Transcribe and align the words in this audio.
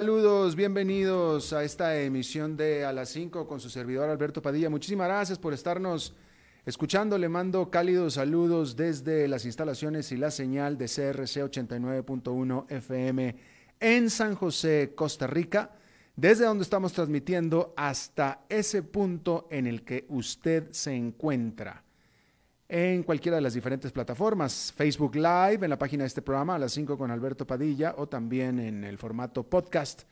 Saludos, 0.00 0.54
bienvenidos 0.54 1.52
a 1.52 1.64
esta 1.64 2.00
emisión 2.00 2.56
de 2.56 2.84
A 2.84 2.92
las 2.92 3.08
5 3.08 3.48
con 3.48 3.58
su 3.58 3.68
servidor 3.68 4.08
Alberto 4.08 4.40
Padilla. 4.40 4.70
Muchísimas 4.70 5.08
gracias 5.08 5.40
por 5.40 5.52
estarnos 5.52 6.14
escuchando. 6.64 7.18
Le 7.18 7.28
mando 7.28 7.68
cálidos 7.68 8.14
saludos 8.14 8.76
desde 8.76 9.26
las 9.26 9.44
instalaciones 9.44 10.12
y 10.12 10.16
la 10.16 10.30
señal 10.30 10.78
de 10.78 10.84
CRC 10.84 11.42
89.1 11.42 12.66
FM 12.68 13.34
en 13.80 14.08
San 14.08 14.36
José, 14.36 14.92
Costa 14.94 15.26
Rica, 15.26 15.72
desde 16.14 16.44
donde 16.44 16.62
estamos 16.62 16.92
transmitiendo 16.92 17.74
hasta 17.76 18.44
ese 18.48 18.84
punto 18.84 19.48
en 19.50 19.66
el 19.66 19.82
que 19.82 20.06
usted 20.10 20.68
se 20.70 20.94
encuentra 20.94 21.82
en 22.68 23.02
cualquiera 23.02 23.36
de 23.36 23.42
las 23.42 23.54
diferentes 23.54 23.92
plataformas, 23.92 24.74
Facebook 24.76 25.16
Live, 25.16 25.60
en 25.62 25.70
la 25.70 25.78
página 25.78 26.02
de 26.02 26.08
este 26.08 26.20
programa 26.20 26.56
a 26.56 26.58
las 26.58 26.72
5 26.72 26.98
con 26.98 27.10
Alberto 27.10 27.46
Padilla 27.46 27.94
o 27.96 28.06
también 28.08 28.58
en 28.58 28.84
el 28.84 28.98
formato 28.98 29.42
podcast. 29.42 30.02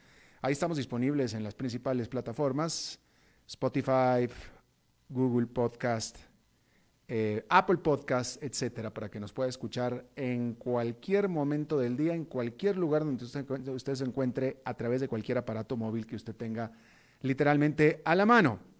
Ahí 0.41 0.53
estamos 0.53 0.79
disponibles 0.79 1.35
en 1.35 1.45
las 1.45 1.55
principales 1.55 2.09
plataformas, 2.09 2.99
Spotify, 3.47 4.27
Google 5.11 5.47
Podcast, 5.49 6.17
eh, 7.09 7.45
Apple 7.51 7.77
Podcast, 7.77 8.43
etcétera, 8.43 8.93
para 8.93 9.11
que 9.11 9.21
nos 9.21 9.35
pueda 9.35 9.51
escuchar 9.51 10.07
en 10.17 10.55
cualquier 10.55 11.29
momento 11.29 11.79
del 11.79 11.95
día, 11.95 12.15
en 12.15 12.25
cualquier 12.25 12.79
lugar 12.79 13.05
donde 13.05 13.25
usted, 13.27 13.49
usted 13.69 13.95
se 13.95 14.05
encuentre, 14.05 14.63
a 14.65 14.73
través 14.73 15.03
de 15.03 15.09
cualquier 15.09 15.37
aparato 15.37 15.77
móvil 15.77 16.07
que 16.07 16.17
usted 16.17 16.35
tenga 16.35 16.73
literalmente 17.21 18.01
a 18.05 18.15
la 18.15 18.25
mano. 18.25 18.76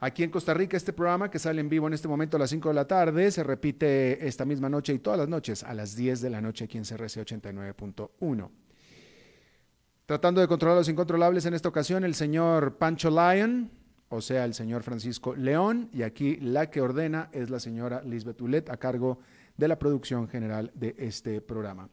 Aquí 0.00 0.22
en 0.22 0.30
Costa 0.30 0.54
Rica, 0.54 0.76
este 0.76 0.92
programa 0.92 1.28
que 1.28 1.40
sale 1.40 1.60
en 1.60 1.68
vivo 1.68 1.88
en 1.88 1.92
este 1.92 2.06
momento 2.06 2.36
a 2.36 2.40
las 2.40 2.50
5 2.50 2.68
de 2.68 2.74
la 2.74 2.86
tarde 2.86 3.32
se 3.32 3.42
repite 3.42 4.28
esta 4.28 4.44
misma 4.44 4.68
noche 4.68 4.92
y 4.92 5.00
todas 5.00 5.18
las 5.18 5.28
noches 5.28 5.64
a 5.64 5.74
las 5.74 5.96
10 5.96 6.20
de 6.20 6.30
la 6.30 6.40
noche 6.40 6.66
aquí 6.66 6.78
en 6.78 6.84
CRC 6.84 7.26
89.1. 7.26 8.48
Tratando 10.06 10.40
de 10.40 10.46
controlar 10.46 10.78
los 10.78 10.88
incontrolables 10.88 11.46
en 11.46 11.54
esta 11.54 11.68
ocasión, 11.68 12.04
el 12.04 12.14
señor 12.14 12.76
Pancho 12.76 13.10
Lyon, 13.10 13.72
o 14.08 14.20
sea, 14.20 14.44
el 14.44 14.54
señor 14.54 14.84
Francisco 14.84 15.34
León, 15.34 15.90
y 15.92 16.02
aquí 16.02 16.36
la 16.36 16.70
que 16.70 16.80
ordena 16.80 17.28
es 17.32 17.50
la 17.50 17.58
señora 17.58 18.00
Lisbeth 18.04 18.40
Ulet 18.40 18.70
a 18.70 18.76
cargo 18.76 19.18
de 19.56 19.66
la 19.66 19.80
producción 19.80 20.28
general 20.28 20.70
de 20.74 20.94
este 20.96 21.40
programa. 21.40 21.88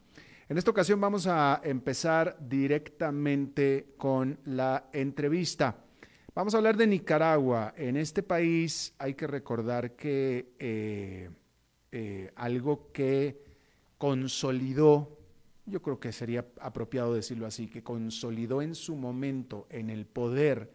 En 0.48 0.56
esta 0.56 0.70
ocasión 0.70 1.00
vamos 1.00 1.26
a 1.26 1.60
empezar 1.64 2.36
directamente 2.40 3.94
con 3.98 4.38
la 4.44 4.90
entrevista. 4.92 5.85
Vamos 6.36 6.52
a 6.52 6.58
hablar 6.58 6.76
de 6.76 6.86
Nicaragua. 6.86 7.72
En 7.78 7.96
este 7.96 8.22
país 8.22 8.92
hay 8.98 9.14
que 9.14 9.26
recordar 9.26 9.96
que 9.96 10.52
eh, 10.58 11.30
eh, 11.90 12.30
algo 12.36 12.92
que 12.92 13.42
consolidó, 13.96 15.16
yo 15.64 15.80
creo 15.80 15.98
que 15.98 16.12
sería 16.12 16.44
apropiado 16.60 17.14
decirlo 17.14 17.46
así, 17.46 17.68
que 17.68 17.82
consolidó 17.82 18.60
en 18.60 18.74
su 18.74 18.96
momento 18.96 19.66
en 19.70 19.88
el 19.88 20.04
poder 20.04 20.70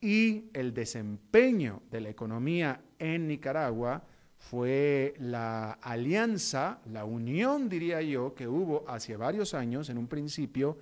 y 0.00 0.46
el 0.54 0.74
desempeño 0.74 1.82
de 1.88 2.00
la 2.00 2.08
economía 2.08 2.80
en 2.98 3.28
Nicaragua 3.28 4.02
fue 4.38 5.14
la 5.20 5.74
alianza, 5.74 6.80
la 6.86 7.04
unión, 7.04 7.68
diría 7.68 8.02
yo, 8.02 8.34
que 8.34 8.48
hubo 8.48 8.84
hace 8.88 9.16
varios 9.16 9.54
años, 9.54 9.88
en 9.88 9.98
un 9.98 10.08
principio, 10.08 10.78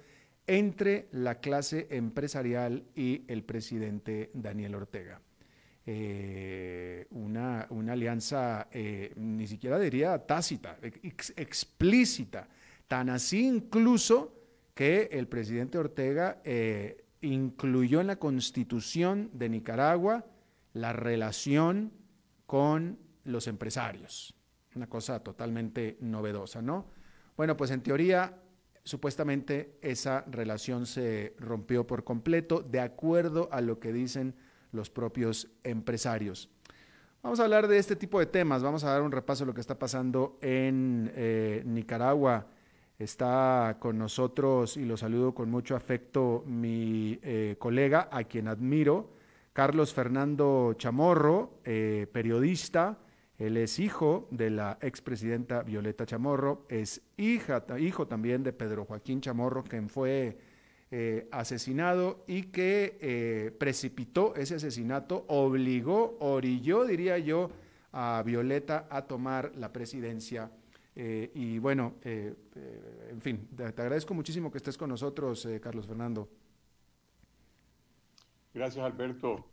entre 0.48 1.08
la 1.12 1.36
clase 1.36 1.86
empresarial 1.90 2.82
y 2.96 3.24
el 3.28 3.44
presidente 3.44 4.30
Daniel 4.34 4.74
Ortega. 4.74 5.20
Eh, 5.86 7.06
una, 7.10 7.68
alianza, 7.90 8.68
eh, 8.72 9.12
ni 9.16 9.46
siquiera 9.46 9.78
diría 9.78 10.18
tácita, 10.26 10.78
explícita, 10.82 12.48
tan 12.88 13.10
así 13.10 13.46
incluso 13.46 14.34
que 14.74 15.08
el 15.12 15.28
presidente 15.28 15.78
Ortega 15.78 16.40
eh, 16.44 17.04
incluyó 17.20 18.00
en 18.00 18.06
la 18.06 18.16
constitución 18.16 19.30
de 19.32 19.48
Nicaragua 19.48 20.26
la 20.72 20.92
relación 20.92 21.92
con 22.46 22.98
los 23.24 23.46
empresarios. 23.46 24.34
Una 24.74 24.88
cosa 24.88 25.20
totalmente 25.20 25.98
novedosa, 26.00 26.62
¿no? 26.62 26.86
Bueno, 27.36 27.56
pues 27.56 27.70
en 27.70 27.82
teoría 27.82 28.34
supuestamente 28.88 29.76
esa 29.82 30.24
relación 30.30 30.86
se 30.86 31.34
rompió 31.38 31.86
por 31.86 32.04
completo 32.04 32.62
de 32.62 32.80
acuerdo 32.80 33.50
a 33.52 33.60
lo 33.60 33.78
que 33.78 33.92
dicen 33.92 34.34
los 34.72 34.88
propios 34.88 35.48
empresarios. 35.62 36.48
Vamos 37.22 37.38
a 37.38 37.44
hablar 37.44 37.68
de 37.68 37.76
este 37.76 37.96
tipo 37.96 38.18
de 38.18 38.24
temas, 38.24 38.62
vamos 38.62 38.84
a 38.84 38.90
dar 38.90 39.02
un 39.02 39.12
repaso 39.12 39.44
de 39.44 39.48
lo 39.48 39.54
que 39.54 39.60
está 39.60 39.78
pasando 39.78 40.38
en 40.40 41.12
eh, 41.14 41.62
Nicaragua. 41.66 42.46
Está 42.98 43.76
con 43.78 43.98
nosotros 43.98 44.78
y 44.78 44.86
lo 44.86 44.96
saludo 44.96 45.34
con 45.34 45.50
mucho 45.50 45.76
afecto 45.76 46.42
mi 46.46 47.18
eh, 47.22 47.56
colega, 47.58 48.08
a 48.10 48.24
quien 48.24 48.48
admiro, 48.48 49.12
Carlos 49.52 49.92
Fernando 49.92 50.72
Chamorro, 50.78 51.60
eh, 51.62 52.06
periodista, 52.10 52.96
él 53.38 53.56
es 53.56 53.78
hijo 53.78 54.26
de 54.32 54.50
la 54.50 54.78
expresidenta 54.80 55.62
Violeta 55.62 56.04
Chamorro, 56.04 56.66
es 56.68 57.02
hija, 57.16 57.64
hijo 57.78 58.08
también 58.08 58.42
de 58.42 58.52
Pedro 58.52 58.84
Joaquín 58.84 59.20
Chamorro, 59.20 59.62
quien 59.62 59.88
fue 59.88 60.36
eh, 60.90 61.28
asesinado 61.30 62.24
y 62.26 62.44
que 62.44 62.98
eh, 63.00 63.54
precipitó 63.56 64.34
ese 64.34 64.54
asesinato, 64.54 65.24
obligó, 65.28 66.16
orilló, 66.18 66.84
diría 66.84 67.18
yo, 67.18 67.50
a 67.92 68.22
Violeta 68.26 68.88
a 68.90 69.02
tomar 69.02 69.52
la 69.54 69.72
presidencia. 69.72 70.50
Eh, 70.96 71.30
y 71.34 71.60
bueno, 71.60 71.94
en 72.02 73.20
fin, 73.20 73.46
te, 73.54 73.64
agradezco 73.64 74.14
muchísimo 74.14 74.50
que 74.50 74.58
estés 74.58 74.76
con 74.76 74.88
nosotros, 74.88 75.46
Carlos 75.62 75.86
Fernando. 75.86 76.28
Gracias, 78.52 78.84
Alberto. 78.84 79.44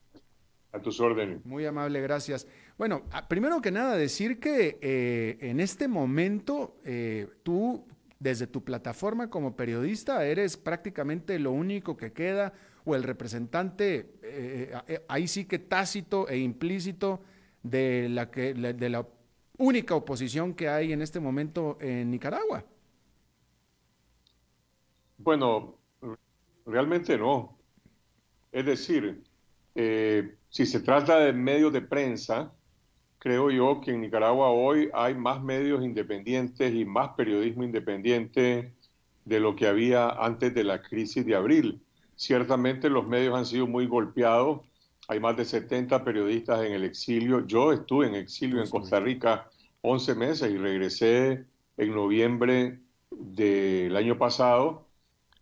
A 0.72 0.79
tus 0.81 1.00
órdenes. 1.00 1.46
Muy 1.46 1.66
amable, 1.66 2.02
gracias. 2.02 2.47
Bueno, 2.77 3.03
ah, 3.11 3.25
primero 3.29 3.61
que 3.61 3.71
nada, 3.71 3.95
decir 3.95 4.39
que 4.39 4.79
eh, 4.81 5.37
en 5.39 5.61
este 5.61 5.87
momento 5.87 6.75
eh, 6.83 7.27
tú, 7.43 7.87
desde 8.19 8.47
tu 8.47 8.65
plataforma 8.65 9.29
como 9.29 9.55
periodista, 9.55 10.25
eres 10.25 10.57
prácticamente 10.57 11.39
lo 11.39 11.51
único 11.51 11.95
que 11.95 12.11
queda, 12.11 12.53
o 12.83 12.93
el 12.93 13.03
representante, 13.03 14.11
eh, 14.21 15.03
ahí 15.07 15.27
sí 15.27 15.45
que 15.45 15.57
tácito 15.57 16.27
e 16.27 16.37
implícito, 16.37 17.21
de 17.63 18.09
la, 18.09 18.29
que, 18.29 18.53
de 18.53 18.89
la 18.89 19.07
única 19.57 19.95
oposición 19.95 20.53
que 20.53 20.69
hay 20.69 20.93
en 20.93 21.01
este 21.01 21.19
momento 21.19 21.77
en 21.81 22.11
Nicaragua. 22.11 22.63
Bueno, 25.17 25.79
realmente 26.67 27.17
no. 27.17 27.57
Es 28.51 28.65
decir, 28.67 29.23
si 29.73 30.65
se 30.67 30.79
trata 30.81 31.17
de 31.17 31.33
medios 31.33 31.73
de 31.73 31.81
prensa, 31.81 32.53
creo 33.25 33.49
yo 33.49 33.81
que 33.81 33.89
en 33.89 34.01
Nicaragua 34.01 34.49
hoy 34.49 34.87
hay 34.93 35.15
más 35.15 35.41
medios 35.41 35.83
independientes 35.83 36.71
y 36.71 36.85
más 36.85 37.09
periodismo 37.17 37.63
independiente 37.63 38.71
de 39.25 39.39
lo 39.39 39.55
que 39.55 39.65
había 39.65 40.09
antes 40.09 40.53
de 40.53 40.63
la 40.63 40.83
crisis 40.83 41.25
de 41.25 41.33
abril. 41.33 41.81
Ciertamente 42.15 42.87
los 42.87 43.07
medios 43.07 43.35
han 43.35 43.47
sido 43.47 43.65
muy 43.65 43.87
golpeados. 43.87 44.61
Hay 45.07 45.19
más 45.19 45.35
de 45.37 45.43
70 45.43 46.03
periodistas 46.03 46.63
en 46.65 46.73
el 46.73 46.83
exilio. 46.83 47.47
Yo 47.47 47.73
estuve 47.73 48.05
en 48.05 48.13
exilio 48.13 48.61
en 48.61 48.69
Costa 48.69 48.99
Rica 48.99 49.49
11 49.81 50.13
meses 50.13 50.51
y 50.51 50.57
regresé 50.59 51.45
en 51.77 51.95
noviembre 51.95 52.79
del 53.09 53.95
año 53.95 54.19
pasado 54.19 54.85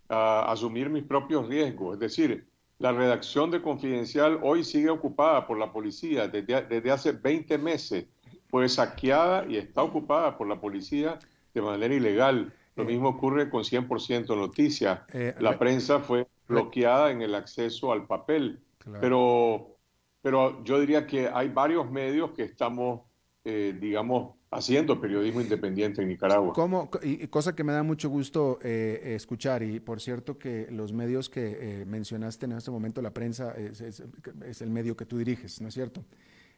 a 0.07 0.49
asumir 0.49 0.89
mis 0.89 1.03
propios 1.03 1.49
riesgos. 1.49 1.95
Es 1.95 1.99
decir, 1.99 2.47
la 2.83 2.91
redacción 2.91 3.49
de 3.49 3.61
Confidencial 3.61 4.41
hoy 4.43 4.65
sigue 4.65 4.89
ocupada 4.89 5.47
por 5.47 5.57
la 5.57 5.71
policía 5.71 6.27
desde, 6.27 6.91
hace 6.91 7.13
20 7.13 7.57
meses. 7.57 8.07
Fue 8.49 8.67
saqueada 8.67 9.45
y 9.47 9.55
está 9.55 9.83
ocupada 9.83 10.37
por 10.37 10.49
la 10.49 10.59
policía 10.59 11.17
de 11.53 11.61
manera 11.61 11.93
ilegal. 11.93 12.53
Lo 12.75 12.83
eh. 12.83 12.87
mismo 12.87 13.07
ocurre 13.07 13.49
con 13.49 13.63
100% 13.63 14.35
Noticias. 14.35 14.99
Eh, 15.13 15.33
la 15.39 15.57
prensa 15.57 16.01
fue 16.01 16.27
bloqueada 16.45 17.09
en 17.11 17.21
el 17.21 17.35
acceso 17.35 17.93
al 17.93 18.05
papel. 18.05 18.59
Pero, 18.99 19.77
pero 20.21 20.61
yo 20.65 20.77
diría 20.81 21.07
que 21.07 21.29
hay 21.33 21.47
varios 21.47 21.89
medios 21.89 22.31
que 22.31 22.43
estamos, 22.43 23.03
eh, 23.45 23.77
digamos, 23.79 24.35
haciendo 24.53 24.99
periodismo 24.99 25.41
independiente 25.41 26.01
en 26.01 26.07
Nicaragua. 26.07 26.53
¿Cómo, 26.53 26.89
y, 27.01 27.27
cosa 27.27 27.55
que 27.55 27.63
me 27.63 27.73
da 27.73 27.83
mucho 27.83 28.09
gusto 28.09 28.59
eh, 28.63 29.13
escuchar, 29.15 29.63
y 29.63 29.79
por 29.79 29.99
cierto 29.99 30.37
que 30.37 30.67
los 30.71 30.93
medios 30.93 31.29
que 31.29 31.57
eh, 31.59 31.85
mencionaste 31.85 32.45
en 32.45 32.53
este 32.53 32.71
momento, 32.71 33.01
la 33.01 33.13
prensa, 33.13 33.53
es, 33.53 34.61
el 34.61 34.69
medio 34.69 34.95
que 34.95 35.05
tú 35.05 35.17
diriges, 35.17 35.61
¿no 35.61 35.67
es 35.67 35.73
cierto? 35.73 36.03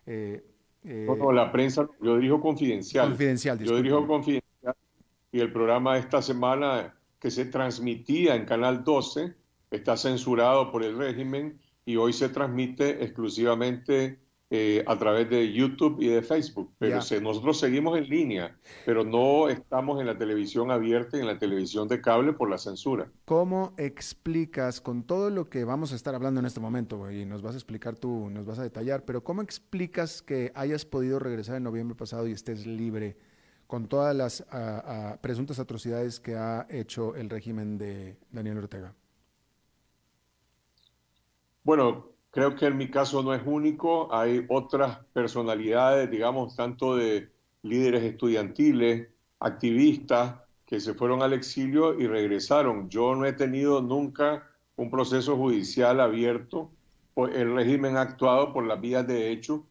Eh, 0.06 0.44
no, 0.84 1.32
la 1.32 1.52
prensa, 1.52 1.88
yo 2.02 2.18
dirijo 2.18 2.40
Confidencial. 2.40 3.08
Confidencial, 3.08 3.60
Yo 3.60 3.78
dirijo 3.78 4.06
Confidencial 4.06 4.76
y 5.32 5.40
el 5.40 5.52
programa 5.52 5.96
de 5.96 6.02
esta 6.02 6.22
semana 6.22 6.96
que 7.20 7.32
se 7.32 7.46
transmitía 7.46 8.36
en 8.36 8.46
Canal 8.46 8.84
12 8.84 9.34
está 9.72 9.98
censurado 9.98 10.72
por 10.72 10.84
el 10.84 10.98
régimen 10.98 11.60
y 11.86 11.96
hoy 11.96 12.14
se 12.14 12.30
transmite 12.30 13.04
exclusivamente 13.04 14.20
eh, 14.58 14.84
a 14.88 14.98
través 14.98 15.30
de 15.30 15.52
YouTube 15.52 15.98
y 16.00 16.08
de 16.08 16.22
Facebook. 16.22 16.72
Pero 16.80 17.00
nosotros 17.22 17.60
seguimos 17.60 17.98
en 17.98 18.08
línea, 18.08 18.58
pero 18.86 19.04
no 19.04 19.50
estamos 19.50 20.00
en 20.00 20.08
la 20.08 20.18
televisión 20.18 20.72
abierta 20.72 21.18
y 21.18 21.20
en 21.20 21.28
la 21.28 21.38
televisión 21.38 21.90
de 21.90 22.00
cable 22.00 22.32
por 22.32 22.50
la 22.50 22.58
censura. 22.58 23.12
¿Cómo 23.26 23.74
explicas, 23.78 24.80
con 24.80 25.04
todo 25.04 25.30
lo 25.30 25.50
que 25.50 25.66
vamos 25.66 25.92
a 25.92 25.96
estar 25.96 26.16
hablando 26.16 26.40
en 26.40 26.46
este 26.46 26.62
momento, 26.62 27.12
y 27.12 27.26
nos 27.26 27.42
vas 27.42 27.56
a 27.56 27.58
explicar 27.58 27.98
tú, 27.98 28.30
nos 28.30 28.46
vas 28.46 28.60
a 28.60 28.64
detallar, 28.64 29.04
pero 29.04 29.24
cómo 29.26 29.42
explicas 29.42 30.22
que 30.22 30.54
hayas 30.56 30.86
podido 30.86 31.20
regresar 31.20 31.58
en 31.58 31.64
noviembre 31.64 31.98
pasado 31.98 32.26
y 32.28 32.32
estés 32.32 32.66
libre 32.66 33.18
con 33.68 33.88
todas 33.88 34.16
las 34.16 34.46
presuntas 35.22 35.60
atrocidades 35.60 36.22
que 36.22 36.36
ha 36.36 36.66
hecho 36.70 37.16
el 37.16 37.30
régimen 37.30 37.78
de 37.78 38.16
Daniel 38.32 38.60
Ortega? 38.60 38.94
Bueno, 41.64 42.15
Creo 42.36 42.54
que 42.54 42.66
en 42.66 42.76
mi 42.76 42.90
caso 42.90 43.24
no 43.24 43.34
es 43.34 43.44
único, 43.46 44.14
hay 44.14 44.46
otras 44.50 45.00
personalidades, 45.14 46.12
digamos, 46.12 46.54
tanto 46.58 46.98
de 46.98 47.30
líderes 47.62 48.04
estudiantiles, 48.04 49.08
activistas, 49.40 50.36
que 50.66 50.82
se 50.82 50.96
fueron 50.96 51.22
al 51.22 51.32
exilio 51.32 51.98
y 51.98 52.08
regresaron. 52.08 52.90
Yo 52.90 53.16
no 53.16 53.26
he 53.26 53.32
tenido 53.32 53.82
nunca 53.82 54.50
un 54.76 54.92
proceso 54.92 55.38
judicial 55.38 56.02
abierto, 56.02 56.72
el 57.16 57.56
régimen 57.56 57.96
ha 57.96 58.02
actuado 58.02 58.52
por 58.52 58.68
las 58.68 58.82
vías 58.82 59.08
de 59.08 59.32
hecho 59.32 59.66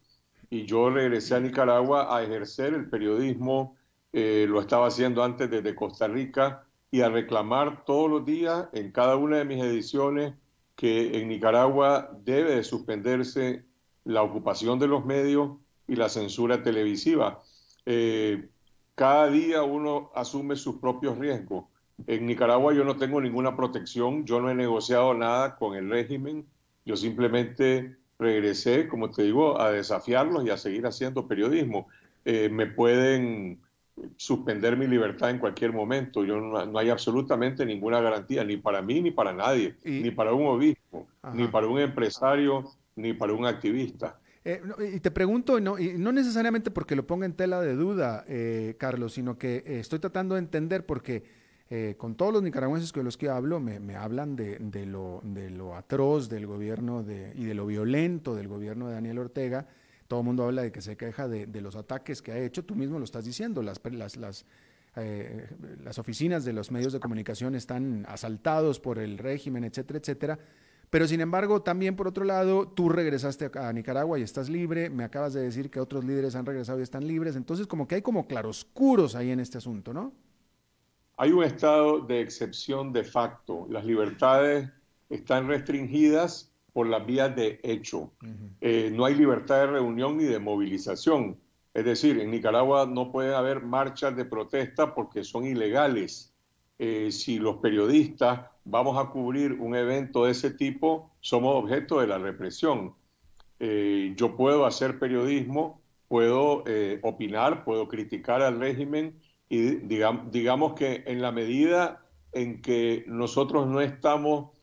y 0.49 0.65
yo 0.65 0.89
regresé 0.89 1.35
a 1.35 1.41
Nicaragua 1.41 2.17
a 2.17 2.23
ejercer 2.23 2.73
el 2.73 2.89
periodismo, 2.89 3.77
eh, 4.15 4.47
lo 4.49 4.63
estaba 4.63 4.87
haciendo 4.87 5.23
antes 5.23 5.51
desde 5.51 5.75
Costa 5.75 6.09
Rica 6.09 6.65
y 6.91 7.03
a 7.03 7.11
reclamar 7.11 7.85
todos 7.85 8.09
los 8.11 8.25
días 8.25 8.69
en 8.73 8.91
cada 8.91 9.17
una 9.17 9.37
de 9.37 9.45
mis 9.45 9.63
ediciones 9.63 10.33
que 10.77 11.21
en 11.21 11.29
Nicaragua 11.29 12.11
debe 12.25 12.57
de 12.57 12.65
suspenderse 12.65 13.65
la 14.05 14.23
ocupación 14.23 14.79
de 14.79 14.87
los 14.87 15.05
medios 15.05 15.53
y 15.87 15.97
la 15.97 16.09
censura 16.09 16.63
televisiva. 16.63 17.43
Eh, 17.87 18.49
cada 18.95 19.29
día 19.29 19.63
uno 19.63 20.11
asume 20.15 20.57
sus 20.57 20.77
propios 20.77 21.19
riesgos. 21.19 21.65
En 22.07 22.27
Nicaragua 22.27 22.75
yo 22.75 22.85
no 22.85 22.97
tengo 22.97 23.21
ninguna 23.21 23.57
protección, 23.57 24.25
yo 24.25 24.41
no 24.41 24.51
he 24.51 24.55
negociado 24.55 25.15
nada 25.15 25.57
con 25.57 25.77
el 25.77 25.89
régimen, 25.89 26.47
yo 26.85 26.97
simplemente 26.97 27.97
regresé, 28.19 28.89
como 28.89 29.11
te 29.11 29.23
digo, 29.23 29.61
a 29.61 29.71
desafiarlos 29.71 30.45
y 30.45 30.51
a 30.51 30.57
seguir 30.57 30.87
haciendo 30.87 31.29
periodismo. 31.29 31.89
Eh, 32.25 32.49
me 32.49 32.67
pueden 32.67 33.61
suspender 34.17 34.77
mi 34.77 34.87
libertad 34.87 35.31
en 35.31 35.39
cualquier 35.39 35.73
momento. 35.73 36.25
Yo 36.25 36.41
no, 36.41 36.79
hay 36.79 36.91
absolutamente 36.91 37.65
ninguna 37.65 38.01
garantía, 38.01 38.45
ni 38.45 38.57
para 38.57 38.83
mí 38.83 39.01
ni 39.01 39.11
para 39.11 39.33
nadie, 39.33 39.77
ni 39.85 40.11
para 40.11 40.33
un 40.33 40.47
obispo, 40.47 41.07
ni 41.33 41.49
para 41.49 41.67
un 41.67 41.79
empresario, 41.79 42.65
ni 42.97 43.13
para 43.13 43.33
un 43.33 43.47
activista. 43.47 44.19
Eh, 44.45 44.61
y 44.95 45.01
te 45.01 45.11
pregunto, 45.11 45.59
no, 45.59 45.79
y 45.79 45.95
no 45.97 46.13
necesariamente 46.13 46.71
porque 46.71 46.97
lo 46.97 47.07
ponga 47.07 47.25
en 47.25 47.33
tela 47.33 47.61
de 47.61 47.75
duda, 47.75 48.25
eh, 48.29 48.77
Carlos, 48.79 49.15
sino 49.15 49.39
que 49.39 49.57
eh, 49.67 49.81
estoy 49.81 50.01
tratando 50.01 50.35
de 50.35 50.41
entender 50.41 50.85
porque 50.85 51.45
con 51.97 52.15
todos 52.15 52.33
los 52.33 52.41
nicaragüenses 52.41 52.93
con 52.93 53.05
los 53.05 53.17
que 53.17 53.29
hablo 53.29 53.59
me, 53.59 53.81
me 53.81 53.97
hablan 53.97 54.37
de, 54.37 54.59
de, 54.61 54.87
lo, 54.87 55.21
de, 55.25 55.51
lo, 55.51 55.75
atroz 55.75 56.29
del 56.29 56.47
gobierno 56.47 57.03
de, 57.03 57.33
y 57.35 57.43
de 57.43 57.55
lo 57.55 57.67
violento 57.67 58.37
del 58.37 58.47
gobierno 58.47 58.87
de 58.87 58.95
Daniel 58.95 59.19
Ortega 59.19 59.67
todo 60.09 60.21
el 60.21 60.27
mundo 60.27 60.45
habla 60.45 60.63
de 60.63 60.73
que 60.73 60.81
se 60.81 60.97
queja 60.97 61.29
de, 61.29 61.47
los 61.61 61.77
ataques 61.77 62.23
que 62.23 62.33
ha 62.33 62.39
hecho, 62.39 62.65
tú 62.65 62.75
mismo 62.75 62.99
lo 62.99 63.05
estás 63.05 63.25
diciendo, 63.25 63.63
las, 63.63 63.81
eh, 64.97 65.49
las 65.83 65.99
oficinas 65.99 66.45
de 66.45 66.53
los 66.53 66.71
medios 66.71 66.93
de 66.93 67.01
comunicación 67.01 67.55
están 67.55 68.05
asaltados 68.09 68.81
por 68.81 68.99
el 68.99 69.19
régimen, 69.19 69.65
etcétera, 69.65 69.99
etcétera. 69.99 70.39
Pero 70.91 71.09
sin 71.09 71.21
embargo, 71.21 71.63
también 71.63 71.97
por 71.97 72.07
otro 72.07 72.25
lado, 72.25 72.69
tú 72.69 72.89
regresaste 72.89 73.51
a 73.59 73.73
Nicaragua 73.73 74.19
y 74.19 74.23
estás 74.23 74.49
libre, 74.49 74.91
me 74.91 75.03
acabas 75.03 75.33
de 75.33 75.41
decir 75.41 75.71
que 75.71 75.81
otros 75.81 76.05
líderes 76.05 76.37
han 76.37 76.47
regresado 76.47 76.79
y 76.79 76.83
están 76.83 77.07
libres, 77.07 77.35
entonces 77.35 77.67
como 77.67 77.89
que 77.89 77.97
hay 77.97 78.03
como 78.03 78.29
claroscuros 78.29 79.17
ahí 79.17 79.31
en 79.31 79.41
este 79.41 79.59
asunto, 79.59 79.93
¿no? 79.93 80.13
Hay 81.17 81.33
un 81.33 81.45
estado 81.45 82.01
de 82.01 82.21
excepción 82.21 82.93
de 82.93 83.05
facto, 83.05 83.67
las 83.71 83.85
libertades 83.85 84.71
están 85.09 85.49
restringidas 85.49 86.54
por 86.75 86.89
las 86.89 87.07
vías 87.07 87.35
de 87.35 87.61
hecho. 87.63 88.13
Eh, 88.61 88.91
no 88.93 89.05
hay 89.05 89.15
libertad 89.15 89.61
de 89.61 89.67
reunión 89.69 90.19
ni 90.19 90.25
de 90.25 90.41
movilización. 90.41 91.39
Es 91.73 91.85
decir, 91.85 92.19
en 92.19 92.33
Nicaragua 92.33 92.85
no 92.85 93.13
puede 93.13 93.35
haber 93.35 93.63
marchas 93.63 94.15
de 94.17 94.25
protesta 94.25 94.93
porque 94.93 95.23
son 95.23 95.47
ilegales. 95.47 96.35
Eh, 96.81 97.13
si 97.13 97.39
los 97.39 97.59
periodistas 97.59 98.41
vamos 98.65 98.99
a 98.99 99.09
cubrir 99.11 99.53
un 99.53 99.77
evento 99.77 100.25
de 100.25 100.33
ese 100.33 100.51
tipo, 100.51 101.13
somos 101.21 101.55
objeto 101.63 102.01
de 102.01 102.09
la 102.09 102.19
represión. 102.19 102.95
Eh, 103.61 104.13
yo 104.17 104.37
puedo 104.37 104.67
hacer 104.67 104.99
periodismo, 104.99 105.81
puedo 106.09 106.65
opinar, 107.03 107.65
puedo 107.65 107.87
criticar 107.87 108.43
al 108.43 108.59
régimen 108.59 109.17
y 109.49 109.77
digamos, 109.77 110.33
digamos 110.33 110.75
que 110.75 111.05
en 111.07 111.23
la 111.23 111.31
medida 111.31 112.05
en 112.33 112.61
que 112.63 113.05
nosotros 113.07 113.69
no 113.69 113.81
estamos 113.81 114.54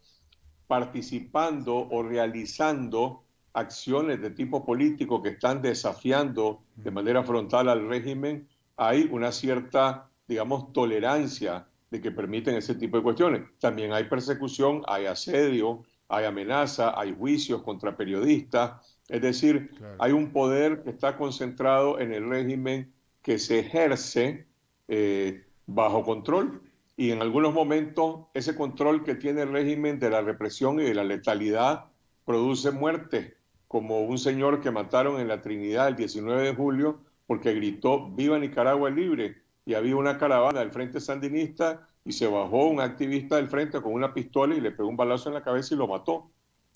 participando 0.72 1.86
o 1.92 2.02
realizando 2.02 3.24
acciones 3.52 4.22
de 4.22 4.30
tipo 4.30 4.66
político 4.66 5.22
que 5.22 5.32
están 5.32 5.62
desafiando 5.62 6.62
de 6.78 6.92
manera 6.92 7.24
frontal 7.24 7.68
al 7.68 7.90
régimen, 7.90 8.48
hay 8.78 9.10
una 9.12 9.34
cierta, 9.34 10.08
digamos, 10.30 10.72
tolerancia 10.72 11.68
de 11.90 12.00
que 12.00 12.12
permiten 12.12 12.56
ese 12.56 12.76
tipo 12.76 12.96
de 12.96 13.04
cuestiones. 13.04 13.42
También 13.60 13.92
hay 13.92 14.06
persecución, 14.06 14.82
hay 14.88 15.08
asedio, 15.08 15.84
hay 16.08 16.24
amenaza, 16.24 16.98
hay 16.98 17.14
juicios 17.20 17.64
contra 17.64 17.98
periodistas. 17.98 18.98
Es 19.10 19.22
decir, 19.22 19.72
hay 20.00 20.14
un 20.14 20.32
poder 20.32 20.84
que 20.84 20.92
está 20.92 21.18
concentrado 21.18 22.00
en 22.00 22.14
el 22.14 22.30
régimen 22.30 22.94
que 23.22 23.40
se 23.40 23.60
ejerce 23.60 24.48
eh, 24.88 25.44
bajo 25.68 26.02
control 26.06 26.62
y 27.02 27.10
en 27.10 27.24
algunos 27.24 27.52
momentos 27.52 28.28
ese 28.36 28.54
control 28.54 29.04
que 29.04 29.16
tiene 29.16 29.42
el 29.42 29.52
régimen 29.52 29.98
de 29.98 30.12
la 30.12 30.22
represión 30.22 30.80
y 30.80 30.84
de 30.84 30.94
la 30.94 31.04
letalidad 31.04 31.86
produce 32.26 32.70
muerte, 32.70 33.38
como 33.68 34.02
un 34.02 34.20
señor 34.20 34.62
que 34.62 34.70
mataron 34.70 35.20
en 35.20 35.28
la 35.28 35.42
Trinidad 35.42 35.88
el 35.88 35.96
19 35.96 36.44
de 36.44 36.54
julio 36.54 37.00
porque 37.26 37.56
gritó 37.56 38.08
Viva 38.12 38.38
Nicaragua 38.38 38.92
libre 38.92 39.38
y 39.66 39.74
había 39.74 39.96
una 39.96 40.20
caravana 40.20 40.60
del 40.60 40.72
Frente 40.72 41.00
Sandinista 41.00 41.90
y 42.06 42.12
se 42.12 42.28
bajó 42.28 42.68
un 42.68 42.80
activista 42.80 43.38
del 43.38 43.48
frente 43.48 43.82
con 43.82 43.94
una 43.94 44.14
pistola 44.14 44.54
y 44.54 44.62
le 44.62 44.70
pegó 44.70 44.88
un 44.88 44.96
balazo 44.96 45.30
en 45.30 45.34
la 45.34 45.44
cabeza 45.44 45.74
y 45.74 45.78
lo 45.80 45.88
mató. 45.88 46.30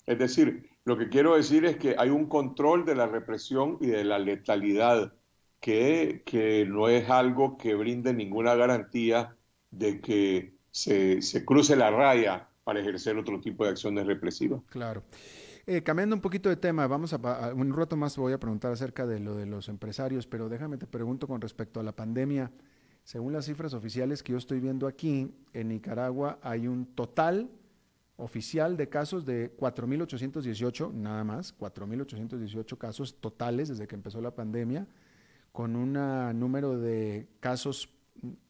Es 0.06 0.18
decir, 0.18 0.68
lo 0.84 0.98
que 0.98 1.08
quiero 1.08 1.36
decir 1.36 1.64
es 1.66 1.76
que 1.76 1.94
hay 1.96 2.10
un 2.10 2.26
control 2.26 2.84
de 2.84 2.96
la 2.96 3.06
represión 3.06 3.78
y 3.80 3.86
de 3.86 4.02
la 4.02 4.18
letalidad 4.18 5.12
que, 5.60 6.24
que 6.26 6.66
no 6.66 6.88
es 6.88 7.08
algo 7.10 7.56
que 7.56 7.76
brinde 7.76 8.12
ninguna 8.12 8.56
garantía 8.56 9.35
de 9.70 10.00
que 10.00 10.54
se, 10.70 11.44
cruce 11.44 11.76
la 11.76 11.90
raya 11.90 12.48
para 12.64 12.80
ejercer 12.80 13.16
otro 13.16 13.40
tipo 13.40 13.64
de 13.64 13.70
acciones 13.70 14.06
represivas. 14.06 14.60
Claro. 14.68 15.02
Eh, 15.66 15.82
cambiando 15.82 16.14
un 16.14 16.22
poquito 16.22 16.48
de 16.48 16.56
tema, 16.56 16.86
vamos 16.86 17.12
a, 17.12 17.52
un 17.54 17.74
rato 17.74 17.96
más 17.96 18.16
voy 18.16 18.32
a 18.32 18.38
preguntar 18.38 18.72
acerca 18.72 19.06
de 19.06 19.18
lo 19.18 19.34
de 19.34 19.46
los 19.46 19.68
empresarios, 19.68 20.26
pero 20.26 20.48
déjame 20.48 20.76
te 20.76 20.86
pregunto 20.86 21.26
con 21.26 21.40
respecto 21.40 21.80
a 21.80 21.82
la 21.82 21.92
pandemia. 21.92 22.52
Según 23.02 23.32
las 23.32 23.46
cifras 23.46 23.74
oficiales 23.74 24.22
que 24.22 24.32
yo 24.32 24.38
estoy 24.38 24.60
viendo 24.60 24.86
aquí, 24.86 25.32
en 25.52 25.68
Nicaragua 25.68 26.38
hay 26.42 26.66
un 26.66 26.86
total 26.86 27.50
oficial 28.16 28.76
de 28.76 28.88
casos 28.88 29.24
de 29.26 29.56
4.818, 29.56 30.92
nada 30.92 31.22
más, 31.24 31.56
4.818 31.58 32.78
casos 32.78 33.20
totales 33.20 33.68
desde 33.68 33.86
que 33.86 33.94
empezó 33.94 34.20
la 34.20 34.34
pandemia, 34.34 34.86
con 35.52 35.76
un 35.76 35.92
número 36.38 36.78
de 36.78 37.28
casos 37.40 37.88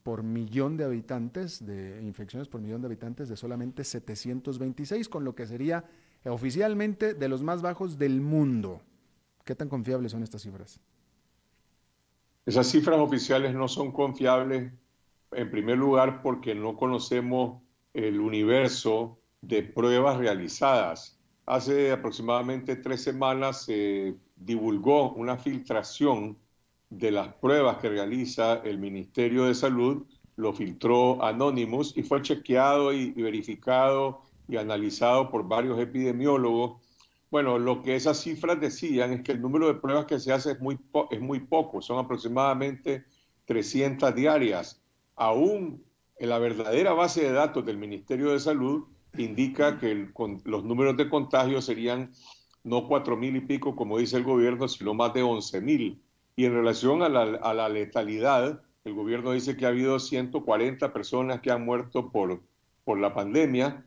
por 0.03 0.23
millón 0.23 0.77
de 0.77 0.85
habitantes, 0.85 1.65
de 1.65 2.01
infecciones 2.03 2.47
por 2.47 2.61
millón 2.61 2.81
de 2.81 2.87
habitantes, 2.87 3.29
de 3.29 3.35
solamente 3.35 3.83
726, 3.83 5.09
con 5.09 5.23
lo 5.23 5.35
que 5.35 5.45
sería 5.45 5.85
oficialmente 6.25 7.13
de 7.13 7.29
los 7.29 7.43
más 7.43 7.61
bajos 7.61 7.97
del 7.97 8.21
mundo. 8.21 8.81
¿Qué 9.43 9.55
tan 9.55 9.69
confiables 9.69 10.11
son 10.11 10.23
estas 10.23 10.41
cifras? 10.41 10.79
Esas 12.45 12.67
cifras 12.67 12.99
oficiales 12.99 13.53
no 13.53 13.67
son 13.67 13.91
confiables, 13.91 14.71
en 15.31 15.51
primer 15.51 15.77
lugar, 15.77 16.21
porque 16.21 16.55
no 16.55 16.77
conocemos 16.77 17.61
el 17.93 18.19
universo 18.19 19.19
de 19.41 19.63
pruebas 19.63 20.17
realizadas. 20.17 21.19
Hace 21.45 21.91
aproximadamente 21.91 22.75
tres 22.75 23.03
semanas 23.03 23.63
se 23.63 24.15
divulgó 24.35 25.13
una 25.13 25.37
filtración 25.37 26.37
de 26.89 27.11
las 27.11 27.33
pruebas 27.35 27.77
que 27.77 27.89
realiza 27.89 28.61
el 28.63 28.77
Ministerio 28.77 29.45
de 29.45 29.55
Salud, 29.55 30.05
lo 30.35 30.53
filtró 30.53 31.23
Anonymous 31.23 31.97
y 31.97 32.03
fue 32.03 32.21
chequeado 32.21 32.93
y, 32.93 33.11
verificado 33.11 34.21
y 34.47 34.57
analizado 34.57 35.29
por 35.29 35.47
varios 35.47 35.79
epidemiólogos. 35.79 36.81
Bueno, 37.29 37.59
lo 37.59 37.81
que 37.81 37.95
esas 37.95 38.21
cifras 38.21 38.61
decían 38.61 39.11
es 39.11 39.21
que 39.21 39.33
el 39.33 39.41
número 39.41 39.67
de 39.67 39.73
pruebas 39.73 40.05
que 40.05 40.19
se 40.19 40.31
hace 40.31 40.51
es 40.51 40.61
muy, 40.61 40.79
es 41.11 41.19
muy 41.19 41.41
poco, 41.41 41.81
son 41.81 41.97
aproximadamente 41.97 43.03
300 43.45 44.15
diarias. 44.15 44.81
Aún 45.15 45.83
en 46.19 46.29
la 46.29 46.39
verdadera 46.39 46.93
base 46.93 47.23
de 47.23 47.31
datos 47.31 47.65
del 47.65 47.77
Ministerio 47.77 48.31
de 48.31 48.39
Salud 48.39 48.85
indica 49.17 49.79
que 49.79 50.09
los 50.45 50.63
números 50.63 50.95
de 50.95 51.09
contagio 51.09 51.61
serían 51.61 52.11
no 52.63 52.87
cuatro 52.87 53.17
mil 53.17 53.35
y 53.35 53.41
pico 53.41 53.75
como 53.75 53.97
dice 53.97 54.17
el 54.17 54.23
gobierno, 54.23 54.67
sino 54.67 54.93
más 54.93 55.13
de 55.13 55.23
once 55.23 55.59
mil. 55.61 56.01
Y 56.37 56.45
en 56.45 56.53
relación 56.53 57.01
a 57.01 57.09
la, 57.09 57.23
a 57.23 57.53
la, 57.55 57.67
letalidad, 57.67 58.61
el 58.83 58.93
gobierno 58.93 59.31
dice 59.31 59.57
que 59.57 59.65
ha 59.65 59.69
habido 59.69 59.99
140 59.99 60.93
personas 60.93 61.41
que 61.41 61.49
han 61.49 61.65
muerto 61.65 62.11
por, 62.11 62.43
por 62.85 62.99
la 62.99 63.11
pandemia, 63.11 63.83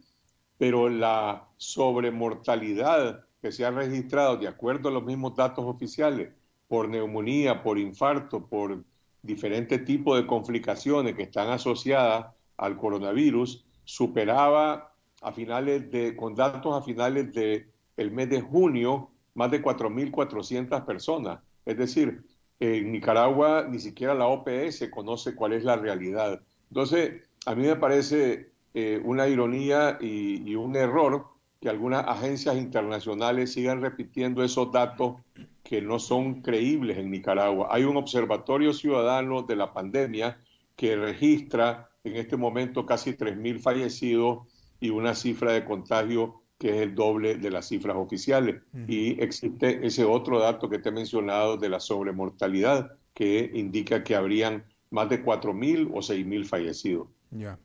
pero 0.58 0.88
la 0.88 1.48
sobremortalidad 1.58 3.24
que 3.40 3.52
se 3.52 3.64
ha 3.64 3.70
registrado, 3.70 4.36
de 4.36 4.48
acuerdo 4.48 4.88
a 4.88 4.92
los 4.92 5.04
mismos 5.04 5.36
datos 5.36 5.64
oficiales, 5.64 6.32
por 6.66 6.88
neumonía, 6.88 7.62
por 7.62 7.78
infarto, 7.78 8.44
por 8.44 8.82
diferentes 9.22 9.84
tipos 9.84 10.18
de 10.18 10.26
complicaciones 10.26 11.14
que 11.14 11.22
están 11.22 11.50
asociadas 11.50 12.34
al 12.56 12.76
coronavirus, 12.76 13.64
superaba 13.84 14.92
a 15.22 15.32
finales 15.32 15.88
de, 15.92 16.16
con 16.16 16.34
datos 16.34 16.76
a 16.76 16.82
finales 16.82 17.32
de 17.32 17.68
el 17.96 18.10
mes 18.10 18.28
de 18.28 18.40
junio, 18.40 19.12
más 19.34 19.52
de 19.52 19.62
4.400 19.62 20.84
personas. 20.84 21.38
Es 21.64 21.76
decir, 21.76 22.24
en 22.60 22.92
Nicaragua 22.92 23.66
ni 23.68 23.78
siquiera 23.78 24.14
la 24.14 24.26
OPS 24.26 24.88
conoce 24.90 25.34
cuál 25.34 25.54
es 25.54 25.64
la 25.64 25.76
realidad. 25.76 26.40
Entonces, 26.68 27.22
a 27.46 27.54
mí 27.54 27.66
me 27.66 27.76
parece 27.76 28.50
eh, 28.74 29.00
una 29.02 29.26
ironía 29.26 29.98
y, 30.00 30.54
un 30.54 30.76
error 30.76 31.26
que 31.60 31.68
algunas 31.68 32.06
agencias 32.06 32.56
internacionales 32.56 33.52
sigan 33.52 33.80
repitiendo 33.80 34.44
esos 34.44 34.70
datos 34.70 35.16
que 35.64 35.82
no 35.82 35.98
son 35.98 36.42
creíbles 36.42 36.98
en 36.98 37.10
Nicaragua. 37.10 37.68
Hay 37.70 37.84
un 37.84 37.96
observatorio 37.96 38.72
ciudadano 38.72 39.42
de 39.42 39.56
la 39.56 39.72
pandemia 39.72 40.38
que 40.76 40.96
registra 40.96 41.90
en 42.04 42.16
este 42.16 42.36
momento 42.36 42.86
casi 42.86 43.12
3.000 43.12 43.60
fallecidos 43.60 44.46
y 44.80 44.90
una 44.90 45.14
cifra 45.14 45.52
de 45.52 45.64
contagio 45.64 46.39
que 46.60 46.76
es 46.76 46.82
el 46.82 46.94
doble 46.94 47.36
de 47.36 47.50
las 47.50 47.68
cifras 47.68 47.96
oficiales. 47.96 48.60
Y 48.86 49.18
existe 49.18 49.84
ese 49.86 50.04
otro 50.04 50.38
dato 50.38 50.68
que 50.68 50.78
te 50.78 50.90
he 50.90 50.92
mencionado 50.92 51.56
de 51.56 51.70
la 51.70 51.80
sobremortalidad, 51.80 52.98
que 53.14 53.50
indica 53.54 54.04
que 54.04 54.14
habrían 54.14 54.66
más 54.90 55.08
de 55.08 55.24
4.000 55.24 55.88
o 55.90 56.00
6.000 56.00 56.44
fallecidos. 56.44 57.08
Ya. 57.30 57.58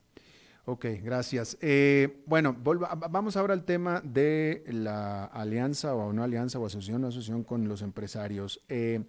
Ok, 0.64 0.86
gracias. 1.02 1.58
Eh, 1.60 2.22
bueno, 2.24 2.56
vamos 2.58 3.36
ahora 3.36 3.52
al 3.52 3.66
tema 3.66 4.00
de 4.02 4.64
la 4.66 5.26
alianza 5.26 5.94
o 5.94 6.14
no 6.14 6.24
alianza 6.24 6.58
o 6.58 6.64
asociación 6.64 7.04
o 7.04 7.08
asociación 7.08 7.44
con 7.44 7.68
los 7.68 7.82
empresarios. 7.82 8.64
Eh, 8.70 9.04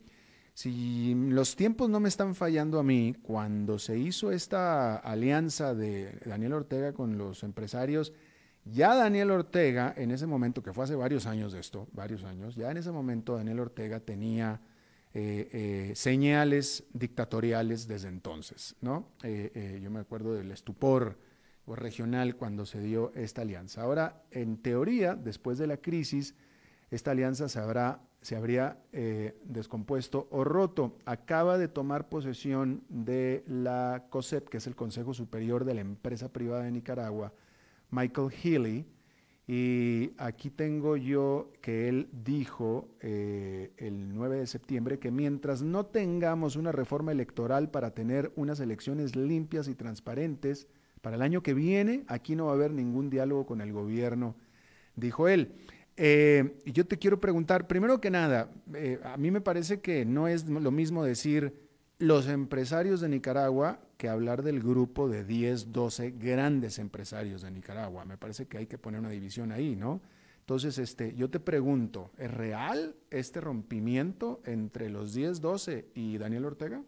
si 0.53 1.15
los 1.15 1.55
tiempos 1.55 1.89
no 1.89 2.01
me 2.01 2.09
están 2.09 2.35
fallando 2.35 2.77
a 2.77 2.83
mí, 2.83 3.15
cuando 3.21 3.79
se 3.79 3.97
hizo 3.97 4.33
esta 4.33 4.97
alianza 4.97 5.73
de 5.73 6.19
Daniel 6.25 6.53
Ortega 6.53 6.91
con 6.91 7.17
los 7.17 7.43
empresarios, 7.43 8.11
ya 8.71 8.95
Daniel 8.95 9.31
Ortega, 9.31 9.93
en 9.97 10.11
ese 10.11 10.27
momento, 10.27 10.63
que 10.63 10.73
fue 10.73 10.83
hace 10.83 10.95
varios 10.95 11.25
años 11.25 11.53
de 11.53 11.59
esto, 11.59 11.87
varios 11.93 12.23
años, 12.23 12.55
ya 12.55 12.71
en 12.71 12.77
ese 12.77 12.91
momento 12.91 13.35
Daniel 13.35 13.59
Ortega 13.59 13.99
tenía 13.99 14.61
eh, 15.13 15.49
eh, 15.51 15.95
señales 15.95 16.83
dictatoriales 16.93 17.87
desde 17.87 18.07
entonces, 18.07 18.75
¿no? 18.81 19.07
Eh, 19.23 19.79
yo 19.81 19.89
me 19.89 19.99
acuerdo 19.99 20.35
del 20.35 20.51
estupor 20.51 21.17
regional 21.65 22.35
cuando 22.35 22.65
se 22.65 22.81
dio 22.81 23.11
esta 23.15 23.41
alianza. 23.41 23.81
Ahora, 23.81 24.21
en 24.31 24.57
teoría, 24.57 25.15
después 25.15 25.57
de 25.57 25.67
la 25.67 25.77
crisis, 25.77 26.35
esta 26.91 27.11
alianza 27.11 27.49
se, 27.49 27.59
habrá, 27.59 27.99
se 28.21 28.35
habría 28.35 28.77
descompuesto 29.43 30.27
o 30.29 30.43
roto. 30.43 30.97
Acaba 31.05 31.57
de 31.57 31.67
tomar 31.67 32.09
posesión 32.09 32.83
de 32.87 33.43
la 33.47 34.05
COSEP, 34.09 34.47
que 34.47 34.57
es 34.57 34.67
el 34.67 34.75
Consejo 34.75 35.13
Superior 35.13 35.65
de 35.65 35.73
la 35.73 35.81
Empresa 35.81 36.31
Privada 36.31 36.63
de 36.63 36.71
Nicaragua, 36.71 37.33
Michael 37.91 38.31
Healy, 38.31 38.85
y 39.47 40.11
aquí 40.17 40.49
tengo 40.49 40.97
yo 40.97 41.53
que 41.61 41.87
él 41.87 42.09
dijo 42.11 42.89
eh, 42.99 43.71
el 43.77 44.13
9 44.13 44.39
de 44.39 44.47
septiembre 44.47 44.99
que 44.99 45.09
mientras 45.09 45.61
no 45.61 45.85
tengamos 45.85 46.57
una 46.57 46.73
reforma 46.73 47.13
electoral 47.13 47.71
para 47.71 47.91
tener 47.91 48.33
unas 48.35 48.59
elecciones 48.59 49.15
limpias 49.15 49.69
y 49.69 49.75
transparentes 49.75 50.67
para 51.01 51.15
el 51.15 51.21
año 51.21 51.43
que 51.43 51.53
viene, 51.53 52.03
aquí 52.07 52.35
no 52.35 52.47
va 52.47 52.51
a 52.51 52.55
haber 52.55 52.73
ningún 52.73 53.09
diálogo 53.09 53.45
con 53.45 53.61
el 53.61 53.71
gobierno, 53.71 54.35
dijo 54.97 55.29
él. 55.29 55.53
Eh, 55.95 56.57
y 56.65 56.73
yo 56.73 56.85
te 56.85 56.97
quiero 56.97 57.21
preguntar, 57.21 57.67
primero 57.67 58.01
que 58.01 58.11
nada, 58.11 58.51
eh, 58.73 58.99
a 59.01 59.15
mí 59.15 59.31
me 59.31 59.39
parece 59.39 59.79
que 59.79 60.03
no 60.03 60.27
es 60.27 60.45
lo 60.49 60.71
mismo 60.71 61.05
decir 61.05 61.66
los 61.99 62.27
empresarios 62.27 63.01
de 63.01 63.09
Nicaragua 63.09 63.79
que 63.97 64.09
hablar 64.09 64.43
del 64.43 64.61
grupo 64.61 65.09
de 65.09 65.23
10, 65.23 65.71
12 65.71 66.11
grandes 66.11 66.77
empresarios 66.77 67.41
de 67.41 67.51
Nicaragua. 67.51 68.05
Me 68.05 68.17
parece 68.17 68.47
que 68.47 68.59
hay 68.59 68.67
que 68.67 68.77
poner 68.77 68.99
una 68.99 69.09
división 69.09 69.51
ahí, 69.51 69.75
¿no? 69.75 70.01
Entonces, 70.39 70.77
este, 70.77 71.13
yo 71.15 71.29
te 71.29 71.39
pregunto, 71.39 72.11
¿es 72.17 72.31
real 72.31 72.95
este 73.09 73.41
rompimiento 73.41 74.39
entre 74.45 74.89
los 74.89 75.13
10, 75.13 75.41
12 75.41 75.89
y 75.95 76.17
Daniel 76.17 76.45
Ortega? 76.45 76.81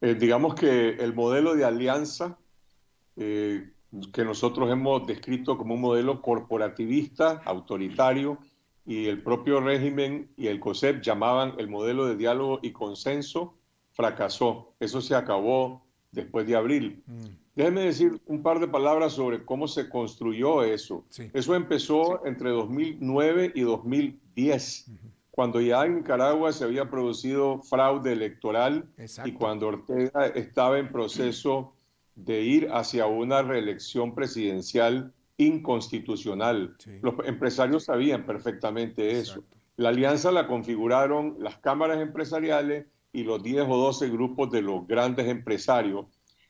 Eh, 0.00 0.14
digamos 0.14 0.54
que 0.54 0.90
el 0.90 1.14
modelo 1.14 1.56
de 1.56 1.64
alianza 1.64 2.38
eh, 3.16 3.72
que 4.12 4.24
nosotros 4.24 4.70
hemos 4.70 5.06
descrito 5.06 5.56
como 5.56 5.74
un 5.74 5.80
modelo 5.80 6.22
corporativista, 6.22 7.42
autoritario, 7.44 8.38
y 8.88 9.06
el 9.06 9.22
propio 9.22 9.60
régimen 9.60 10.30
y 10.34 10.46
el 10.46 10.60
COSEP 10.60 11.02
llamaban 11.02 11.52
el 11.58 11.68
modelo 11.68 12.06
de 12.06 12.16
diálogo 12.16 12.58
y 12.62 12.72
consenso, 12.72 13.54
fracasó. 13.92 14.72
Eso 14.80 15.02
se 15.02 15.14
acabó 15.14 15.84
después 16.10 16.46
de 16.46 16.56
abril. 16.56 17.02
Mm. 17.06 17.26
Déjeme 17.54 17.82
decir 17.82 18.18
un 18.24 18.42
par 18.42 18.60
de 18.60 18.66
palabras 18.66 19.12
sobre 19.12 19.44
cómo 19.44 19.68
se 19.68 19.90
construyó 19.90 20.62
eso. 20.62 21.04
Eso 21.34 21.54
empezó 21.54 22.24
entre 22.24 22.48
2009 22.48 23.52
y 23.54 23.60
2010, 23.60 24.86
cuando 25.32 25.60
ya 25.60 25.84
en 25.84 25.96
Nicaragua 25.96 26.54
se 26.54 26.64
había 26.64 26.88
producido 26.88 27.60
fraude 27.60 28.12
electoral 28.12 28.88
y 29.26 29.32
cuando 29.32 29.68
Ortega 29.68 30.28
estaba 30.28 30.78
en 30.78 30.90
proceso 30.90 31.74
de 32.14 32.40
ir 32.40 32.70
hacia 32.72 33.04
una 33.04 33.42
reelección 33.42 34.14
presidencial 34.14 35.12
inconstitucional. 35.38 36.76
Los 37.00 37.14
empresarios 37.24 37.84
sabían 37.84 38.26
perfectamente 38.26 39.12
eso. 39.12 39.44
La 39.76 39.90
alianza 39.90 40.30
la 40.32 40.46
configuraron 40.46 41.36
las 41.38 41.58
cámaras 41.58 42.00
empresariales 42.00 42.86
y 43.12 43.22
los 43.22 43.42
10 43.42 43.66
o 43.68 43.76
12 43.76 44.10
grupos 44.10 44.50
de 44.50 44.62
los 44.62 44.86
grandes 44.86 45.28
empresarios. 45.28 46.06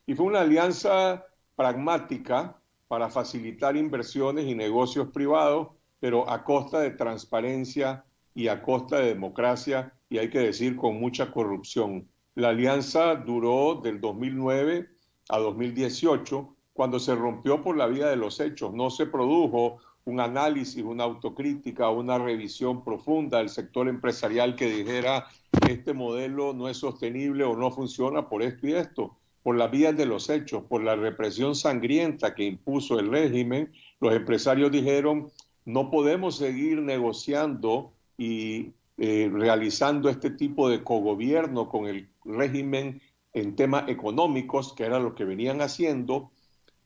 Y 0.07 0.15
fue 0.15 0.27
una 0.27 0.41
alianza 0.41 1.25
pragmática 1.55 2.59
para 2.89 3.11
facilitar 3.11 3.77
inversiones 3.77 4.47
y 4.47 4.55
negocios 4.55 5.09
privados, 5.09 5.69
pero 6.01 6.29
a 6.31 6.43
costa 6.43 6.81
de 6.81 6.91
transparencia 6.91 8.05
y 8.35 8.49
a 8.49 8.63
costa 8.63 8.99
de 8.99 9.09
democracia, 9.09 9.93
y 10.09 10.17
hay 10.19 10.31
que 10.31 10.39
decir 10.39 10.77
con 10.77 10.99
mucha 10.99 11.31
corrupción. 11.31 12.09
La 12.35 12.51
alianza 12.51 13.17
duró 13.17 13.81
del 13.83 14.01
2009 14.01 14.89
a 15.29 15.39
2018 15.39 16.57
cuando 16.79 17.01
se 17.01 17.17
rompió 17.17 17.61
por 17.61 17.77
la 17.77 17.89
vía 17.89 18.07
de 18.07 18.15
los 18.15 18.39
hechos. 18.39 18.73
No 18.73 18.89
se 18.89 19.07
produjo 19.07 19.79
un 20.05 20.21
análisis, 20.21 20.85
una 20.85 21.03
autocrítica, 21.03 21.91
una 21.91 22.19
revisión 22.19 22.85
profunda 22.85 23.39
del 23.39 23.49
sector 23.49 23.89
empresarial 23.89 24.55
que 24.55 24.71
dijera 24.71 25.27
este 25.69 25.93
modelo 25.93 26.53
no 26.53 26.69
es 26.69 26.77
sostenible 26.77 27.43
o 27.43 27.57
no 27.57 27.73
funciona 27.73 28.29
por 28.29 28.45
esto 28.45 28.69
y 28.69 28.75
esto. 28.75 29.17
Por 29.43 29.57
la 29.57 29.67
vía 29.67 29.93
de 29.93 30.07
los 30.07 30.31
hechos, 30.31 30.63
por 30.69 30.85
la 30.85 30.95
represión 30.95 31.57
sangrienta 31.57 32.37
que 32.37 32.45
impuso 32.45 33.01
el 33.01 33.11
régimen, 33.11 33.73
los 33.99 34.15
empresarios 34.15 34.71
dijeron 34.71 35.33
no 35.65 35.91
podemos 35.91 36.37
seguir 36.37 36.81
negociando 36.81 37.93
y 38.17 38.71
eh, 38.99 39.29
realizando 39.33 40.09
este 40.11 40.31
tipo 40.31 40.69
de 40.69 40.85
cogobierno 40.85 41.69
con 41.69 41.87
el 41.87 42.09
régimen 42.25 43.03
en 43.33 43.57
temas 43.57 43.89
económicos, 43.89 44.75
que 44.75 44.85
era 44.85 45.01
lo 45.01 45.17
que 45.17 45.25
venían 45.25 45.61
haciendo, 45.61 46.31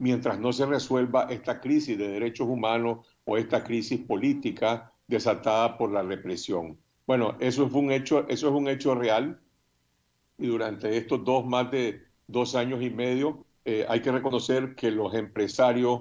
mientras 0.03 0.41
no 0.41 0.53
se 0.53 0.67
resuelva 0.67 1.29
esta 1.31 1.61
crisis 1.61 1.97
de 1.97 2.09
derechos 2.09 2.49
humanos 2.49 3.07
o 3.25 3.37
esta 3.37 3.63
crisis 3.63 4.01
política 4.01 4.93
desatada 5.07 5.79
por 5.79 5.93
la 5.93 6.03
represión. 6.03 6.77
Bueno, 7.07 7.37
eso 7.39 7.69
fue 7.69 7.83
un 7.83 7.93
hecho, 7.93 8.27
eso 8.29 8.49
es 8.49 8.53
un 8.53 8.67
hecho 8.67 8.97
real 8.97 9.41
y 10.39 10.49
durante 10.49 10.97
estos 10.97 11.25
dos 11.25 11.47
más 11.47 11.71
de 11.71 12.03
dos 12.27 12.57
años 12.57 12.83
y 12.83 12.91
medio 12.91 13.45
eh, 13.65 13.87
hay 13.89 14.01
que 14.01 14.11
reconocer 14.11 14.75
que 14.75 14.91
los 14.91 15.15
empresarios, 15.15 16.01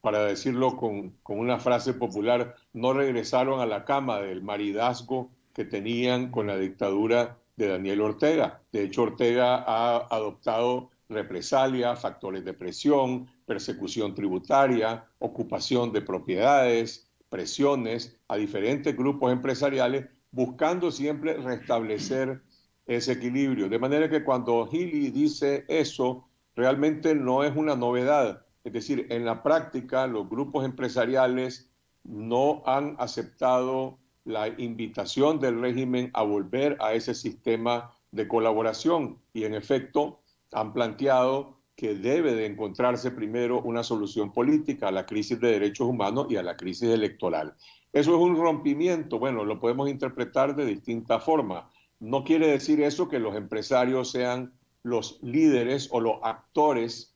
para 0.00 0.24
decirlo 0.24 0.78
con, 0.78 1.10
con 1.22 1.40
una 1.40 1.58
frase 1.58 1.92
popular, 1.92 2.56
no 2.72 2.94
regresaron 2.94 3.60
a 3.60 3.66
la 3.66 3.84
cama 3.84 4.20
del 4.20 4.42
maridazgo 4.42 5.30
que 5.52 5.66
tenían 5.66 6.30
con 6.30 6.46
la 6.46 6.56
dictadura 6.56 7.36
de 7.56 7.68
Daniel 7.68 8.00
Ortega. 8.00 8.62
De 8.72 8.84
hecho, 8.84 9.02
Ortega 9.02 9.56
ha 9.56 10.06
adoptado 10.08 10.90
represalia, 11.10 11.96
factores 11.96 12.44
de 12.44 12.54
presión, 12.54 13.28
persecución 13.44 14.14
tributaria, 14.14 15.04
ocupación 15.18 15.92
de 15.92 16.00
propiedades, 16.00 17.10
presiones 17.28 18.16
a 18.28 18.36
diferentes 18.36 18.96
grupos 18.96 19.32
empresariales, 19.32 20.06
buscando 20.30 20.90
siempre 20.90 21.34
restablecer 21.34 22.40
ese 22.86 23.12
equilibrio. 23.12 23.68
De 23.68 23.78
manera 23.78 24.08
que 24.08 24.24
cuando 24.24 24.66
Healy 24.66 25.10
dice 25.10 25.64
eso, 25.68 26.28
realmente 26.54 27.14
no 27.14 27.44
es 27.44 27.54
una 27.56 27.76
novedad. 27.76 28.46
Es 28.64 28.72
decir, 28.72 29.06
en 29.10 29.24
la 29.24 29.42
práctica 29.42 30.06
los 30.06 30.28
grupos 30.28 30.64
empresariales 30.64 31.70
no 32.04 32.62
han 32.66 32.96
aceptado 32.98 33.98
la 34.24 34.48
invitación 34.48 35.40
del 35.40 35.60
régimen 35.60 36.10
a 36.14 36.22
volver 36.22 36.76
a 36.80 36.94
ese 36.94 37.14
sistema 37.14 37.92
de 38.12 38.28
colaboración 38.28 39.18
y 39.32 39.44
en 39.44 39.54
efecto 39.54 40.19
han 40.52 40.72
planteado 40.72 41.58
que 41.76 41.94
debe 41.94 42.34
de 42.34 42.46
encontrarse 42.46 43.10
primero 43.10 43.62
una 43.62 43.82
solución 43.82 44.32
política 44.32 44.88
a 44.88 44.92
la 44.92 45.06
crisis 45.06 45.40
de 45.40 45.52
derechos 45.52 45.88
humanos 45.88 46.26
y 46.28 46.36
a 46.36 46.42
la 46.42 46.56
crisis 46.56 46.90
electoral. 46.90 47.54
Eso 47.92 48.14
es 48.14 48.20
un 48.20 48.36
rompimiento, 48.36 49.18
bueno, 49.18 49.44
lo 49.44 49.58
podemos 49.58 49.88
interpretar 49.88 50.54
de 50.54 50.66
distintas 50.66 51.24
formas. 51.24 51.64
No 51.98 52.22
quiere 52.22 52.48
decir 52.48 52.82
eso 52.82 53.08
que 53.08 53.18
los 53.18 53.34
empresarios 53.34 54.10
sean 54.10 54.52
los 54.82 55.18
líderes 55.22 55.88
o 55.90 56.00
los 56.00 56.16
actores 56.22 57.14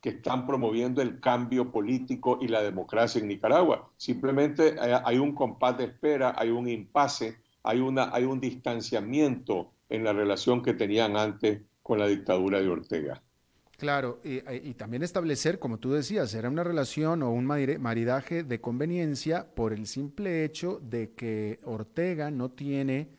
que 0.00 0.10
están 0.10 0.46
promoviendo 0.46 1.02
el 1.02 1.20
cambio 1.20 1.70
político 1.70 2.38
y 2.40 2.48
la 2.48 2.62
democracia 2.62 3.20
en 3.20 3.28
Nicaragua. 3.28 3.90
Simplemente 3.96 4.76
hay 4.80 5.18
un 5.18 5.34
compás 5.34 5.78
de 5.78 5.84
espera, 5.84 6.34
hay 6.36 6.50
un 6.50 6.68
impasse, 6.68 7.38
hay, 7.62 7.80
una, 7.80 8.14
hay 8.14 8.24
un 8.24 8.40
distanciamiento 8.40 9.72
en 9.88 10.04
la 10.04 10.12
relación 10.12 10.62
que 10.62 10.74
tenían 10.74 11.16
antes 11.16 11.62
con 11.86 12.00
la 12.00 12.08
dictadura 12.08 12.60
de 12.60 12.68
Ortega. 12.68 13.22
Claro, 13.78 14.18
y, 14.24 14.74
también 14.74 15.04
establecer, 15.04 15.60
como 15.60 15.78
tú 15.78 15.92
decías, 15.92 16.34
era 16.34 16.48
una 16.48 16.64
relación 16.64 17.22
o 17.22 17.30
un 17.30 17.44
maridaje 17.44 18.42
de 18.42 18.60
conveniencia 18.60 19.46
por 19.54 19.72
el 19.72 19.86
simple 19.86 20.44
hecho 20.44 20.80
de 20.82 21.12
que 21.12 21.60
Ortega 21.62 22.32
no 22.32 22.50
tiene 22.50 23.10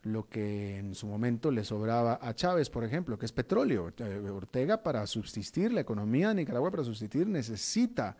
lo 0.00 0.30
que 0.30 0.78
en 0.78 0.94
su 0.94 1.06
momento 1.06 1.50
le 1.50 1.62
sobraba 1.62 2.18
a 2.22 2.32
Chávez, 2.34 2.70
por 2.70 2.84
ejemplo, 2.84 3.18
que 3.18 3.26
es 3.26 3.32
petróleo. 3.32 3.92
Eh, 3.98 4.30
Ortega 4.30 4.82
para 4.82 5.06
subsistir, 5.06 5.70
la 5.74 5.82
economía 5.82 6.28
de 6.28 6.36
Nicaragua 6.36 6.70
para 6.70 6.84
subsistir 6.84 7.26
necesita 7.26 8.16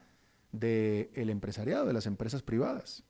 del 0.52 1.08
el 1.14 1.30
empresariado, 1.30 1.86
de 1.86 1.94
las 1.94 2.04
empresas 2.04 2.42
privadas. 2.42 3.02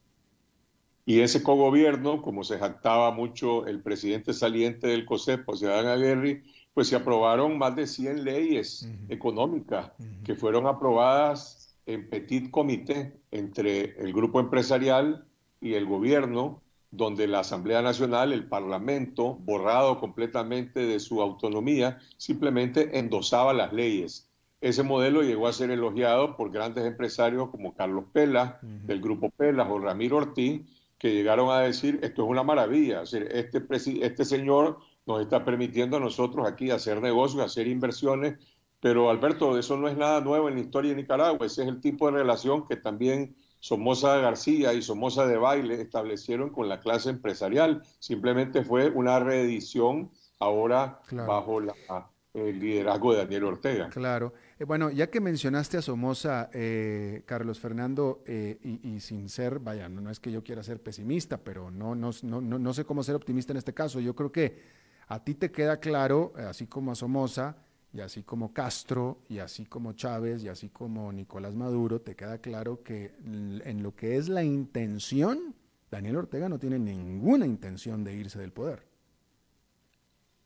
Y 1.05 1.19
ese 1.19 1.43
cogobierno, 1.43 2.23
como 2.23 2.45
se 2.45 2.59
jactaba 2.59 3.11
mucho 3.11 3.66
el 3.66 3.81
presidente 3.81 4.33
saliente 4.33 4.87
del 4.87 5.05
COSEP, 5.05 5.45
José 5.45 5.73
Aguirre, 5.73 6.45
pues 6.76 6.88
se 6.88 6.97
aprobaron 6.97 7.56
más 7.56 7.75
de 7.75 7.87
100 7.87 8.23
leyes 8.23 8.87
económicas 9.09 9.92
que 10.23 10.35
fueron 10.35 10.66
aprobadas 10.66 11.75
en 11.87 12.11
petit 12.11 12.50
comité 12.50 13.18
entre 13.30 13.99
el 13.99 14.12
grupo 14.12 14.40
empresarial 14.40 15.25
y 15.59 15.73
el 15.73 15.87
gobierno, 15.87 16.61
donde 16.90 17.28
la 17.28 17.38
Asamblea 17.40 17.80
Nacional, 17.80 18.30
el 18.35 18.47
Parlamento, 18.47 19.38
borrado 19.40 19.99
completamente 19.99 20.80
de 20.80 21.00
su 21.00 21.23
autonomía, 21.23 21.99
simplemente 22.18 22.99
endosaba 22.99 23.54
las 23.54 23.73
leyes. 23.73 24.28
Ese 24.61 24.83
modelo 24.83 25.23
llegó 25.23 25.49
a 25.49 25.54
ser 25.54 25.71
elogiado 25.71 26.37
por 26.37 26.50
grandes 26.50 26.85
empresarios 26.85 27.49
como 27.49 27.75
Carlos 27.75 28.04
Pela, 28.12 28.59
del 28.61 29.00
grupo 29.00 29.30
Pelas, 29.30 29.66
o 29.71 29.78
Ramiro 29.78 30.18
Ortiz, 30.18 30.61
que 30.99 31.14
llegaron 31.14 31.49
a 31.50 31.61
decir, 31.61 32.00
esto 32.02 32.25
es 32.25 32.28
una 32.28 32.42
maravilla, 32.42 33.02
este, 33.04 33.66
este 34.02 34.25
señor 34.26 34.78
nos 35.06 35.22
está 35.22 35.44
permitiendo 35.44 35.96
a 35.96 36.00
nosotros 36.00 36.46
aquí 36.46 36.70
hacer 36.70 37.00
negocios, 37.00 37.44
hacer 37.44 37.68
inversiones, 37.68 38.38
pero 38.80 39.08
Alberto, 39.08 39.56
eso 39.56 39.76
no 39.76 39.88
es 39.88 39.96
nada 39.96 40.20
nuevo 40.20 40.48
en 40.48 40.56
la 40.56 40.60
historia 40.60 40.90
de 40.90 40.96
Nicaragua, 40.96 41.46
ese 41.46 41.62
es 41.62 41.68
el 41.68 41.80
tipo 41.80 42.06
de 42.06 42.18
relación 42.18 42.66
que 42.66 42.76
también 42.76 43.36
Somoza 43.60 44.16
García 44.18 44.75
y 44.75 44.82
Somoza 44.82 45.26
de 45.26 45.38
Baile 45.38 45.80
establecieron 45.80 46.50
con 46.50 46.68
la 46.68 46.80
clase 46.80 47.10
empresarial, 47.10 47.82
simplemente 47.98 48.64
fue 48.64 48.90
una 48.90 49.18
reedición 49.18 50.10
ahora 50.38 51.00
bajo 51.10 51.60
el 51.60 52.58
liderazgo 52.58 53.12
de 53.12 53.18
Daniel 53.18 53.44
Ortega. 53.44 53.88
Claro. 53.88 54.34
Eh, 54.58 54.64
bueno, 54.64 54.90
ya 54.90 55.08
que 55.08 55.20
mencionaste 55.20 55.78
a 55.78 55.82
Somoza, 55.82 56.50
eh, 56.52 57.22
Carlos 57.25 57.58
Fernando, 57.58 58.22
eh, 58.26 58.58
y, 58.62 59.00
sin 59.00 59.28
ser, 59.30 59.58
vaya, 59.58 59.88
no, 59.88 60.02
no, 60.02 60.10
es 60.10 60.20
que 60.20 60.30
yo 60.30 60.44
quiera 60.44 60.62
ser 60.62 60.82
pesimista, 60.82 61.38
pero 61.38 61.70
no, 61.70 61.94
no, 61.94 62.10
no, 62.22 62.40
no 62.40 62.75
sé 62.75 62.84
cómo 62.84 63.02
ser 63.02 63.14
optimista 63.14 63.52
en 63.52 63.56
este 63.56 63.72
caso. 63.72 64.00
Yo 64.00 64.14
creo 64.14 64.30
que 64.30 64.76
a 65.08 65.22
ti 65.22 65.34
te 65.34 65.50
queda 65.50 65.78
claro, 65.78 66.32
así 66.36 66.66
como 66.66 66.92
a 66.92 66.94
Somoza, 66.94 67.56
y 67.92 68.00
así 68.00 68.25
como 68.25 68.52
Castro, 68.52 69.22
y 69.28 69.38
así 69.38 69.64
como 69.64 69.92
Chávez, 69.94 70.44
y 70.44 70.48
así 70.48 70.68
como 70.68 71.12
Nicolás 71.12 71.54
Maduro, 71.54 72.00
te 72.00 72.14
queda 72.14 72.38
claro 72.38 72.82
que 72.82 73.14
en 73.25 73.82
lo 73.82 73.94
que 73.94 74.16
es 74.16 74.28
la 74.28 74.44
intención, 74.44 75.54
Daniel 75.90 76.16
Ortega 76.16 76.48
no 76.48 76.58
tiene 76.58 76.78
ninguna 76.78 77.46
intención 77.46 78.04
de 78.04 78.14
irse 78.14 78.38
del 78.38 78.52
poder. 78.52 78.83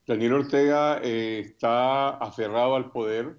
Daniel 0.07 0.35
Ortega 0.35 1.01
eh, 1.03 1.41
está 1.41 2.11
aferrado 2.11 2.77
al 2.77 2.91
poder, 2.91 3.37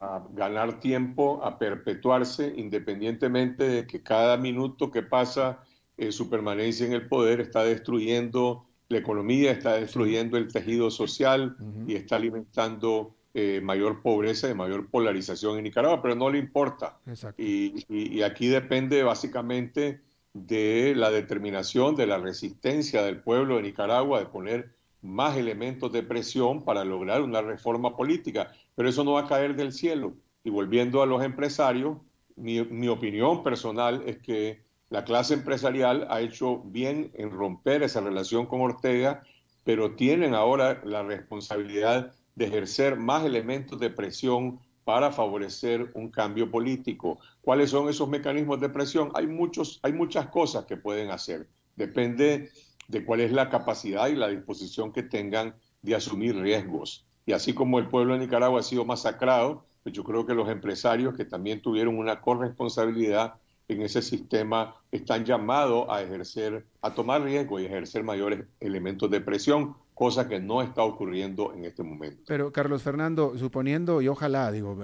a 0.00 0.24
ganar 0.32 0.80
tiempo, 0.80 1.42
a 1.42 1.58
perpetuarse, 1.58 2.52
independientemente 2.56 3.68
de 3.68 3.86
que 3.86 4.02
cada 4.02 4.36
minuto 4.36 4.90
que 4.90 5.02
pasa 5.02 5.60
eh, 5.96 6.12
su 6.12 6.30
permanencia 6.30 6.86
en 6.86 6.92
el 6.92 7.08
poder 7.08 7.40
está 7.40 7.64
destruyendo 7.64 8.67
la 8.88 8.98
economía, 8.98 9.52
está 9.52 9.74
destruyendo 9.74 10.36
el 10.36 10.48
tejido 10.48 10.90
social 10.90 11.56
y 11.86 11.94
está 11.94 12.16
alimentando 12.16 13.14
eh, 13.34 13.60
mayor 13.62 14.02
pobreza 14.02 14.48
y 14.48 14.54
mayor 14.54 14.88
polarización 14.88 15.58
en 15.58 15.64
Nicaragua, 15.64 16.00
pero 16.00 16.14
no 16.14 16.30
le 16.30 16.38
importa. 16.38 16.98
Y, 17.36 18.22
aquí 18.22 18.48
depende 18.48 19.02
básicamente 19.02 20.00
de 20.32 20.94
la 20.96 21.10
determinación, 21.10 21.94
de 21.94 22.06
la 22.06 22.18
resistencia 22.18 23.02
del 23.02 23.20
pueblo 23.20 23.56
de 23.56 23.62
Nicaragua 23.62 24.20
de 24.20 24.26
poner 24.26 24.74
más 25.02 25.36
elementos 25.36 25.92
de 25.92 26.02
presión 26.02 26.64
para 26.64 26.84
lograr 26.84 27.22
una 27.22 27.42
reforma 27.42 27.94
política. 27.96 28.52
Pero 28.74 28.88
eso 28.88 29.04
no 29.04 29.12
va 29.12 29.20
a 29.20 29.28
caer 29.28 29.54
del 29.54 29.72
cielo. 29.72 30.14
Y 30.42 30.50
volviendo 30.50 31.02
a 31.02 31.06
los 31.06 31.22
empresarios, 31.22 31.98
mi, 32.36 32.62
mi 32.64 32.88
opinión 32.88 33.42
personal 33.42 34.02
es 34.06 34.18
que 34.18 34.62
la 34.90 35.04
clase 35.04 35.34
empresarial 35.34 36.06
ha 36.10 36.20
hecho 36.20 36.60
bien 36.64 37.10
en 37.14 37.30
romper 37.30 37.82
esa 37.82 38.00
relación 38.00 38.46
con 38.46 38.62
Ortega, 38.62 39.22
pero 39.64 39.96
tienen 39.96 40.34
ahora 40.34 40.80
la 40.84 41.02
responsabilidad 41.02 42.12
de 42.34 42.46
ejercer 42.46 42.96
más 42.96 43.24
elementos 43.24 43.78
de 43.78 43.90
presión 43.90 44.60
para 44.84 45.12
favorecer 45.12 45.90
un 45.94 46.10
cambio 46.10 46.50
político. 46.50 47.18
¿Cuáles 47.42 47.68
son 47.70 47.90
esos 47.90 48.08
mecanismos 48.08 48.60
de 48.60 48.70
presión? 48.70 49.10
Hay, 49.14 49.26
muchos, 49.26 49.78
hay 49.82 49.92
muchas 49.92 50.28
cosas 50.28 50.64
que 50.64 50.78
pueden 50.78 51.10
hacer. 51.10 51.46
Depende 51.76 52.50
de 52.86 53.04
cuál 53.04 53.20
es 53.20 53.30
la 53.30 53.50
capacidad 53.50 54.08
y 54.08 54.16
la 54.16 54.28
disposición 54.28 54.92
que 54.92 55.02
tengan 55.02 55.54
de 55.82 55.94
asumir 55.94 56.34
riesgos. 56.36 57.06
Y 57.26 57.32
así 57.32 57.52
como 57.52 57.78
el 57.78 57.88
pueblo 57.88 58.14
de 58.14 58.20
Nicaragua 58.20 58.60
ha 58.60 58.62
sido 58.62 58.86
masacrado, 58.86 59.66
pues 59.82 59.94
yo 59.94 60.02
creo 60.02 60.24
que 60.24 60.32
los 60.32 60.48
empresarios 60.48 61.14
que 61.14 61.26
también 61.26 61.60
tuvieron 61.60 61.98
una 61.98 62.22
corresponsabilidad 62.22 63.34
en 63.68 63.82
ese 63.82 64.02
sistema 64.02 64.74
están 64.90 65.24
llamados 65.24 65.86
a 65.90 66.02
ejercer, 66.02 66.64
a 66.80 66.94
tomar 66.94 67.22
riesgo 67.22 67.60
y 67.60 67.66
ejercer 67.66 68.02
mayores 68.02 68.44
elementos 68.60 69.10
de 69.10 69.20
presión, 69.20 69.76
cosa 69.94 70.28
que 70.28 70.40
no 70.40 70.62
está 70.62 70.82
ocurriendo 70.82 71.52
en 71.54 71.64
este 71.64 71.82
momento. 71.82 72.22
Pero 72.26 72.50
Carlos 72.50 72.82
Fernando, 72.82 73.36
suponiendo, 73.36 74.00
y 74.00 74.08
ojalá, 74.08 74.50
digo, 74.50 74.76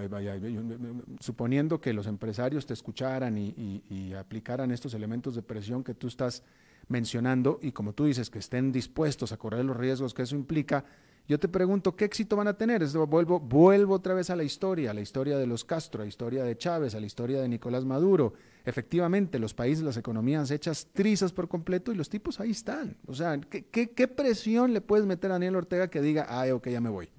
suponiendo 1.20 1.80
que 1.80 1.92
los 1.92 2.06
empresarios 2.06 2.66
te 2.66 2.74
escucharan 2.74 3.38
y, 3.38 3.82
y 3.88 4.12
aplicaran 4.12 4.70
estos 4.70 4.92
elementos 4.92 5.34
de 5.34 5.42
presión 5.42 5.82
que 5.82 5.94
tú 5.94 6.08
estás 6.08 6.42
mencionando, 6.88 7.58
y 7.62 7.72
como 7.72 7.94
tú 7.94 8.04
dices, 8.04 8.28
que 8.28 8.38
estén 8.38 8.70
dispuestos 8.70 9.32
a 9.32 9.38
correr 9.38 9.64
los 9.64 9.76
riesgos 9.76 10.12
que 10.12 10.22
eso 10.22 10.36
implica, 10.36 10.84
yo 11.26 11.38
te 11.38 11.48
pregunto, 11.48 11.96
¿qué 11.96 12.04
éxito 12.04 12.36
van 12.36 12.48
a 12.48 12.58
tener? 12.58 12.84
vuelvo, 13.06 13.40
vuelvo 13.40 13.94
otra 13.94 14.12
vez 14.12 14.28
a 14.28 14.36
la 14.36 14.44
historia, 14.44 14.90
a 14.90 14.94
la 14.94 15.00
historia 15.00 15.38
de 15.38 15.46
los 15.46 15.64
Castro, 15.64 16.02
a 16.02 16.04
la 16.04 16.08
historia 16.08 16.44
de 16.44 16.58
Chávez, 16.58 16.94
a 16.94 17.00
la 17.00 17.06
historia 17.06 17.40
de 17.40 17.48
Nicolás 17.48 17.86
Maduro. 17.86 18.34
Efectivamente, 18.66 19.38
los 19.38 19.52
países, 19.52 19.84
las 19.84 19.98
economías 19.98 20.50
hechas 20.50 20.88
trizas 20.92 21.32
por 21.32 21.48
completo 21.48 21.92
y 21.92 21.96
los 21.96 22.08
tipos 22.08 22.40
ahí 22.40 22.50
están. 22.50 22.96
O 23.06 23.12
sea, 23.12 23.38
¿qué, 23.38 24.08
presión 24.08 24.72
le 24.72 24.80
puedes 24.80 25.04
meter 25.04 25.30
a 25.30 25.34
Daniel 25.34 25.56
Ortega 25.56 25.88
que 25.88 26.00
diga, 26.00 26.26
ay, 26.28 26.50
ok, 26.50 26.68
ya 26.68 26.80
me 26.80 26.88
voy? 26.88 27.10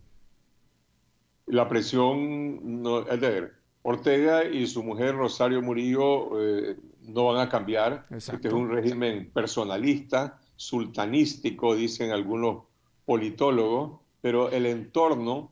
La 1.45 1.69
presión, 1.69 2.81
no, 2.81 3.07
es 3.07 3.21
de 3.21 3.51
Ortega 3.83 4.43
y 4.43 4.65
su 4.65 4.81
mujer 4.83 5.15
Rosario 5.15 5.61
Murillo 5.61 6.41
eh, 6.41 6.77
no 7.01 7.25
van 7.25 7.45
a 7.45 7.49
cambiar. 7.49 8.07
Este 8.09 8.47
es 8.47 8.53
un 8.53 8.71
régimen 8.71 9.29
personalista, 9.31 10.39
sultanístico, 10.55 11.75
dicen 11.75 12.09
algunos 12.09 12.63
politólogo, 13.05 14.01
pero 14.21 14.49
el 14.49 14.65
entorno, 14.65 15.51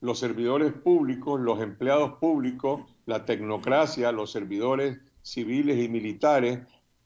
los 0.00 0.18
servidores 0.18 0.72
públicos, 0.72 1.38
los 1.38 1.60
empleados 1.60 2.14
públicos, 2.14 2.80
la 3.04 3.26
tecnocracia, 3.26 4.10
los 4.12 4.32
servidores 4.32 4.98
civiles 5.24 5.82
y 5.82 5.88
militares, 5.88 6.60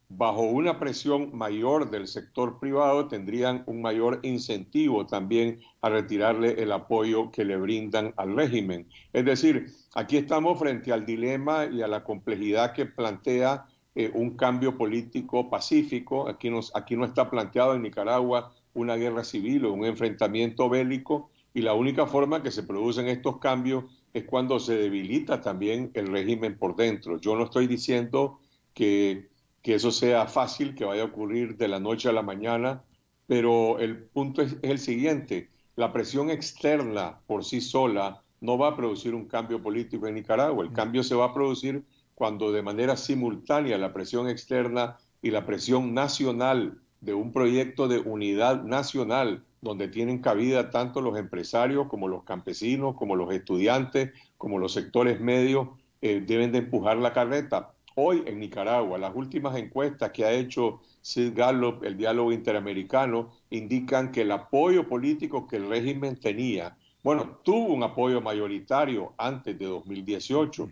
bajo 0.09 0.43
una 0.43 0.79
presión 0.79 1.37
mayor 1.37 1.91
del 1.91 2.09
sector 2.09 2.59
privado, 2.59 3.09
tendrían 3.09 3.63
un 3.67 3.81
mayor 3.81 4.21
incentivo 4.23 5.07
también 5.07 5.61
a 5.83 5.89
retirarle 5.89 6.63
el 6.63 6.73
apoyo 6.73 7.31
que 7.31 7.45
le 7.45 7.57
brindan 7.57 8.13
al 8.17 8.35
régimen. 8.35 8.89
Es 9.13 9.25
decir, 9.25 9.67
aquí 9.95 10.17
estamos 10.17 10.59
frente 10.59 10.93
al 10.93 11.07
dilema 11.07 11.67
y 11.67 11.83
a 11.83 11.89
la 11.89 12.03
complejidad 12.03 12.73
que 12.73 12.87
plantea 12.87 13.67
eh, 13.95 14.11
un 14.15 14.37
cambio 14.37 14.77
político 14.77 15.49
pacífico. 15.49 16.29
Aquí, 16.29 16.51
nos, 16.51 16.75
aquí 16.75 16.97
no 16.97 17.05
está 17.05 17.31
planteado 17.31 17.75
en 17.75 17.83
Nicaragua 17.83 18.53
una 18.75 18.97
guerra 18.97 19.25
civil 19.25 19.67
o 19.67 19.73
un 19.73 19.85
enfrentamiento 19.85 20.69
bélico 20.69 21.31
y 21.55 21.63
la 21.63 21.75
única 21.75 22.07
forma 22.07 22.43
que 22.43 22.51
se 22.51 22.63
producen 22.63 23.09
estos 23.09 23.39
cambios 23.39 23.85
es 24.13 24.25
cuando 24.25 24.59
se 24.59 24.77
debilita 24.77 25.41
también 25.41 25.91
el 25.95 26.09
régimen 26.09 26.59
por 26.59 26.77
dentro. 26.77 27.19
Yo 27.19 27.37
no 27.37 27.45
estoy 27.45 27.67
diciendo 27.67 28.41
que, 28.75 29.29
que 29.63 29.75
eso 29.75 29.91
sea 29.91 30.27
fácil, 30.27 30.75
que 30.75 30.85
vaya 30.85 31.03
a 31.03 31.07
ocurrir 31.07 31.57
de 31.57 31.69
la 31.69 31.81
noche 31.81 32.09
a 32.09 32.13
la 32.13 32.23
mañana, 32.23 32.83
pero 33.27 33.79
el 33.79 34.05
punto 34.05 34.43
es, 34.43 34.57
el 34.63 34.79
siguiente, 34.79 35.51
la 35.77 35.93
presión 35.93 36.31
externa 36.31 37.21
por 37.27 37.45
sí 37.45 37.61
sola 37.61 38.23
no 38.41 38.57
va 38.57 38.69
a 38.69 38.77
producir 38.77 39.15
un 39.15 39.27
cambio 39.27 39.63
político 39.63 40.07
en 40.07 40.15
Nicaragua, 40.15 40.65
el 40.65 40.73
cambio 40.73 41.03
se 41.03 41.15
va 41.15 41.27
a 41.27 41.35
producir 41.35 41.85
cuando 42.15 42.51
de 42.51 42.63
manera 42.63 42.97
simultánea 42.97 43.79
la 43.79 43.93
presión 43.93 44.29
externa 44.29 44.97
y 45.23 45.31
la 45.31 45.45
presión 45.45 45.95
nacional 45.95 46.81
de 47.01 47.15
un 47.15 47.33
proyecto 47.33 47.87
de 47.87 47.99
unidad 47.99 48.65
nacional 48.65 49.45
donde 49.61 49.89
tienen 49.89 50.19
cabida 50.19 50.71
tanto 50.71 51.01
los 51.01 51.19
empresarios 51.19 51.89
como 51.89 52.09
los 52.09 52.25
campesinos, 52.25 52.95
como 52.95 53.17
los 53.17 53.33
estudiantes, 53.33 54.13
como 54.37 54.59
los 54.59 54.73
sectores 54.73 55.21
medios, 55.21 55.69
eh, 56.01 56.23
deben 56.25 56.53
de 56.53 56.59
empujar 56.59 56.97
la 56.99 57.13
carreta. 57.13 57.73
Hoy 57.95 58.23
en 58.27 58.39
Nicaragua, 58.39 58.99
las 58.99 59.15
últimas 59.15 59.57
encuestas 59.57 60.13
que 60.13 60.25
ha 60.25 60.33
hecho 60.33 60.81
Sid 61.01 61.33
Gallup, 61.35 61.83
el 61.83 61.97
diálogo 61.97 62.31
interamericano, 62.31 63.31
indican 63.51 64.13
que 64.13 64.21
el 64.23 64.31
apoyo 64.31 64.87
político 64.87 65.49
que 65.49 65.57
el 65.57 65.69
régimen 65.69 66.15
tenía, 66.21 66.77
bueno, 67.03 67.39
tuvo 67.43 67.73
un 67.73 67.83
apoyo 67.83 68.21
mayoritario 68.21 69.15
antes 69.17 69.59
de 69.59 69.67
2018. 69.67 70.71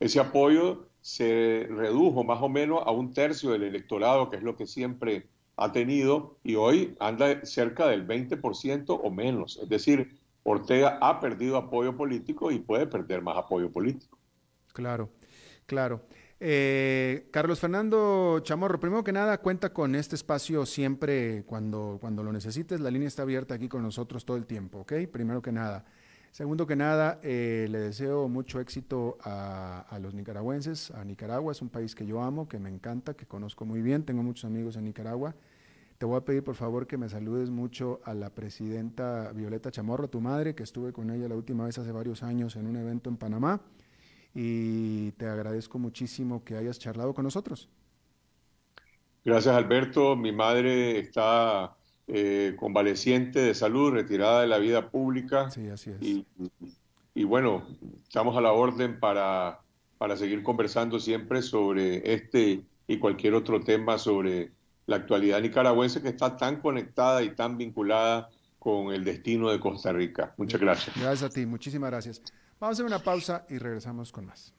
Ese 0.00 0.20
apoyo 0.20 0.86
se 1.00 1.68
redujo 1.70 2.24
más 2.24 2.42
o 2.42 2.48
menos 2.48 2.82
a 2.84 2.90
un 2.90 3.12
tercio 3.12 3.50
del 3.50 3.62
electorado, 3.62 4.28
que 4.28 4.36
es 4.36 4.42
lo 4.42 4.56
que 4.56 4.66
siempre 4.66 5.26
ha 5.56 5.72
tenido, 5.72 6.38
y 6.44 6.54
hoy 6.54 6.94
anda 7.00 7.44
cerca 7.44 7.88
del 7.88 8.06
20% 8.06 9.00
o 9.02 9.10
menos. 9.10 9.58
Es 9.62 9.68
decir, 9.68 10.18
Ortega 10.42 10.98
ha 11.00 11.20
perdido 11.20 11.56
apoyo 11.56 11.96
político 11.96 12.50
y 12.50 12.58
puede 12.58 12.86
perder 12.86 13.22
más 13.22 13.36
apoyo 13.36 13.70
político. 13.70 14.18
Claro, 14.72 15.10
claro. 15.64 16.02
Eh, 16.38 17.28
Carlos 17.32 17.58
Fernando 17.58 18.40
Chamorro, 18.40 18.78
primero 18.78 19.02
que 19.02 19.12
nada, 19.12 19.38
cuenta 19.38 19.72
con 19.72 19.94
este 19.94 20.14
espacio 20.14 20.66
siempre 20.66 21.44
cuando, 21.46 21.96
cuando 22.00 22.22
lo 22.22 22.32
necesites. 22.32 22.80
La 22.80 22.90
línea 22.90 23.08
está 23.08 23.22
abierta 23.22 23.54
aquí 23.54 23.68
con 23.68 23.82
nosotros 23.82 24.24
todo 24.24 24.36
el 24.36 24.46
tiempo, 24.46 24.80
¿ok? 24.80 24.92
Primero 25.10 25.40
que 25.40 25.52
nada. 25.52 25.86
Segundo 26.36 26.66
que 26.66 26.76
nada, 26.76 27.18
eh, 27.22 27.66
le 27.70 27.78
deseo 27.78 28.28
mucho 28.28 28.60
éxito 28.60 29.16
a, 29.22 29.86
a, 29.88 29.98
los 29.98 30.12
nicaragüenses, 30.12 30.90
a 30.90 31.02
Nicaragua. 31.02 31.50
Es 31.50 31.62
un 31.62 31.70
país 31.70 31.94
que 31.94 32.04
yo 32.04 32.20
amo, 32.20 32.46
que 32.46 32.58
me 32.58 32.68
encanta, 32.68 33.14
que 33.14 33.24
conozco 33.24 33.64
muy 33.64 33.80
bien. 33.80 34.02
Tengo 34.04 34.22
muchos 34.22 34.44
amigos 34.44 34.76
en 34.76 34.84
Nicaragua. 34.84 35.34
Te 35.96 36.04
voy 36.04 36.18
a 36.18 36.26
pedir 36.26 36.44
por 36.44 36.54
favor 36.54 36.86
que 36.86 36.98
me 36.98 37.08
saludes 37.08 37.48
mucho 37.48 38.00
a 38.04 38.12
la 38.12 38.28
presidenta 38.28 39.32
Violeta 39.32 39.70
Chamorro, 39.70 40.10
tu 40.10 40.20
madre, 40.20 40.54
que 40.54 40.62
estuve 40.62 40.92
con 40.92 41.08
ella 41.08 41.26
la 41.26 41.36
última 41.36 41.64
vez 41.64 41.78
hace 41.78 41.90
varios 41.90 42.22
años 42.22 42.54
en 42.56 42.66
un 42.66 42.76
evento 42.76 43.08
en 43.08 43.16
Panamá 43.16 43.62
y 44.34 45.12
te 45.12 45.26
agradezco 45.28 45.78
muchísimo 45.78 46.44
que 46.44 46.58
hayas 46.58 46.78
charlado 46.78 47.14
con 47.14 47.24
nosotros. 47.24 47.70
Gracias 49.24 49.56
Alberto, 49.56 50.14
mi 50.16 50.32
madre 50.32 50.98
está 50.98 51.74
eh, 52.08 52.54
convaleciente 52.58 53.40
de 53.40 53.54
salud, 53.54 53.92
retirada 53.92 54.42
de 54.42 54.46
la 54.46 54.58
vida 54.58 54.90
pública. 54.90 55.50
Sí, 55.50 55.68
así 55.68 55.90
es. 55.90 56.02
Y, 56.02 56.26
y, 57.14 57.24
bueno, 57.24 57.66
estamos 58.04 58.36
a 58.36 58.40
la 58.40 58.52
orden 58.52 59.00
para, 59.00 59.60
para 59.98 60.16
seguir 60.16 60.42
conversando 60.42 61.00
siempre 61.00 61.42
sobre 61.42 62.12
este 62.12 62.62
y 62.88 62.98
cualquier 62.98 63.34
otro 63.34 63.60
tema 63.60 63.98
sobre 63.98 64.52
la 64.86 64.96
actualidad 64.96 65.40
nicaragüense 65.40 66.00
que 66.00 66.08
está 66.08 66.36
tan 66.36 66.60
conectada 66.60 67.22
y 67.22 67.34
tan 67.34 67.58
vinculada 67.58 68.30
con 68.58 68.92
el 68.92 69.04
destino 69.04 69.50
de 69.50 69.60
Costa 69.60 69.92
Rica. 69.92 70.34
Muchas 70.36 70.60
gracias. 70.60 70.96
Gracias 70.96 71.30
a 71.30 71.32
ti, 71.32 71.46
muchísimas 71.46 71.90
gracias. 71.90 72.22
Vamos 72.58 72.74
a 72.78 72.82
hacer 72.82 72.86
una 72.86 72.98
pausa 73.00 73.44
y 73.48 73.58
regresamos 73.58 74.12
con 74.12 74.26
más. 74.26 74.54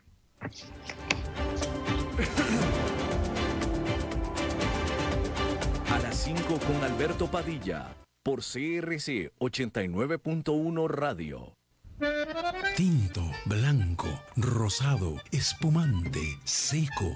5 6.28 6.60
con 6.60 6.84
Alberto 6.84 7.32
Padilla, 7.32 7.96
por 8.22 8.40
CRC 8.40 9.32
89.1 9.40 10.90
Radio. 10.90 11.54
Tinto, 12.76 13.24
blanco, 13.46 14.10
rosado, 14.36 15.16
espumante, 15.32 16.20
seco 16.44 17.16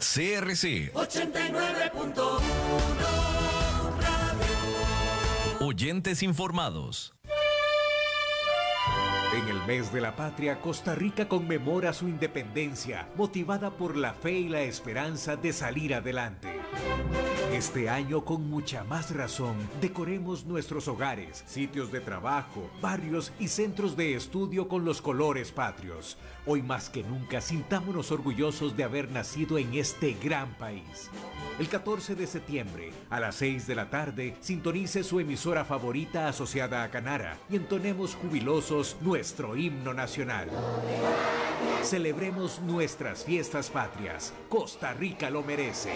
CRC 0.00 0.94
89.1 0.94 2.40
Oyentes 5.60 6.22
informados. 6.22 7.12
En 9.36 9.46
el 9.46 9.62
mes 9.66 9.92
de 9.92 10.00
la 10.00 10.16
patria, 10.16 10.62
Costa 10.62 10.94
Rica 10.94 11.28
conmemora 11.28 11.92
su 11.92 12.08
independencia, 12.08 13.10
motivada 13.14 13.76
por 13.76 13.94
la 13.94 14.14
fe 14.14 14.32
y 14.32 14.48
la 14.48 14.62
esperanza 14.62 15.36
de 15.36 15.52
salir 15.52 15.94
adelante. 15.94 16.48
Este 17.52 17.90
año, 17.90 18.24
con 18.24 18.48
mucha 18.48 18.84
más 18.84 19.14
razón, 19.14 19.56
decoremos 19.80 20.46
nuestros 20.46 20.88
hogares, 20.88 21.44
sitios 21.46 21.92
de 21.92 22.00
trabajo, 22.00 22.70
barrios 22.80 23.32
y 23.38 23.48
centros 23.48 23.96
de 23.96 24.14
estudio 24.14 24.66
con 24.66 24.84
los 24.84 25.02
colores 25.02 25.52
patrios. 25.52 26.16
Hoy 26.52 26.62
más 26.62 26.90
que 26.90 27.04
nunca, 27.04 27.40
sintámonos 27.40 28.10
orgullosos 28.10 28.76
de 28.76 28.82
haber 28.82 29.08
nacido 29.08 29.56
en 29.56 29.72
este 29.74 30.16
gran 30.20 30.52
país. 30.54 31.08
El 31.60 31.68
14 31.68 32.16
de 32.16 32.26
septiembre, 32.26 32.90
a 33.08 33.20
las 33.20 33.36
6 33.36 33.68
de 33.68 33.76
la 33.76 33.88
tarde, 33.88 34.34
sintonice 34.40 35.04
su 35.04 35.20
emisora 35.20 35.64
favorita 35.64 36.26
asociada 36.26 36.82
a 36.82 36.90
Canara 36.90 37.38
y 37.48 37.54
entonemos 37.54 38.16
jubilosos 38.16 38.96
nuestro 39.00 39.56
himno 39.56 39.94
nacional. 39.94 40.48
Celebremos 41.84 42.60
nuestras 42.62 43.24
fiestas 43.24 43.70
patrias. 43.70 44.32
Costa 44.48 44.92
Rica 44.92 45.30
lo 45.30 45.44
merece. 45.44 45.92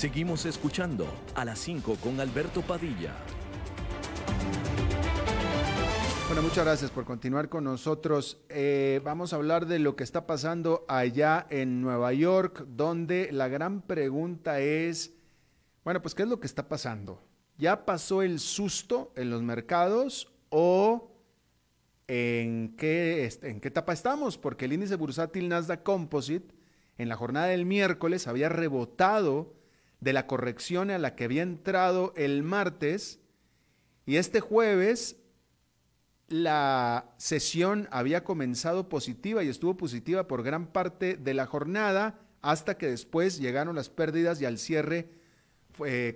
Seguimos 0.00 0.46
escuchando 0.46 1.06
a 1.34 1.44
las 1.44 1.58
5 1.58 1.96
con 1.96 2.20
Alberto 2.20 2.62
Padilla. 2.62 3.12
Bueno, 6.26 6.40
muchas 6.40 6.64
gracias 6.64 6.90
por 6.90 7.04
continuar 7.04 7.50
con 7.50 7.64
nosotros. 7.64 8.40
Eh, 8.48 9.02
vamos 9.04 9.34
a 9.34 9.36
hablar 9.36 9.66
de 9.66 9.78
lo 9.78 9.96
que 9.96 10.04
está 10.04 10.26
pasando 10.26 10.86
allá 10.88 11.46
en 11.50 11.82
Nueva 11.82 12.14
York, 12.14 12.64
donde 12.66 13.28
la 13.30 13.48
gran 13.48 13.82
pregunta 13.82 14.60
es, 14.60 15.12
bueno, 15.84 16.00
pues, 16.00 16.14
¿qué 16.14 16.22
es 16.22 16.30
lo 16.30 16.40
que 16.40 16.46
está 16.46 16.66
pasando? 16.66 17.22
¿Ya 17.58 17.84
pasó 17.84 18.22
el 18.22 18.38
susto 18.38 19.12
en 19.16 19.28
los 19.28 19.42
mercados 19.42 20.32
o 20.48 21.12
en 22.08 22.74
qué, 22.78 23.30
en 23.42 23.60
qué 23.60 23.68
etapa 23.68 23.92
estamos? 23.92 24.38
Porque 24.38 24.64
el 24.64 24.72
índice 24.72 24.96
bursátil 24.96 25.50
Nasdaq 25.50 25.82
Composite 25.82 26.54
en 26.96 27.10
la 27.10 27.16
jornada 27.16 27.48
del 27.48 27.66
miércoles 27.66 28.26
había 28.26 28.48
rebotado 28.48 29.59
de 30.00 30.12
la 30.12 30.26
corrección 30.26 30.90
a 30.90 30.98
la 30.98 31.14
que 31.14 31.24
había 31.24 31.42
entrado 31.42 32.12
el 32.16 32.42
martes 32.42 33.20
y 34.06 34.16
este 34.16 34.40
jueves 34.40 35.16
la 36.28 37.12
sesión 37.16 37.88
había 37.90 38.24
comenzado 38.24 38.88
positiva 38.88 39.42
y 39.42 39.48
estuvo 39.48 39.76
positiva 39.76 40.28
por 40.28 40.42
gran 40.42 40.68
parte 40.68 41.16
de 41.16 41.34
la 41.34 41.46
jornada 41.46 42.20
hasta 42.40 42.78
que 42.78 42.86
después 42.86 43.38
llegaron 43.38 43.74
las 43.74 43.90
pérdidas 43.90 44.40
y 44.40 44.44
al 44.46 44.58
cierre 44.58 45.08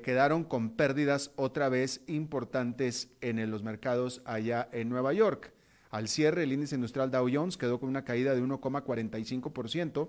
quedaron 0.02 0.44
con 0.44 0.76
pérdidas 0.76 1.32
otra 1.36 1.68
vez 1.68 2.02
importantes 2.06 3.08
en 3.20 3.50
los 3.50 3.62
mercados 3.62 4.22
allá 4.24 4.68
en 4.72 4.88
Nueva 4.88 5.12
York. 5.12 5.52
Al 5.90 6.08
cierre 6.08 6.42
el 6.42 6.52
índice 6.52 6.74
industrial 6.74 7.10
Dow 7.10 7.28
Jones 7.32 7.56
quedó 7.56 7.80
con 7.80 7.88
una 7.88 8.04
caída 8.04 8.34
de 8.34 8.42
1,45%, 8.42 10.08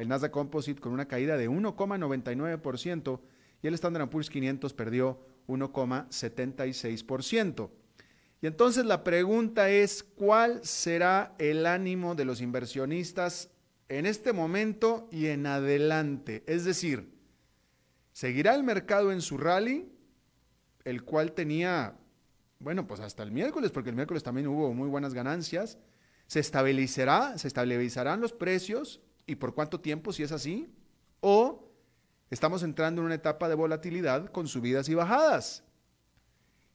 el 0.00 0.08
Nasdaq 0.08 0.32
Composite 0.32 0.80
con 0.80 0.92
una 0.92 1.06
caída 1.06 1.36
de 1.36 1.50
1,99% 1.50 3.20
y 3.62 3.66
el 3.66 3.74
Standard 3.74 4.08
Poor's 4.08 4.30
500 4.30 4.72
perdió 4.72 5.20
1,76%. 5.46 7.70
Y 8.40 8.46
entonces 8.46 8.86
la 8.86 9.04
pregunta 9.04 9.68
es, 9.68 10.02
¿cuál 10.02 10.64
será 10.64 11.34
el 11.38 11.66
ánimo 11.66 12.14
de 12.14 12.24
los 12.24 12.40
inversionistas 12.40 13.50
en 13.90 14.06
este 14.06 14.32
momento 14.32 15.06
y 15.12 15.26
en 15.26 15.46
adelante? 15.46 16.44
Es 16.46 16.64
decir, 16.64 17.12
¿seguirá 18.12 18.54
el 18.54 18.64
mercado 18.64 19.12
en 19.12 19.20
su 19.20 19.36
rally, 19.36 19.92
el 20.84 21.04
cual 21.04 21.32
tenía 21.32 21.98
bueno, 22.58 22.86
pues 22.86 23.00
hasta 23.00 23.22
el 23.22 23.32
miércoles, 23.32 23.70
porque 23.70 23.90
el 23.90 23.96
miércoles 23.96 24.22
también 24.22 24.46
hubo 24.46 24.72
muy 24.74 24.88
buenas 24.88 25.12
ganancias. 25.14 25.78
Se 26.26 26.40
estabilizará, 26.40 27.38
se 27.38 27.48
estabilizarán 27.48 28.20
los 28.20 28.32
precios 28.32 29.00
y 29.30 29.36
por 29.36 29.54
cuánto 29.54 29.80
tiempo, 29.80 30.12
si 30.12 30.24
es 30.24 30.32
así, 30.32 30.68
o 31.20 31.70
estamos 32.30 32.64
entrando 32.64 33.00
en 33.00 33.06
una 33.06 33.14
etapa 33.14 33.48
de 33.48 33.54
volatilidad 33.54 34.26
con 34.32 34.48
subidas 34.48 34.88
y 34.88 34.94
bajadas. 34.94 35.62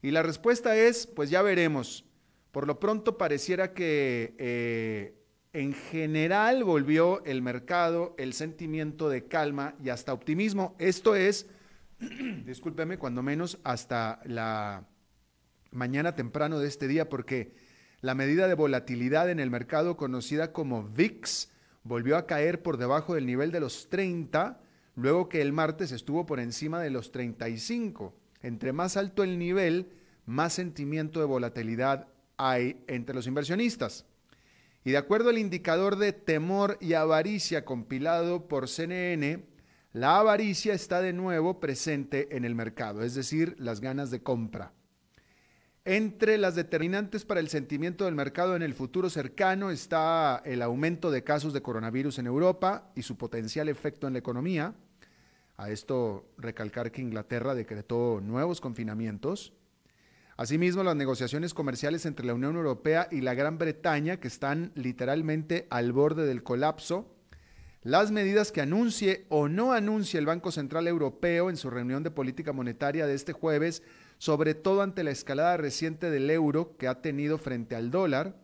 Y 0.01 0.11
la 0.11 0.23
respuesta 0.23 0.77
es, 0.77 1.05
pues 1.05 1.29
ya 1.29 1.41
veremos. 1.41 2.05
Por 2.51 2.65
lo 2.65 2.79
pronto 2.79 3.17
pareciera 3.17 3.73
que 3.73 4.35
eh, 4.37 5.21
en 5.51 5.73
general 5.73 6.63
volvió 6.63 7.21
el 7.25 7.41
mercado, 7.41 8.15
el 8.17 8.31
sentimiento 8.31 9.09
de 9.09 9.25
calma 9.25 9.75
y 9.83 9.89
hasta 9.89 10.13
optimismo. 10.13 10.77
Esto 10.79 11.13
es, 11.13 11.47
discúlpeme, 12.45 12.97
cuando 12.97 13.21
menos 13.21 13.59
hasta 13.65 14.21
la 14.23 14.87
mañana 15.71 16.15
temprano 16.15 16.59
de 16.59 16.69
este 16.69 16.87
día, 16.87 17.09
porque 17.09 17.53
la 17.99 18.15
medida 18.15 18.47
de 18.47 18.53
volatilidad 18.53 19.29
en 19.29 19.41
el 19.41 19.49
mercado 19.49 19.97
conocida 19.97 20.53
como 20.53 20.83
VIX 20.83 21.49
volvió 21.85 22.17
a 22.17 22.25
caer 22.25 22.61
por 22.61 22.77
debajo 22.77 23.15
del 23.15 23.25
nivel 23.25 23.51
de 23.51 23.61
los 23.61 23.87
30, 23.89 24.59
luego 24.95 25.29
que 25.29 25.41
el 25.41 25.53
martes 25.53 25.93
estuvo 25.93 26.25
por 26.25 26.41
encima 26.41 26.81
de 26.81 26.89
los 26.89 27.11
35. 27.11 28.13
Entre 28.41 28.73
más 28.73 28.97
alto 28.97 29.23
el 29.23 29.39
nivel, 29.39 29.93
más 30.25 30.53
sentimiento 30.53 31.19
de 31.19 31.27
volatilidad 31.27 32.07
hay 32.37 32.83
entre 32.87 33.15
los 33.15 33.27
inversionistas. 33.27 34.05
Y 34.83 34.91
de 34.91 34.97
acuerdo 34.97 35.29
al 35.29 35.37
indicador 35.37 35.95
de 35.95 36.11
temor 36.11 36.77
y 36.81 36.93
avaricia 36.93 37.65
compilado 37.65 38.47
por 38.47 38.67
CNN, 38.67 39.45
la 39.93 40.17
avaricia 40.17 40.73
está 40.73 41.01
de 41.01 41.13
nuevo 41.13 41.59
presente 41.59 42.35
en 42.35 42.45
el 42.45 42.55
mercado, 42.55 43.03
es 43.03 43.15
decir, 43.15 43.55
las 43.59 43.79
ganas 43.79 44.11
de 44.11 44.21
compra. 44.21 44.73
Entre 45.87 46.39
las 46.39 46.55
determinantes 46.55 47.25
para 47.25 47.39
el 47.39 47.47
sentimiento 47.47 48.05
del 48.05 48.15
mercado 48.15 48.55
en 48.55 48.63
el 48.63 48.73
futuro 48.73 49.07
cercano 49.07 49.69
está 49.69 50.41
el 50.43 50.63
aumento 50.63 51.11
de 51.11 51.23
casos 51.23 51.53
de 51.53 51.61
coronavirus 51.61 52.17
en 52.17 52.25
Europa 52.25 52.91
y 52.95 53.03
su 53.03 53.17
potencial 53.17 53.69
efecto 53.69 54.07
en 54.07 54.13
la 54.13 54.19
economía. 54.19 54.73
A 55.57 55.69
esto 55.69 56.25
recalcar 56.39 56.91
que 56.91 57.03
Inglaterra 57.03 57.53
decretó 57.53 58.19
nuevos 58.19 58.61
confinamientos. 58.61 59.53
Asimismo, 60.37 60.83
las 60.83 60.95
negociaciones 60.95 61.53
comerciales 61.53 62.07
entre 62.07 62.25
la 62.25 62.33
Unión 62.33 62.55
Europea 62.55 63.07
y 63.11 63.21
la 63.21 63.35
Gran 63.35 63.59
Bretaña, 63.59 64.19
que 64.19 64.27
están 64.27 64.71
literalmente 64.73 65.67
al 65.69 65.91
borde 65.91 66.25
del 66.25 66.41
colapso. 66.41 67.15
Las 67.83 68.09
medidas 68.09 68.51
que 68.51 68.61
anuncie 68.61 69.27
o 69.29 69.49
no 69.49 69.71
anuncie 69.71 70.19
el 70.19 70.25
Banco 70.25 70.51
Central 70.51 70.87
Europeo 70.87 71.51
en 71.51 71.57
su 71.57 71.69
reunión 71.69 72.01
de 72.01 72.09
política 72.09 72.53
monetaria 72.53 73.05
de 73.05 73.13
este 73.13 73.33
jueves 73.33 73.83
sobre 74.25 74.55
todo 74.55 74.81
ante 74.81 75.03
la 75.03 75.11
escalada 75.11 75.55
reciente 75.55 76.09
del 76.09 76.31
euro 76.31 76.77
que 76.77 76.87
ha 76.87 76.99
tenido 76.99 77.37
frente 77.37 77.75
al 77.75 77.91
dólar. 77.91 78.35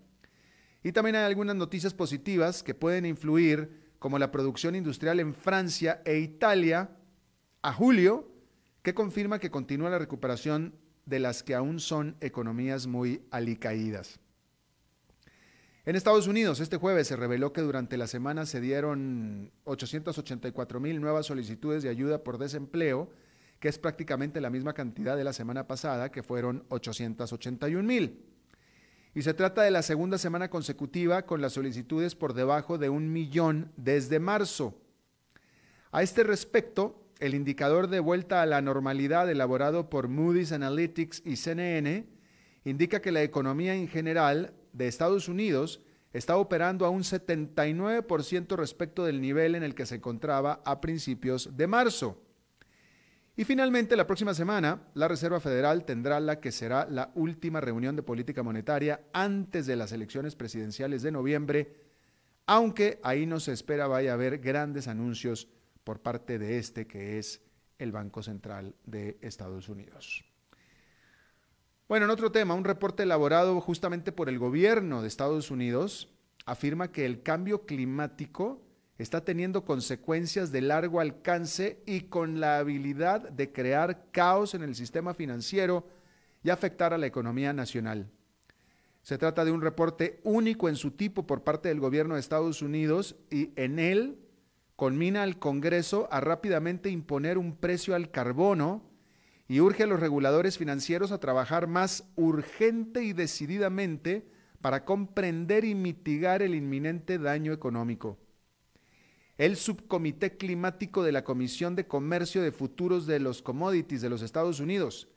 Y 0.84 0.92
también 0.92 1.16
hay 1.16 1.24
algunas 1.24 1.56
noticias 1.56 1.96
positivas 1.96 2.62
que 2.62 2.76
pueden 2.76 3.04
influir, 3.04 3.90
como 3.98 4.20
la 4.20 4.30
producción 4.30 4.76
industrial 4.76 5.20
en 5.20 5.34
Francia 5.34 6.04
e 6.06 6.20
Italia 6.20 6.92
a 7.64 7.74
julio, 7.74 8.32
que 8.84 8.94
confirma 8.94 9.40
que 9.40 9.50
continúa 9.50 9.90
la 9.90 9.98
recuperación 9.98 10.76
de 11.08 11.18
las 11.18 11.42
que 11.42 11.56
aún 11.56 11.80
son 11.80 12.16
economías 12.22 12.86
muy 12.86 13.26
alicaídas. 13.32 14.20
En 15.86 15.96
Estados 15.96 16.28
Unidos, 16.28 16.60
este 16.60 16.78
jueves 16.78 17.08
se 17.08 17.16
reveló 17.16 17.54
que 17.54 17.62
durante 17.62 17.98
la 17.98 18.06
semana 18.06 18.46
se 18.46 18.62
dieron 18.62 19.52
884 19.64 20.80
mil 20.80 21.02
nuevas 21.02 21.26
solicitudes 21.26 21.82
de 21.82 21.90
ayuda 21.90 22.24
por 22.24 22.38
desempleo, 22.38 23.10
que 23.62 23.70
es 23.70 23.78
prácticamente 23.78 24.42
la 24.42 24.50
misma 24.50 24.74
cantidad 24.74 25.16
de 25.16 25.24
la 25.24 25.34
semana 25.34 25.68
pasada, 25.68 26.12
que 26.12 26.24
fueron 26.24 26.66
881 26.70 27.88
mil. 27.88 28.26
Y 29.14 29.22
se 29.22 29.36
trata 29.36 29.62
de 29.62 29.70
la 29.70 29.84
segunda 29.84 30.18
semana 30.18 30.50
consecutiva 30.50 31.28
con 31.28 31.42
las 31.42 31.54
solicitudes 31.54 32.16
por 32.16 32.34
debajo 32.34 32.80
de 32.80 32.90
un 32.90 33.14
millón 33.14 33.72
desde 33.78 34.20
marzo. 34.20 34.82
A 35.92 36.02
este 36.02 36.24
respecto, 36.24 37.06
el 37.20 37.36
indicador 37.36 37.88
de 37.88 38.00
vuelta 38.00 38.42
a 38.42 38.48
la 38.48 38.62
normalidad 38.62 39.30
elaborado 39.30 39.92
por 39.92 40.08
Moody's 40.08 40.52
Analytics 40.54 41.22
y 41.24 41.36
CNN 41.36 42.08
indica 42.66 43.00
que 43.00 43.12
la 43.12 43.22
economía 43.22 43.76
en 43.76 43.88
general 43.88 44.56
de 44.74 44.88
Estados 44.88 45.30
Unidos 45.30 45.82
está 46.14 46.38
operando 46.38 46.84
a 46.88 46.90
un 46.90 47.04
79% 47.04 48.56
respecto 48.56 49.06
del 49.06 49.22
nivel 49.22 49.54
en 49.54 49.62
el 49.62 49.76
que 49.76 49.86
se 49.86 49.96
encontraba 49.96 50.64
a 50.66 50.82
principios 50.82 51.56
de 51.56 51.68
marzo. 51.68 52.31
Y 53.36 53.46
finalmente, 53.46 53.96
la 53.96 54.06
próxima 54.06 54.34
semana, 54.34 54.82
la 54.94 55.08
Reserva 55.08 55.40
Federal 55.40 55.86
tendrá 55.86 56.20
la 56.20 56.40
que 56.40 56.52
será 56.52 56.86
la 56.90 57.12
última 57.16 57.62
reunión 57.62 57.96
de 57.96 58.04
política 58.04 58.44
monetaria 58.44 59.02
antes 59.14 59.66
de 59.66 59.78
las 59.78 59.94
elecciones 59.94 60.36
presidenciales 60.36 61.02
de 61.02 61.12
noviembre, 61.12 61.76
aunque 62.46 63.00
ahí 63.04 63.26
no 63.26 63.40
se 63.40 63.54
espera 63.54 63.88
vaya 63.88 64.12
a 64.12 64.14
haber 64.16 64.40
grandes 64.40 64.88
anuncios 64.88 65.48
por 65.84 66.02
parte 66.02 66.40
de 66.40 66.58
este 66.58 66.88
que 66.88 67.18
es 67.20 67.42
el 67.80 67.92
Banco 67.92 68.22
Central 68.22 68.76
de 68.86 69.18
Estados 69.22 69.70
Unidos. 69.70 70.26
Bueno, 71.88 72.06
en 72.06 72.12
otro 72.12 72.32
tema, 72.32 72.54
un 72.54 72.64
reporte 72.64 73.04
elaborado 73.04 73.60
justamente 73.60 74.12
por 74.12 74.30
el 74.30 74.40
gobierno 74.40 75.02
de 75.02 75.08
Estados 75.08 75.52
Unidos 75.52 76.10
afirma 76.46 76.92
que 76.92 77.06
el 77.06 77.24
cambio 77.24 77.66
climático 77.66 78.62
está 79.02 79.24
teniendo 79.24 79.66
consecuencias 79.66 80.52
de 80.52 80.62
largo 80.62 81.00
alcance 81.00 81.82
y 81.86 82.02
con 82.02 82.40
la 82.40 82.58
habilidad 82.58 83.30
de 83.30 83.52
crear 83.52 84.06
caos 84.12 84.54
en 84.54 84.64
el 84.64 84.76
sistema 84.76 85.14
financiero 85.14 85.88
y 86.44 86.50
afectar 86.50 86.94
a 86.94 86.98
la 86.98 87.08
economía 87.08 87.54
nacional. 87.54 88.10
Se 89.02 89.18
trata 89.18 89.44
de 89.44 89.52
un 89.52 89.62
reporte 89.62 90.20
único 90.24 90.70
en 90.70 90.76
su 90.76 90.92
tipo 90.92 91.26
por 91.26 91.44
parte 91.44 91.70
del 91.70 91.80
gobierno 91.80 92.14
de 92.14 92.20
Estados 92.20 92.62
Unidos 92.62 93.16
y 93.32 93.52
en 93.56 93.80
él 93.80 94.20
conmina 94.76 95.24
al 95.24 95.40
Congreso 95.40 96.08
a 96.12 96.22
rápidamente 96.22 96.90
imponer 96.90 97.38
un 97.38 97.56
precio 97.56 97.96
al 97.96 98.12
carbono 98.12 98.84
y 99.48 99.60
urge 99.60 99.84
a 99.84 99.88
los 99.88 100.00
reguladores 100.00 100.58
financieros 100.58 101.12
a 101.12 101.20
trabajar 101.20 101.68
más 101.68 102.06
urgente 102.16 103.04
y 103.04 103.14
decididamente 103.14 104.28
para 104.62 104.86
comprender 104.86 105.66
y 105.66 105.76
mitigar 105.76 106.42
el 106.42 106.56
inminente 106.56 107.18
daño 107.18 107.52
económico. 107.52 108.18
El 109.38 109.56
subcomité 109.56 110.38
climático 110.38 111.04
de 111.04 111.12
la 111.12 111.24
Comisión 111.24 111.76
de 111.76 111.88
Comercio 111.88 112.42
de 112.42 112.52
Futuros 112.52 113.08
de 113.08 113.20
los 113.20 113.42
Commodities 113.42 114.02
de 114.02 114.10
los 114.10 114.22
Estados 114.22 114.60
Unidos 114.60 115.08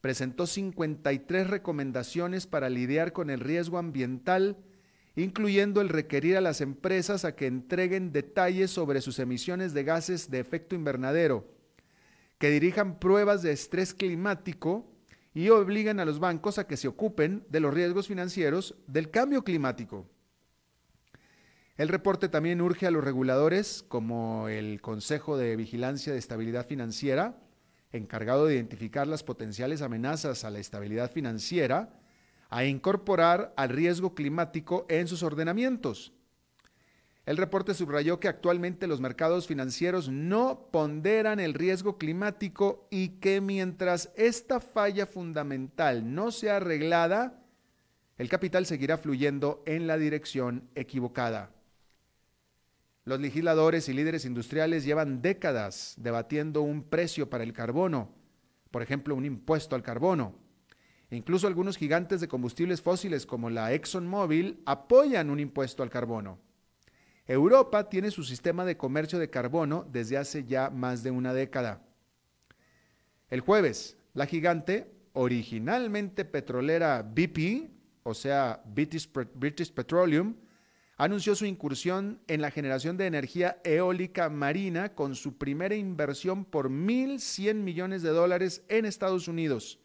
presentó 0.00 0.46
53 0.46 1.48
recomendaciones 1.48 2.46
para 2.46 2.68
lidiar 2.68 3.14
con 3.14 3.30
el 3.30 3.40
riesgo 3.40 3.78
ambiental, 3.78 4.58
incluyendo 5.16 5.80
el 5.80 5.88
requerir 5.88 6.36
a 6.36 6.42
las 6.42 6.60
empresas 6.60 7.24
a 7.24 7.34
que 7.34 7.46
entreguen 7.46 8.12
detalles 8.12 8.70
sobre 8.70 9.00
sus 9.00 9.18
emisiones 9.18 9.72
de 9.72 9.82
gases 9.82 10.30
de 10.30 10.40
efecto 10.40 10.74
invernadero, 10.74 11.48
que 12.36 12.50
dirijan 12.50 12.98
pruebas 12.98 13.42
de 13.42 13.52
estrés 13.52 13.94
climático 13.94 14.86
y 15.32 15.48
obligan 15.48 15.98
a 16.00 16.04
los 16.04 16.20
bancos 16.20 16.58
a 16.58 16.66
que 16.66 16.76
se 16.76 16.86
ocupen 16.86 17.44
de 17.48 17.60
los 17.60 17.72
riesgos 17.72 18.06
financieros 18.06 18.74
del 18.86 19.10
cambio 19.10 19.42
climático. 19.42 20.06
El 21.76 21.88
reporte 21.88 22.28
también 22.28 22.60
urge 22.60 22.86
a 22.86 22.92
los 22.92 23.02
reguladores, 23.02 23.84
como 23.88 24.48
el 24.48 24.80
Consejo 24.80 25.36
de 25.36 25.56
Vigilancia 25.56 26.12
de 26.12 26.20
Estabilidad 26.20 26.68
Financiera, 26.68 27.36
encargado 27.90 28.46
de 28.46 28.54
identificar 28.54 29.08
las 29.08 29.24
potenciales 29.24 29.82
amenazas 29.82 30.44
a 30.44 30.50
la 30.50 30.60
estabilidad 30.60 31.10
financiera, 31.10 31.98
a 32.48 32.64
incorporar 32.64 33.52
al 33.56 33.70
riesgo 33.70 34.14
climático 34.14 34.86
en 34.88 35.08
sus 35.08 35.24
ordenamientos. 35.24 36.12
El 37.26 37.38
reporte 37.38 37.74
subrayó 37.74 38.20
que 38.20 38.28
actualmente 38.28 38.86
los 38.86 39.00
mercados 39.00 39.48
financieros 39.48 40.08
no 40.08 40.68
ponderan 40.70 41.40
el 41.40 41.54
riesgo 41.54 41.98
climático 41.98 42.86
y 42.88 43.18
que 43.18 43.40
mientras 43.40 44.12
esta 44.14 44.60
falla 44.60 45.06
fundamental 45.06 46.14
no 46.14 46.30
sea 46.30 46.58
arreglada, 46.58 47.42
el 48.16 48.28
capital 48.28 48.64
seguirá 48.64 48.96
fluyendo 48.96 49.64
en 49.66 49.88
la 49.88 49.98
dirección 49.98 50.68
equivocada. 50.76 51.53
Los 53.04 53.20
legisladores 53.20 53.88
y 53.88 53.92
líderes 53.92 54.24
industriales 54.24 54.84
llevan 54.84 55.20
décadas 55.20 55.94
debatiendo 55.98 56.62
un 56.62 56.82
precio 56.82 57.28
para 57.28 57.44
el 57.44 57.52
carbono, 57.52 58.14
por 58.70 58.82
ejemplo, 58.82 59.14
un 59.14 59.26
impuesto 59.26 59.76
al 59.76 59.82
carbono. 59.82 60.34
Incluso 61.10 61.46
algunos 61.46 61.76
gigantes 61.76 62.20
de 62.20 62.28
combustibles 62.28 62.80
fósiles 62.80 63.26
como 63.26 63.50
la 63.50 63.72
ExxonMobil 63.72 64.62
apoyan 64.64 65.28
un 65.28 65.38
impuesto 65.38 65.82
al 65.82 65.90
carbono. 65.90 66.38
Europa 67.26 67.88
tiene 67.88 68.10
su 68.10 68.24
sistema 68.24 68.64
de 68.64 68.76
comercio 68.76 69.18
de 69.18 69.30
carbono 69.30 69.86
desde 69.90 70.16
hace 70.16 70.44
ya 70.44 70.70
más 70.70 71.02
de 71.02 71.10
una 71.10 71.32
década. 71.32 71.82
El 73.28 73.40
jueves, 73.40 73.96
la 74.12 74.26
gigante, 74.26 74.92
originalmente 75.12 76.24
petrolera 76.24 77.02
BP, 77.02 77.70
o 78.02 78.14
sea, 78.14 78.62
British, 78.66 79.72
Petroleum, 79.72 80.34
anunció 80.96 81.34
su 81.34 81.46
incursión 81.46 82.20
en 82.28 82.40
la 82.40 82.50
generación 82.50 82.96
de 82.96 83.06
energía 83.06 83.60
eólica 83.64 84.28
marina 84.28 84.94
con 84.94 85.14
su 85.14 85.36
primera 85.36 85.74
inversión 85.74 86.44
por 86.44 86.70
1.100 86.70 87.54
millones 87.54 88.02
de 88.02 88.10
dólares 88.10 88.62
en 88.68 88.84
Estados 88.84 89.28
Unidos. 89.28 89.80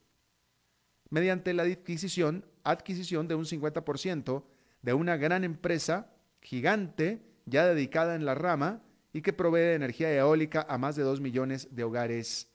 mediante 1.12 1.54
la 1.54 1.64
adquisición, 1.64 2.46
adquisición 2.64 3.28
de 3.28 3.34
un 3.34 3.46
50% 3.46 4.44
de 4.84 4.94
una 4.94 5.18
gran 5.18 5.44
empresa 5.44 6.14
gigante 6.40 7.24
ya 7.46 7.66
dedicada 7.66 8.14
en 8.14 8.26
la 8.26 8.36
rama 8.36 8.84
y 9.12 9.24
que 9.24 9.34
provee 9.34 9.74
energía 9.74 10.16
eólica 10.16 10.68
a 10.70 10.78
más 10.78 10.96
de 10.96 11.02
2 11.02 11.20
millones 11.20 11.76
de 11.76 11.84
hogares 11.84 12.52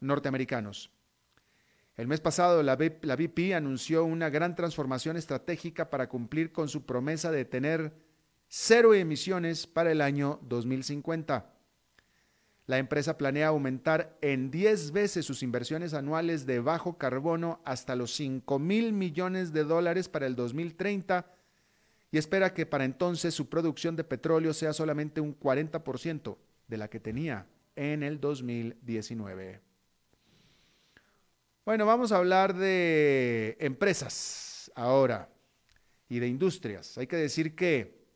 norteamericanos. 0.00 0.92
El 1.98 2.06
mes 2.06 2.20
pasado, 2.20 2.62
la, 2.62 2.76
BP 2.76 3.54
anunció 3.56 4.04
una 4.04 4.30
gran 4.30 4.54
transformación 4.54 5.16
estratégica 5.16 5.90
para 5.90 6.08
cumplir 6.08 6.52
con 6.52 6.68
su 6.68 6.86
promesa 6.86 7.32
de 7.32 7.44
tener 7.44 7.92
cero 8.46 8.94
emisiones 8.94 9.66
para 9.66 9.90
el 9.90 10.00
año 10.00 10.38
2050. 10.44 11.52
La 12.66 12.78
empresa 12.78 13.18
planea 13.18 13.48
aumentar 13.48 14.16
en 14.20 14.52
10 14.52 14.92
veces 14.92 15.26
sus 15.26 15.42
inversiones 15.42 15.92
anuales 15.92 16.46
de 16.46 16.60
bajo 16.60 16.98
carbono 16.98 17.60
hasta 17.64 17.96
los 17.96 18.14
5 18.14 18.60
mil 18.60 18.92
millones 18.92 19.52
de 19.52 19.64
dólares 19.64 20.08
para 20.08 20.28
el 20.28 20.36
2030 20.36 21.26
y 22.12 22.18
espera 22.18 22.54
que 22.54 22.64
para 22.64 22.84
entonces 22.84 23.34
su 23.34 23.48
producción 23.48 23.96
de 23.96 24.04
petróleo 24.04 24.54
sea 24.54 24.72
solamente 24.72 25.20
un 25.20 25.36
40% 25.36 26.36
de 26.68 26.76
la 26.76 26.88
que 26.88 27.00
tenía 27.00 27.48
en 27.74 28.04
el 28.04 28.20
2019. 28.20 29.67
Bueno, 31.68 31.84
vamos 31.84 32.12
a 32.12 32.16
hablar 32.16 32.54
de 32.54 33.58
empresas 33.60 34.72
ahora 34.74 35.28
y 36.08 36.18
de 36.18 36.26
industrias. 36.26 36.96
Hay 36.96 37.06
que 37.06 37.16
decir 37.16 37.54
que 37.54 38.06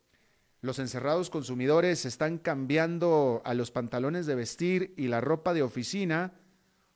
los 0.62 0.78
encerrados 0.78 1.28
consumidores 1.28 2.06
están 2.06 2.38
cambiando 2.38 3.42
a 3.44 3.52
los 3.52 3.70
pantalones 3.70 4.24
de 4.24 4.36
vestir 4.36 4.94
y 4.96 5.08
la 5.08 5.20
ropa 5.20 5.52
de 5.52 5.62
oficina 5.62 6.32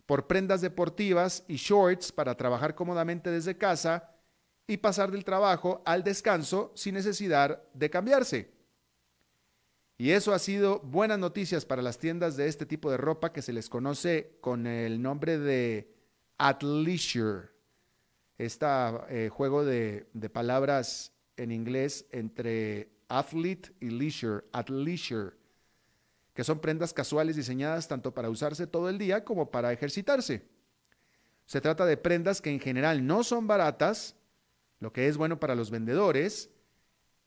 por 0.06 0.28
prendas 0.28 0.62
deportivas 0.62 1.44
y 1.46 1.56
shorts 1.56 2.10
para 2.10 2.38
trabajar 2.38 2.74
cómodamente 2.74 3.30
desde 3.30 3.58
casa 3.58 4.14
y 4.66 4.78
pasar 4.78 5.10
del 5.10 5.26
trabajo 5.26 5.82
al 5.84 6.04
descanso 6.04 6.72
sin 6.74 6.94
necesidad 6.94 7.62
de 7.74 7.90
cambiarse. 7.90 8.50
Y 9.98 10.12
eso 10.12 10.32
ha 10.32 10.38
sido 10.38 10.80
buenas 10.80 11.18
noticias 11.18 11.66
para 11.66 11.82
las 11.82 11.98
tiendas 11.98 12.34
de 12.38 12.48
este 12.48 12.64
tipo 12.64 12.90
de 12.90 12.96
ropa 12.96 13.34
que 13.34 13.42
se 13.42 13.52
les 13.52 13.68
conoce 13.68 14.38
con 14.40 14.66
el 14.66 15.02
nombre 15.02 15.38
de 15.38 15.95
at 16.38 16.62
leisure. 16.62 17.50
Este 18.38 19.30
juego 19.30 19.64
de, 19.64 20.08
de 20.12 20.28
palabras 20.28 21.12
en 21.36 21.52
inglés 21.52 22.06
entre 22.10 22.90
athlete 23.08 23.72
y 23.80 23.90
leisure, 23.90 24.44
at 24.52 24.68
leisure, 24.68 25.32
que 26.34 26.44
son 26.44 26.60
prendas 26.60 26.92
casuales 26.92 27.36
diseñadas 27.36 27.88
tanto 27.88 28.12
para 28.12 28.28
usarse 28.28 28.66
todo 28.66 28.88
el 28.88 28.98
día 28.98 29.24
como 29.24 29.50
para 29.50 29.72
ejercitarse. 29.72 30.46
Se 31.46 31.60
trata 31.60 31.86
de 31.86 31.96
prendas 31.96 32.42
que 32.42 32.50
en 32.50 32.60
general 32.60 33.06
no 33.06 33.22
son 33.22 33.46
baratas, 33.46 34.16
lo 34.80 34.92
que 34.92 35.08
es 35.08 35.16
bueno 35.16 35.40
para 35.40 35.54
los 35.54 35.70
vendedores, 35.70 36.50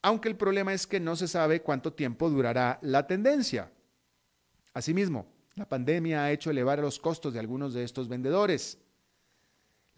aunque 0.01 0.29
el 0.29 0.35
problema 0.35 0.73
es 0.73 0.85
que 0.85 0.99
no 0.99 1.15
se 1.15 1.27
sabe 1.27 1.61
cuánto 1.61 1.93
tiempo 1.93 2.29
durará 2.29 2.79
la 2.81 3.07
tendencia. 3.07 3.71
Asimismo, 4.73 5.25
la 5.55 5.67
pandemia 5.67 6.23
ha 6.23 6.31
hecho 6.31 6.51
elevar 6.51 6.79
los 6.79 6.99
costos 6.99 7.33
de 7.33 7.39
algunos 7.39 7.73
de 7.73 7.83
estos 7.83 8.07
vendedores. 8.07 8.77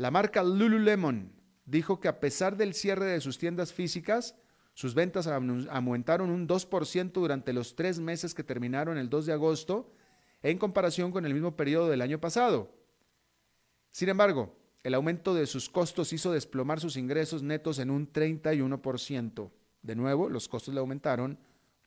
La 0.01 0.09
marca 0.09 0.41
Lululemon 0.41 1.31
dijo 1.63 1.99
que 1.99 2.07
a 2.07 2.19
pesar 2.19 2.57
del 2.57 2.73
cierre 2.73 3.05
de 3.05 3.21
sus 3.21 3.37
tiendas 3.37 3.71
físicas, 3.71 4.35
sus 4.73 4.95
ventas 4.95 5.27
aumentaron 5.27 6.31
un 6.31 6.47
2% 6.47 7.11
durante 7.11 7.53
los 7.53 7.75
tres 7.75 7.99
meses 7.99 8.33
que 8.33 8.43
terminaron 8.43 8.97
el 8.97 9.11
2 9.11 9.27
de 9.27 9.33
agosto 9.33 9.93
en 10.41 10.57
comparación 10.57 11.11
con 11.11 11.27
el 11.27 11.35
mismo 11.35 11.55
periodo 11.55 11.87
del 11.87 12.01
año 12.01 12.19
pasado. 12.19 12.73
Sin 13.91 14.09
embargo, 14.09 14.57
el 14.81 14.95
aumento 14.95 15.35
de 15.35 15.45
sus 15.45 15.69
costos 15.69 16.13
hizo 16.13 16.31
desplomar 16.31 16.79
sus 16.79 16.97
ingresos 16.97 17.43
netos 17.43 17.77
en 17.77 17.91
un 17.91 18.11
31%. 18.11 19.51
De 19.83 19.95
nuevo, 19.95 20.29
los 20.29 20.47
costos 20.47 20.73
le 20.73 20.79
aumentaron 20.79 21.37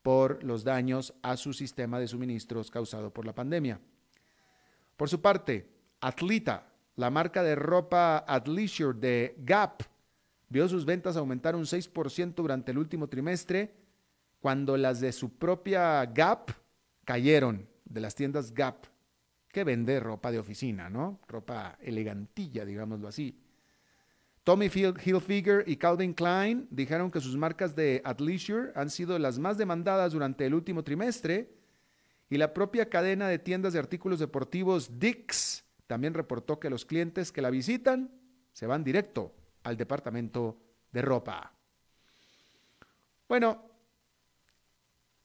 por 0.05 0.45
los 0.45 0.63
daños 0.63 1.15
a 1.23 1.37
su 1.37 1.53
sistema 1.53 1.99
de 1.99 2.07
suministros 2.07 2.71
causado 2.71 3.13
por 3.13 3.27
la 3.27 3.35
pandemia. 3.35 3.81
Por 4.97 5.09
su 5.09 5.21
parte, 5.21 5.69
Atlita, 6.01 6.74
la 6.97 7.11
marca 7.11 7.43
de 7.43 7.55
ropa 7.55 8.25
Athleisure 8.27 8.99
de 8.99 9.35
Gap 9.39 9.83
vio 10.49 10.69
sus 10.69 10.85
ventas 10.85 11.17
aumentar 11.17 11.57
un 11.57 11.65
6% 11.65 12.35
durante 12.35 12.71
el 12.71 12.79
último 12.79 13.09
trimestre, 13.09 13.75
cuando 14.41 14.77
las 14.77 15.01
de 15.01 15.13
su 15.13 15.31
propia 15.31 16.05
Gap 16.07 16.51
cayeron, 17.05 17.67
de 17.85 18.01
las 18.01 18.15
tiendas 18.15 18.53
Gap, 18.55 18.87
que 19.49 19.65
vende 19.65 19.99
ropa 20.01 20.31
de 20.31 20.39
oficina, 20.39 20.89
¿no? 20.89 21.21
Ropa 21.27 21.77
elegantilla, 21.81 22.65
digámoslo 22.65 23.09
así. 23.09 23.41
Tommy 24.45 24.67
Hilfiger 24.67 25.65
y 25.67 25.77
Calvin 25.77 26.13
Klein 26.13 26.69
dijeron 26.71 27.11
que 27.11 27.21
sus 27.21 27.37
marcas 27.37 27.75
de 27.75 28.03
athleisure 28.05 28.73
han 28.75 28.91
sido 28.91 29.19
las 29.19 29.39
más 29.39 29.57
demandadas 29.57 30.13
durante 30.13 30.45
el 30.45 30.55
último 30.55 30.85
trimestre 30.85 31.51
y 32.29 32.37
la 32.37 32.53
propia 32.53 32.91
cadena 32.91 33.27
de 33.27 33.39
tiendas 33.39 33.73
de 33.73 33.79
artículos 33.79 34.19
deportivos 34.19 34.99
Dix 34.99 35.64
también 35.87 36.15
reportó 36.15 36.59
que 36.59 36.71
los 36.71 36.85
clientes 36.85 37.33
que 37.33 37.43
la 37.43 37.51
visitan 37.51 38.11
se 38.53 38.67
van 38.67 38.85
directo 38.85 39.35
al 39.63 39.77
departamento 39.77 40.59
de 40.93 41.03
ropa. 41.03 41.53
Bueno, 43.29 43.63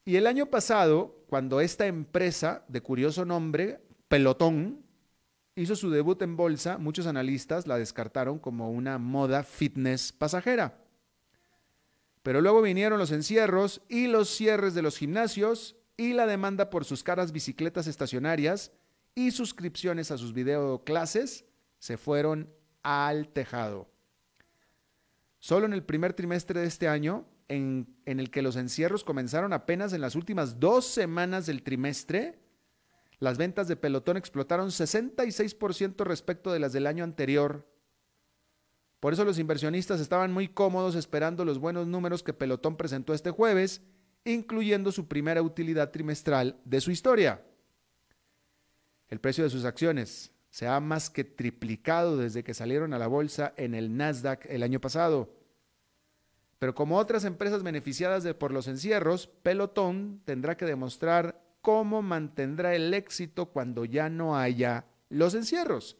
y 0.04 0.16
el 0.16 0.26
año 0.26 0.46
pasado, 0.46 1.24
cuando 1.28 1.60
esta 1.60 1.86
empresa 1.86 2.64
de 2.68 2.80
curioso 2.80 3.24
nombre, 3.24 3.80
Pelotón, 4.08 4.84
hizo 5.54 5.76
su 5.76 5.90
debut 5.90 6.20
en 6.22 6.36
bolsa, 6.36 6.78
muchos 6.78 7.06
analistas 7.06 7.66
la 7.66 7.78
descartaron 7.78 8.38
como 8.38 8.70
una 8.70 8.98
moda 8.98 9.42
fitness 9.42 10.12
pasajera. 10.12 10.78
Pero 12.22 12.40
luego 12.40 12.62
vinieron 12.62 12.98
los 12.98 13.12
encierros 13.12 13.82
y 13.88 14.06
los 14.06 14.28
cierres 14.28 14.74
de 14.74 14.82
los 14.82 14.98
gimnasios 14.98 15.76
y 15.96 16.12
la 16.12 16.26
demanda 16.26 16.70
por 16.70 16.84
sus 16.84 17.02
caras 17.02 17.32
bicicletas 17.32 17.86
estacionarias 17.86 18.72
y 19.26 19.30
suscripciones 19.32 20.10
a 20.10 20.16
sus 20.16 20.32
videoclases 20.32 21.44
se 21.78 21.98
fueron 21.98 22.50
al 22.82 23.28
tejado. 23.28 23.90
Solo 25.38 25.66
en 25.66 25.74
el 25.74 25.82
primer 25.82 26.14
trimestre 26.14 26.60
de 26.60 26.66
este 26.66 26.88
año, 26.88 27.26
en, 27.48 27.94
en, 28.06 28.18
el 28.18 28.30
que 28.30 28.40
los 28.40 28.56
encierros 28.56 29.04
comenzaron 29.04 29.52
apenas 29.52 29.92
en 29.92 30.00
las 30.00 30.14
últimas 30.14 30.58
dos 30.58 30.86
semanas 30.86 31.44
del 31.44 31.62
trimestre, 31.62 32.38
las 33.18 33.36
ventas 33.36 33.68
de 33.68 33.76
pelotón 33.76 34.16
explotaron 34.16 34.68
66% 34.68 36.04
respecto 36.04 36.50
de 36.50 36.60
las 36.60 36.72
del 36.72 36.86
año 36.86 37.04
anterior. 37.04 37.68
Por 39.00 39.12
eso 39.12 39.26
los 39.26 39.38
inversionistas 39.38 40.00
estaban 40.00 40.32
muy 40.32 40.48
cómodos 40.48 40.94
esperando 40.94 41.44
los 41.44 41.58
buenos 41.58 41.86
números 41.86 42.22
que 42.22 42.34
Pelotón 42.34 42.76
presentó 42.76 43.14
este 43.14 43.30
jueves, 43.30 43.82
incluyendo 44.24 44.92
su 44.92 45.08
primera 45.08 45.40
utilidad 45.40 45.90
trimestral 45.90 46.60
de 46.64 46.82
su 46.82 46.90
historia. 46.90 47.42
El 49.10 49.20
precio 49.20 49.44
de 49.44 49.50
sus 49.50 49.64
acciones 49.64 50.32
se 50.50 50.66
ha 50.66 50.80
más 50.80 51.10
que 51.10 51.24
triplicado 51.24 52.16
desde 52.16 52.44
que 52.44 52.54
salieron 52.54 52.94
a 52.94 52.98
la 52.98 53.08
bolsa 53.08 53.52
en 53.56 53.74
el 53.74 53.96
Nasdaq 53.96 54.46
el 54.48 54.62
año 54.62 54.80
pasado. 54.80 55.34
Pero 56.58 56.74
como 56.74 56.98
otras 56.98 57.24
empresas 57.24 57.62
beneficiadas 57.62 58.24
por 58.34 58.52
los 58.52 58.68
encierros, 58.68 59.26
Pelotón 59.26 60.22
tendrá 60.24 60.56
que 60.56 60.64
demostrar 60.64 61.42
cómo 61.60 62.02
mantendrá 62.02 62.74
el 62.74 62.92
éxito 62.94 63.46
cuando 63.46 63.84
ya 63.84 64.08
no 64.08 64.36
haya 64.36 64.86
los 65.08 65.34
encierros. 65.34 65.96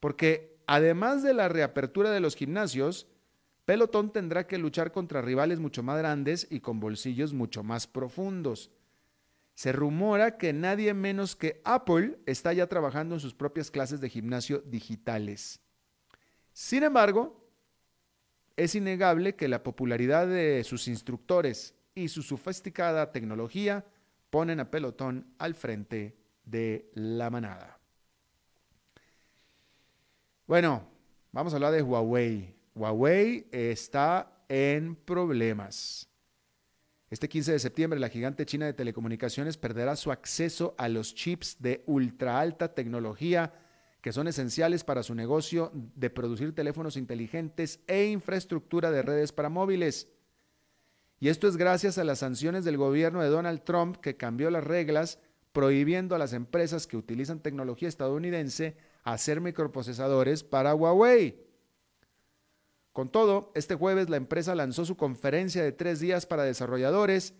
Porque 0.00 0.58
además 0.66 1.22
de 1.22 1.32
la 1.32 1.48
reapertura 1.48 2.10
de 2.10 2.20
los 2.20 2.36
gimnasios, 2.36 3.06
Pelotón 3.64 4.12
tendrá 4.12 4.46
que 4.46 4.58
luchar 4.58 4.92
contra 4.92 5.22
rivales 5.22 5.60
mucho 5.60 5.82
más 5.82 5.98
grandes 5.98 6.46
y 6.50 6.60
con 6.60 6.80
bolsillos 6.80 7.32
mucho 7.32 7.62
más 7.62 7.86
profundos. 7.86 8.70
Se 9.54 9.72
rumora 9.72 10.36
que 10.36 10.52
nadie 10.52 10.92
menos 10.94 11.36
que 11.36 11.60
Apple 11.64 12.18
está 12.26 12.52
ya 12.52 12.66
trabajando 12.66 13.14
en 13.14 13.20
sus 13.20 13.34
propias 13.34 13.70
clases 13.70 14.00
de 14.00 14.10
gimnasio 14.10 14.58
digitales. 14.66 15.60
Sin 16.52 16.82
embargo, 16.82 17.44
es 18.56 18.74
innegable 18.74 19.36
que 19.36 19.48
la 19.48 19.62
popularidad 19.62 20.26
de 20.26 20.62
sus 20.64 20.88
instructores 20.88 21.74
y 21.94 22.08
su 22.08 22.22
sofisticada 22.22 23.12
tecnología 23.12 23.84
ponen 24.30 24.60
a 24.60 24.70
Pelotón 24.70 25.32
al 25.38 25.54
frente 25.54 26.16
de 26.44 26.90
la 26.94 27.30
manada. 27.30 27.78
Bueno, 30.46 30.86
vamos 31.32 31.52
a 31.52 31.56
hablar 31.56 31.72
de 31.72 31.82
Huawei. 31.82 32.54
Huawei 32.74 33.46
está 33.50 34.44
en 34.48 34.96
problemas. 34.96 36.08
Este 37.14 37.28
15 37.28 37.52
de 37.52 37.58
septiembre, 37.60 38.00
la 38.00 38.08
gigante 38.08 38.44
china 38.44 38.66
de 38.66 38.72
telecomunicaciones 38.72 39.56
perderá 39.56 39.94
su 39.94 40.10
acceso 40.10 40.74
a 40.78 40.88
los 40.88 41.14
chips 41.14 41.58
de 41.60 41.84
ultra 41.86 42.40
alta 42.40 42.74
tecnología 42.74 43.54
que 44.00 44.10
son 44.10 44.26
esenciales 44.26 44.82
para 44.82 45.04
su 45.04 45.14
negocio 45.14 45.70
de 45.72 46.10
producir 46.10 46.56
teléfonos 46.56 46.96
inteligentes 46.96 47.78
e 47.86 48.06
infraestructura 48.06 48.90
de 48.90 49.02
redes 49.02 49.30
para 49.30 49.48
móviles. 49.48 50.08
Y 51.20 51.28
esto 51.28 51.46
es 51.46 51.56
gracias 51.56 51.98
a 51.98 52.04
las 52.04 52.18
sanciones 52.18 52.64
del 52.64 52.78
gobierno 52.78 53.22
de 53.22 53.28
Donald 53.28 53.62
Trump 53.62 53.98
que 53.98 54.16
cambió 54.16 54.50
las 54.50 54.64
reglas 54.64 55.20
prohibiendo 55.52 56.16
a 56.16 56.18
las 56.18 56.32
empresas 56.32 56.88
que 56.88 56.96
utilizan 56.96 57.38
tecnología 57.38 57.86
estadounidense 57.86 58.76
hacer 59.04 59.40
microprocesadores 59.40 60.42
para 60.42 60.74
Huawei. 60.74 61.43
Con 62.94 63.10
todo, 63.10 63.50
este 63.56 63.74
jueves 63.74 64.08
la 64.08 64.16
empresa 64.16 64.54
lanzó 64.54 64.84
su 64.84 64.96
conferencia 64.96 65.64
de 65.64 65.72
tres 65.72 65.98
días 65.98 66.26
para 66.26 66.44
desarrolladores 66.44 67.34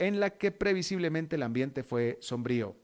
en 0.00 0.18
la 0.18 0.30
que 0.30 0.50
previsiblemente 0.50 1.36
el 1.36 1.44
ambiente 1.44 1.84
fue 1.84 2.18
sombrío. 2.20 2.74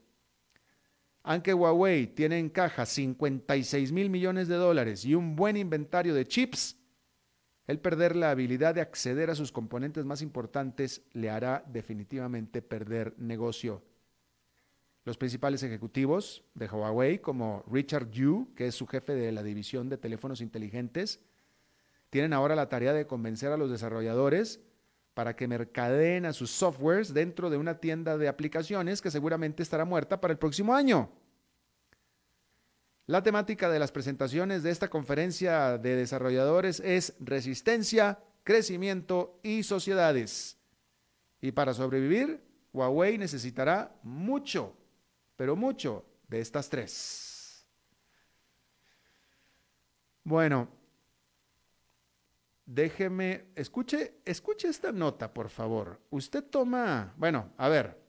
Aunque 1.23 1.53
Huawei 1.53 2.07
tiene 2.07 2.39
en 2.39 2.49
caja 2.49 2.85
56 2.85 3.91
mil 3.91 4.09
millones 4.09 4.47
de 4.47 4.55
dólares 4.55 5.03
y 5.03 5.13
un 5.13 5.35
buen 5.35 5.57
inventario 5.57 6.13
de 6.13 6.25
chips, 6.25 6.77
el 7.67 7.81
perder 7.81 8.15
la 8.15 8.31
habilidad 8.31 8.73
de 8.73 8.81
acceder 8.81 9.29
a 9.29 9.35
sus 9.35 9.51
componentes 9.51 10.05
más 10.05 10.21
importantes 10.21 11.01
le 11.11 11.29
hará 11.29 11.65
definitivamente 11.67 12.61
perder 12.61 13.13
negocio. 13.17 13.83
Los 15.03 15.17
principales 15.17 15.63
ejecutivos 15.63 16.45
de 16.53 16.67
Huawei, 16.67 17.19
como 17.19 17.65
Richard 17.69 18.09
Yu, 18.09 18.53
que 18.55 18.67
es 18.67 18.75
su 18.75 18.87
jefe 18.87 19.15
de 19.15 19.33
la 19.33 19.43
división 19.43 19.89
de 19.89 19.97
teléfonos 19.97 20.39
inteligentes, 20.39 21.19
tienen 22.15 22.31
ahora 22.31 22.55
la 22.55 22.69
tarea 22.69 22.93
de 22.93 23.05
convencer 23.05 23.51
a 23.51 23.57
los 23.57 23.69
desarrolladores 23.69 24.61
para 25.13 25.35
que 25.35 25.49
mercadeen 25.49 26.25
a 26.25 26.31
sus 26.31 26.49
softwares 26.49 27.13
dentro 27.13 27.49
de 27.49 27.57
una 27.57 27.81
tienda 27.81 28.17
de 28.17 28.29
aplicaciones 28.29 29.01
que 29.01 29.11
seguramente 29.11 29.61
estará 29.61 29.83
muerta 29.83 30.21
para 30.21 30.31
el 30.31 30.37
próximo 30.37 30.73
año. 30.73 31.09
La 33.05 33.21
temática 33.21 33.69
de 33.69 33.79
las 33.79 33.91
presentaciones 33.91 34.63
de 34.63 34.71
esta 34.71 34.89
conferencia 34.89 35.77
de 35.77 35.97
desarrolladores 35.97 36.79
es 36.79 37.15
resistencia, 37.19 38.19
crecimiento 38.45 39.37
y 39.43 39.63
sociedades. 39.63 40.57
Y 41.41 41.51
para 41.51 41.73
sobrevivir, 41.73 42.41
Huawei 42.71 43.17
necesitará 43.17 43.93
mucho 44.03 44.73
pero 45.35 45.57
mucho 45.57 46.05
de 46.29 46.39
estas 46.39 46.69
tres. 46.69 47.67
Bueno, 50.23 50.69
déjeme, 52.65 53.45
escuche, 53.55 54.15
escuche 54.25 54.67
esta 54.67 54.91
nota, 54.91 55.33
por 55.33 55.49
favor. 55.49 55.99
Usted 56.09 56.43
toma, 56.43 57.13
bueno, 57.17 57.51
a 57.57 57.69
ver, 57.69 58.01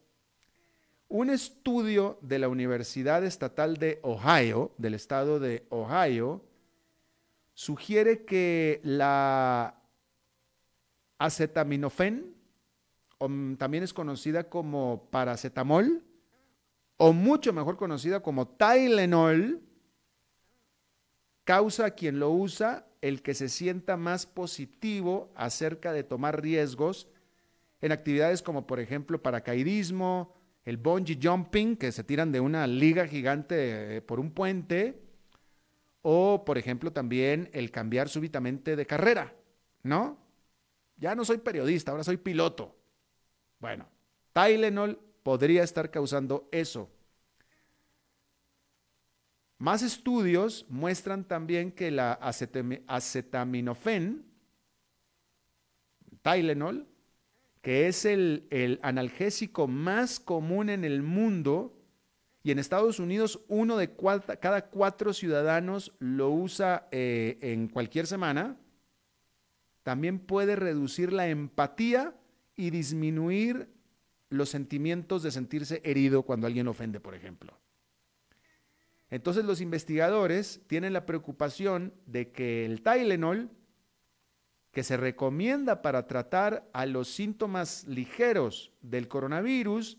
un 1.08 1.30
estudio 1.30 2.18
de 2.22 2.38
la 2.38 2.48
Universidad 2.48 3.24
Estatal 3.24 3.76
de 3.76 4.00
Ohio, 4.02 4.72
del 4.78 4.94
estado 4.94 5.38
de 5.38 5.66
Ohio, 5.70 6.44
sugiere 7.54 8.24
que 8.24 8.80
la 8.82 9.80
acetaminofén, 11.18 12.34
también 13.58 13.82
es 13.82 13.94
conocida 13.94 14.48
como 14.50 15.08
paracetamol, 15.10 16.02
o 16.98 17.12
mucho 17.12 17.52
mejor 17.52 17.76
conocida 17.76 18.20
como 18.20 18.48
Tylenol, 18.48 19.62
causa 21.44 21.86
a 21.86 21.90
quien 21.92 22.18
lo 22.18 22.30
usa 22.30 22.85
el 23.00 23.22
que 23.22 23.34
se 23.34 23.48
sienta 23.48 23.96
más 23.96 24.26
positivo 24.26 25.30
acerca 25.34 25.92
de 25.92 26.02
tomar 26.02 26.42
riesgos 26.42 27.08
en 27.80 27.92
actividades 27.92 28.42
como 28.42 28.66
por 28.66 28.80
ejemplo 28.80 29.22
paracaidismo, 29.22 30.34
el 30.64 30.76
bungee 30.76 31.18
jumping, 31.22 31.76
que 31.76 31.92
se 31.92 32.04
tiran 32.04 32.32
de 32.32 32.40
una 32.40 32.66
liga 32.66 33.06
gigante 33.06 33.96
eh, 33.96 34.02
por 34.02 34.18
un 34.18 34.32
puente, 34.32 35.00
o 36.02 36.44
por 36.44 36.58
ejemplo 36.58 36.92
también 36.92 37.50
el 37.52 37.70
cambiar 37.70 38.08
súbitamente 38.08 38.76
de 38.76 38.86
carrera, 38.86 39.34
¿no? 39.82 40.18
Ya 40.96 41.14
no 41.14 41.24
soy 41.24 41.38
periodista, 41.38 41.90
ahora 41.90 42.04
soy 42.04 42.16
piloto. 42.16 42.76
Bueno, 43.60 43.86
Tylenol 44.32 44.98
podría 45.22 45.62
estar 45.62 45.90
causando 45.90 46.48
eso. 46.52 46.90
Más 49.58 49.82
estudios 49.82 50.66
muestran 50.68 51.24
también 51.24 51.72
que 51.72 51.90
la 51.90 52.12
acetaminofén, 52.12 54.24
Tylenol, 56.22 56.86
que 57.62 57.88
es 57.88 58.04
el, 58.04 58.78
analgésico 58.82 59.66
más 59.66 60.20
común 60.20 60.68
en 60.68 60.84
el 60.84 61.02
mundo, 61.02 61.72
y 62.42 62.52
en 62.52 62.58
Estados 62.58 63.00
Unidos 63.00 63.40
uno 63.48 63.76
de 63.76 63.96
cada 64.40 64.66
cuatro 64.66 65.12
ciudadanos 65.12 65.92
lo 65.98 66.30
usa 66.30 66.86
eh, 66.92 67.38
en 67.40 67.66
cualquier 67.66 68.06
semana, 68.06 68.56
también 69.82 70.18
puede 70.18 70.54
reducir 70.54 71.12
la 71.12 71.28
empatía 71.28 72.14
y 72.56 72.70
disminuir 72.70 73.68
los 74.28 74.48
sentimientos 74.48 75.22
de 75.22 75.30
sentirse 75.30 75.80
herido 75.84 76.22
cuando 76.22 76.46
alguien 76.46 76.68
ofende, 76.68 77.00
por 77.00 77.14
ejemplo. 77.14 77.58
Entonces 79.10 79.44
los 79.44 79.60
investigadores 79.60 80.60
tienen 80.66 80.92
la 80.92 81.06
preocupación 81.06 81.94
de 82.06 82.32
que 82.32 82.64
el 82.64 82.82
Tylenol, 82.82 83.50
que 84.72 84.82
se 84.82 84.96
recomienda 84.96 85.80
para 85.80 86.06
tratar 86.06 86.68
a 86.72 86.86
los 86.86 87.08
síntomas 87.08 87.84
ligeros 87.84 88.72
del 88.82 89.08
coronavirus, 89.08 89.98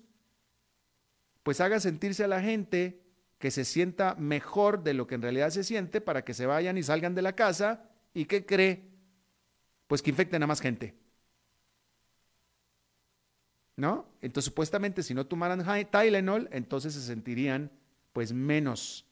pues 1.44 1.62
haga 1.62 1.80
sentirse 1.80 2.24
a 2.24 2.28
la 2.28 2.42
gente 2.42 3.02
que 3.40 3.52
se 3.52 3.66
sienta 3.66 4.16
mejor 4.16 4.84
de 4.84 4.94
lo 4.94 5.08
que 5.08 5.16
en 5.16 5.22
realidad 5.22 5.50
se 5.52 5.64
siente 5.64 6.02
para 6.02 6.26
que 6.26 6.34
se 6.34 6.46
vayan 6.46 6.78
y 6.78 6.84
salgan 6.84 7.16
de 7.16 7.22
la 7.22 7.34
casa 7.34 7.90
y 8.14 8.26
que 8.26 8.46
cree, 8.46 8.90
pues 9.88 10.02
que 10.02 10.10
infecten 10.10 10.44
a 10.44 10.48
más 10.48 10.60
gente. 10.60 10.96
¿no? 13.78 14.10
Entonces, 14.22 14.46
supuestamente, 14.46 15.04
si 15.04 15.14
no 15.14 15.28
tomaran 15.28 15.64
Tylenol, 15.90 16.50
entonces 16.52 16.94
se 16.94 17.02
sentirían 17.02 17.72
pues 18.18 18.34
menos 18.34 19.06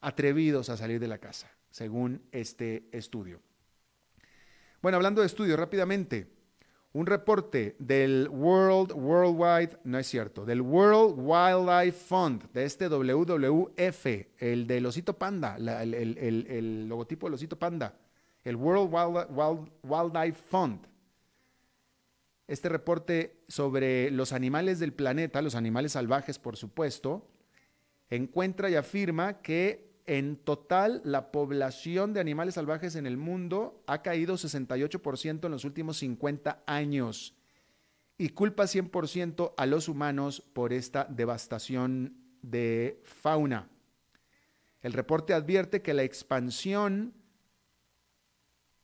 atrevidos 0.00 0.70
a 0.70 0.78
salir 0.78 0.98
de 0.98 1.06
la 1.06 1.18
casa, 1.18 1.50
según 1.70 2.22
este 2.32 2.88
estudio. 2.90 3.42
Bueno, 4.80 4.96
hablando 4.96 5.20
de 5.20 5.26
estudios, 5.26 5.58
rápidamente, 5.58 6.32
un 6.94 7.04
reporte 7.04 7.76
del 7.78 8.30
World 8.30 8.92
Worldwide, 8.92 9.80
no 9.84 9.98
es 9.98 10.06
cierto, 10.06 10.46
del 10.46 10.62
World 10.62 11.16
Wildlife 11.18 12.06
Fund, 12.06 12.50
de 12.54 12.64
este 12.64 12.88
WWF, 12.88 14.06
el 14.38 14.66
del 14.66 14.86
osito 14.86 15.18
panda, 15.18 15.58
el, 15.58 16.88
logotipo 16.88 17.26
del 17.26 17.34
osito 17.34 17.58
panda, 17.58 17.98
el 18.44 18.56
World 18.56 19.28
Wildlife 19.82 20.40
Fund, 20.48 20.86
este 22.48 22.70
reporte 22.70 23.42
sobre 23.46 24.10
los 24.10 24.32
animales 24.32 24.78
del 24.78 24.94
planeta, 24.94 25.42
los 25.42 25.54
animales 25.54 25.92
salvajes 25.92 26.38
por 26.38 26.56
supuesto, 26.56 27.28
encuentra 28.16 28.68
y 28.68 28.74
afirma 28.74 29.40
que 29.40 29.90
en 30.04 30.36
total 30.36 31.00
la 31.04 31.32
población 31.32 32.12
de 32.12 32.20
animales 32.20 32.54
salvajes 32.54 32.96
en 32.96 33.06
el 33.06 33.16
mundo 33.16 33.82
ha 33.86 34.02
caído 34.02 34.34
68% 34.34 35.46
en 35.46 35.50
los 35.50 35.64
últimos 35.64 35.98
50 35.98 36.62
años 36.66 37.34
y 38.18 38.30
culpa 38.30 38.64
100% 38.64 39.54
a 39.56 39.66
los 39.66 39.88
humanos 39.88 40.42
por 40.52 40.72
esta 40.72 41.06
devastación 41.08 42.16
de 42.42 43.00
fauna. 43.04 43.70
El 44.82 44.92
reporte 44.92 45.32
advierte 45.32 45.80
que 45.80 45.94
la 45.94 46.02
expansión 46.02 47.14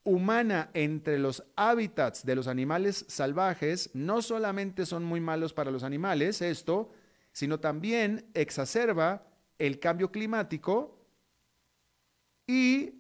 humana 0.05 0.71
entre 0.73 1.19
los 1.19 1.45
hábitats 1.55 2.25
de 2.25 2.35
los 2.35 2.47
animales 2.47 3.05
salvajes 3.09 3.91
no 3.93 4.23
solamente 4.23 4.87
son 4.87 5.05
muy 5.05 5.21
malos 5.21 5.53
para 5.53 5.71
los 5.71 5.83
animales, 5.83 6.41
esto, 6.41 6.91
sino 7.39 7.61
también 7.61 8.29
exacerba 8.35 9.25
el 9.61 9.79
cambio 9.79 10.11
climático 10.11 11.07
y 12.49 12.95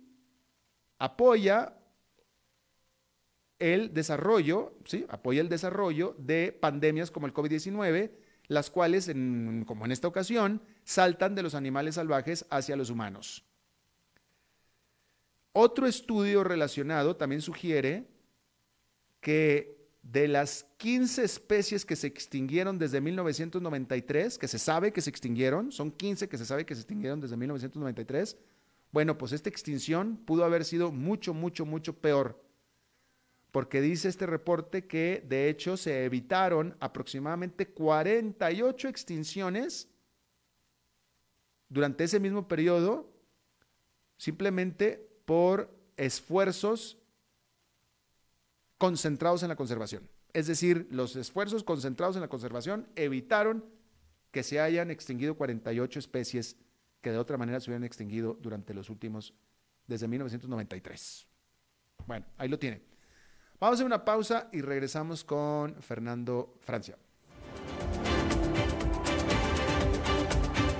apoya 0.96 1.76
el 3.58 3.92
desarrollo, 3.92 4.78
¿sí? 4.84 5.04
apoya 5.08 5.40
el 5.40 5.48
desarrollo 5.48 6.14
de 6.18 6.52
pandemias 6.52 7.10
como 7.10 7.26
el 7.26 7.34
COVID-19, 7.34 8.12
las 8.46 8.70
cuales, 8.70 9.08
como 9.08 9.84
en 9.84 9.90
esta 9.90 10.06
ocasión, 10.06 10.62
saltan 10.84 11.34
de 11.34 11.42
los 11.42 11.56
animales 11.56 11.96
salvajes 11.96 12.46
hacia 12.48 12.76
los 12.76 12.90
humanos. 12.90 13.44
Otro 15.50 15.88
estudio 15.88 16.44
relacionado 16.44 17.16
también 17.16 17.42
sugiere 17.42 18.06
que 19.20 19.77
de 20.02 20.28
las 20.28 20.64
15 20.78 21.24
especies 21.24 21.84
que 21.84 21.96
se 21.96 22.06
extinguieron 22.06 22.78
desde 22.78 23.00
1993, 23.00 24.38
que 24.38 24.48
se 24.48 24.58
sabe 24.58 24.92
que 24.92 25.00
se 25.00 25.10
extinguieron, 25.10 25.72
son 25.72 25.90
15 25.90 26.28
que 26.28 26.38
se 26.38 26.46
sabe 26.46 26.64
que 26.64 26.74
se 26.74 26.82
extinguieron 26.82 27.20
desde 27.20 27.36
1993, 27.36 28.36
bueno, 28.90 29.18
pues 29.18 29.32
esta 29.32 29.50
extinción 29.50 30.16
pudo 30.16 30.44
haber 30.44 30.64
sido 30.64 30.90
mucho, 30.92 31.34
mucho, 31.34 31.66
mucho 31.66 31.92
peor, 31.94 32.42
porque 33.50 33.80
dice 33.80 34.08
este 34.08 34.26
reporte 34.26 34.86
que 34.86 35.24
de 35.28 35.48
hecho 35.48 35.76
se 35.76 36.04
evitaron 36.04 36.76
aproximadamente 36.80 37.68
48 37.68 38.88
extinciones 38.88 39.88
durante 41.68 42.04
ese 42.04 42.18
mismo 42.18 42.48
periodo, 42.48 43.12
simplemente 44.16 45.06
por 45.26 45.70
esfuerzos 45.96 46.98
concentrados 48.78 49.42
en 49.42 49.48
la 49.48 49.56
conservación. 49.56 50.08
Es 50.32 50.46
decir, 50.46 50.86
los 50.90 51.16
esfuerzos 51.16 51.64
concentrados 51.64 52.16
en 52.16 52.22
la 52.22 52.28
conservación 52.28 52.88
evitaron 52.96 53.64
que 54.30 54.42
se 54.42 54.60
hayan 54.60 54.90
extinguido 54.90 55.36
48 55.36 55.98
especies 55.98 56.56
que 57.00 57.10
de 57.10 57.18
otra 57.18 57.36
manera 57.36 57.60
se 57.60 57.70
hubieran 57.70 57.84
extinguido 57.84 58.38
durante 58.40 58.74
los 58.74 58.90
últimos, 58.90 59.34
desde 59.86 60.08
1993. 60.08 61.26
Bueno, 62.06 62.26
ahí 62.36 62.48
lo 62.48 62.58
tiene. 62.58 62.82
Vamos 63.60 63.74
a 63.74 63.76
hacer 63.76 63.86
una 63.86 64.04
pausa 64.04 64.48
y 64.52 64.60
regresamos 64.60 65.24
con 65.24 65.74
Fernando 65.82 66.54
Francia. 66.60 66.96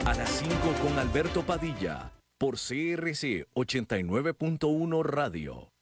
A 0.05 0.15
las 0.15 0.31
5 0.31 0.55
con 0.83 0.99
Alberto 0.99 1.43
Padilla, 1.45 2.13
por 2.39 2.55
CRC 2.55 3.49
89.1 3.55 5.03
Radio. 5.05 5.73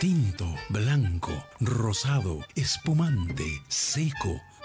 Tinto, 0.00 0.46
blanco, 0.70 1.32
rosado, 1.60 2.40
espumante, 2.54 3.62
seco 3.68 4.40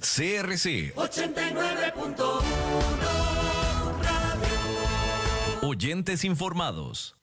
CRC 0.00 0.94
89.1 0.94 2.40
Oyentes 5.60 6.24
informados. 6.24 7.16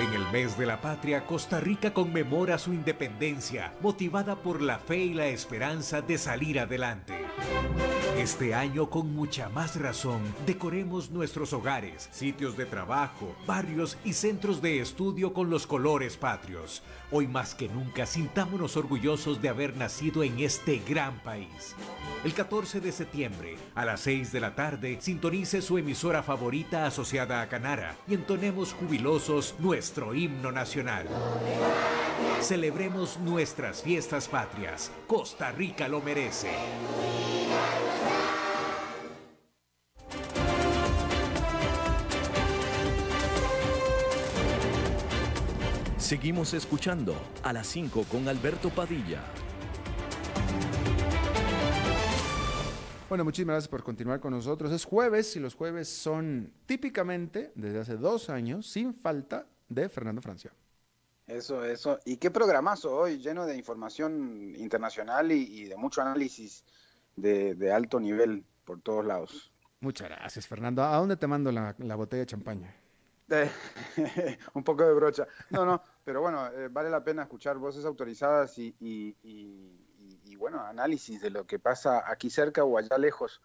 En 0.00 0.14
el 0.14 0.26
mes 0.32 0.56
de 0.56 0.64
la 0.64 0.80
patria, 0.80 1.26
Costa 1.26 1.60
Rica 1.60 1.92
conmemora 1.92 2.56
su 2.56 2.72
independencia, 2.72 3.74
motivada 3.82 4.36
por 4.36 4.62
la 4.62 4.78
fe 4.78 4.96
y 4.96 5.12
la 5.12 5.26
esperanza 5.26 6.00
de 6.00 6.16
salir 6.16 6.58
adelante. 6.58 7.12
Este 8.16 8.54
año, 8.54 8.90
con 8.90 9.12
mucha 9.12 9.48
más 9.48 9.74
razón, 9.74 10.22
decoremos 10.46 11.10
nuestros 11.10 11.52
hogares, 11.52 12.08
sitios 12.12 12.56
de 12.56 12.64
trabajo, 12.64 13.34
barrios 13.44 13.98
y 14.04 14.12
centros 14.12 14.62
de 14.62 14.80
estudio 14.80 15.34
con 15.34 15.50
los 15.50 15.66
colores 15.66 16.16
patrios. 16.16 16.84
Hoy 17.10 17.26
más 17.26 17.56
que 17.56 17.68
nunca, 17.68 18.06
sintámonos 18.06 18.76
orgullosos 18.76 19.42
de 19.42 19.48
haber 19.48 19.76
nacido 19.76 20.22
en 20.22 20.38
este 20.38 20.80
gran 20.88 21.20
país. 21.24 21.74
El 22.24 22.32
14 22.32 22.80
de 22.80 22.92
septiembre, 22.92 23.56
a 23.74 23.84
las 23.84 24.00
6 24.02 24.30
de 24.30 24.40
la 24.40 24.54
tarde, 24.54 24.96
sintonice 25.00 25.60
su 25.60 25.76
emisora 25.76 26.22
favorita 26.22 26.86
asociada 26.86 27.42
a 27.42 27.48
Canara 27.48 27.96
y 28.06 28.14
entonemos 28.14 28.74
jubilosos 28.74 29.56
nuestro 29.58 30.14
himno 30.14 30.52
nacional. 30.52 31.08
Celebremos 32.40 33.18
nuestras 33.18 33.82
fiestas 33.82 34.28
patrias. 34.28 34.92
Costa 35.08 35.50
Rica 35.50 35.88
lo 35.88 36.00
merece. 36.00 36.50
Seguimos 46.04 46.52
escuchando 46.52 47.16
a 47.42 47.54
las 47.54 47.66
5 47.68 48.04
con 48.10 48.28
Alberto 48.28 48.68
Padilla. 48.68 49.24
Bueno, 53.08 53.24
muchísimas 53.24 53.54
gracias 53.54 53.70
por 53.70 53.82
continuar 53.82 54.20
con 54.20 54.34
nosotros. 54.34 54.70
Es 54.70 54.84
jueves 54.84 55.34
y 55.34 55.40
los 55.40 55.54
jueves 55.54 55.88
son 55.88 56.52
típicamente, 56.66 57.52
desde 57.54 57.78
hace 57.78 57.96
dos 57.96 58.28
años, 58.28 58.66
sin 58.66 58.92
falta 58.92 59.46
de 59.70 59.88
Fernando 59.88 60.20
Francia. 60.20 60.52
Eso, 61.26 61.64
eso. 61.64 61.98
Y 62.04 62.18
qué 62.18 62.30
programazo 62.30 62.94
hoy, 62.94 63.16
lleno 63.16 63.46
de 63.46 63.56
información 63.56 64.54
internacional 64.58 65.32
y, 65.32 65.64
de 65.64 65.76
mucho 65.78 66.02
análisis 66.02 66.66
de, 67.16 67.72
alto 67.72 67.98
nivel 67.98 68.44
por 68.66 68.82
todos 68.82 69.06
lados. 69.06 69.54
Muchas 69.80 70.10
gracias, 70.10 70.46
Fernando. 70.46 70.84
¿A 70.84 70.98
dónde 70.98 71.16
te 71.16 71.26
mando 71.26 71.50
la, 71.50 71.96
botella 71.96 72.20
de 72.20 72.26
champaña? 72.26 72.83
un 74.54 74.64
poco 74.64 74.84
de 74.84 74.94
brocha. 74.94 75.26
No, 75.50 75.64
no, 75.64 75.82
pero 76.04 76.20
bueno, 76.20 76.46
eh, 76.48 76.68
vale 76.68 76.90
la 76.90 77.02
pena 77.02 77.22
escuchar 77.22 77.58
voces 77.58 77.84
autorizadas 77.84 78.58
y, 78.58 79.76
bueno, 80.38 80.60
análisis 80.60 81.20
de 81.20 81.30
lo 81.30 81.46
que 81.46 81.58
pasa 81.58 82.04
aquí 82.10 82.30
cerca 82.30 82.64
o 82.64 82.78
allá 82.78 82.98
lejos. 82.98 83.40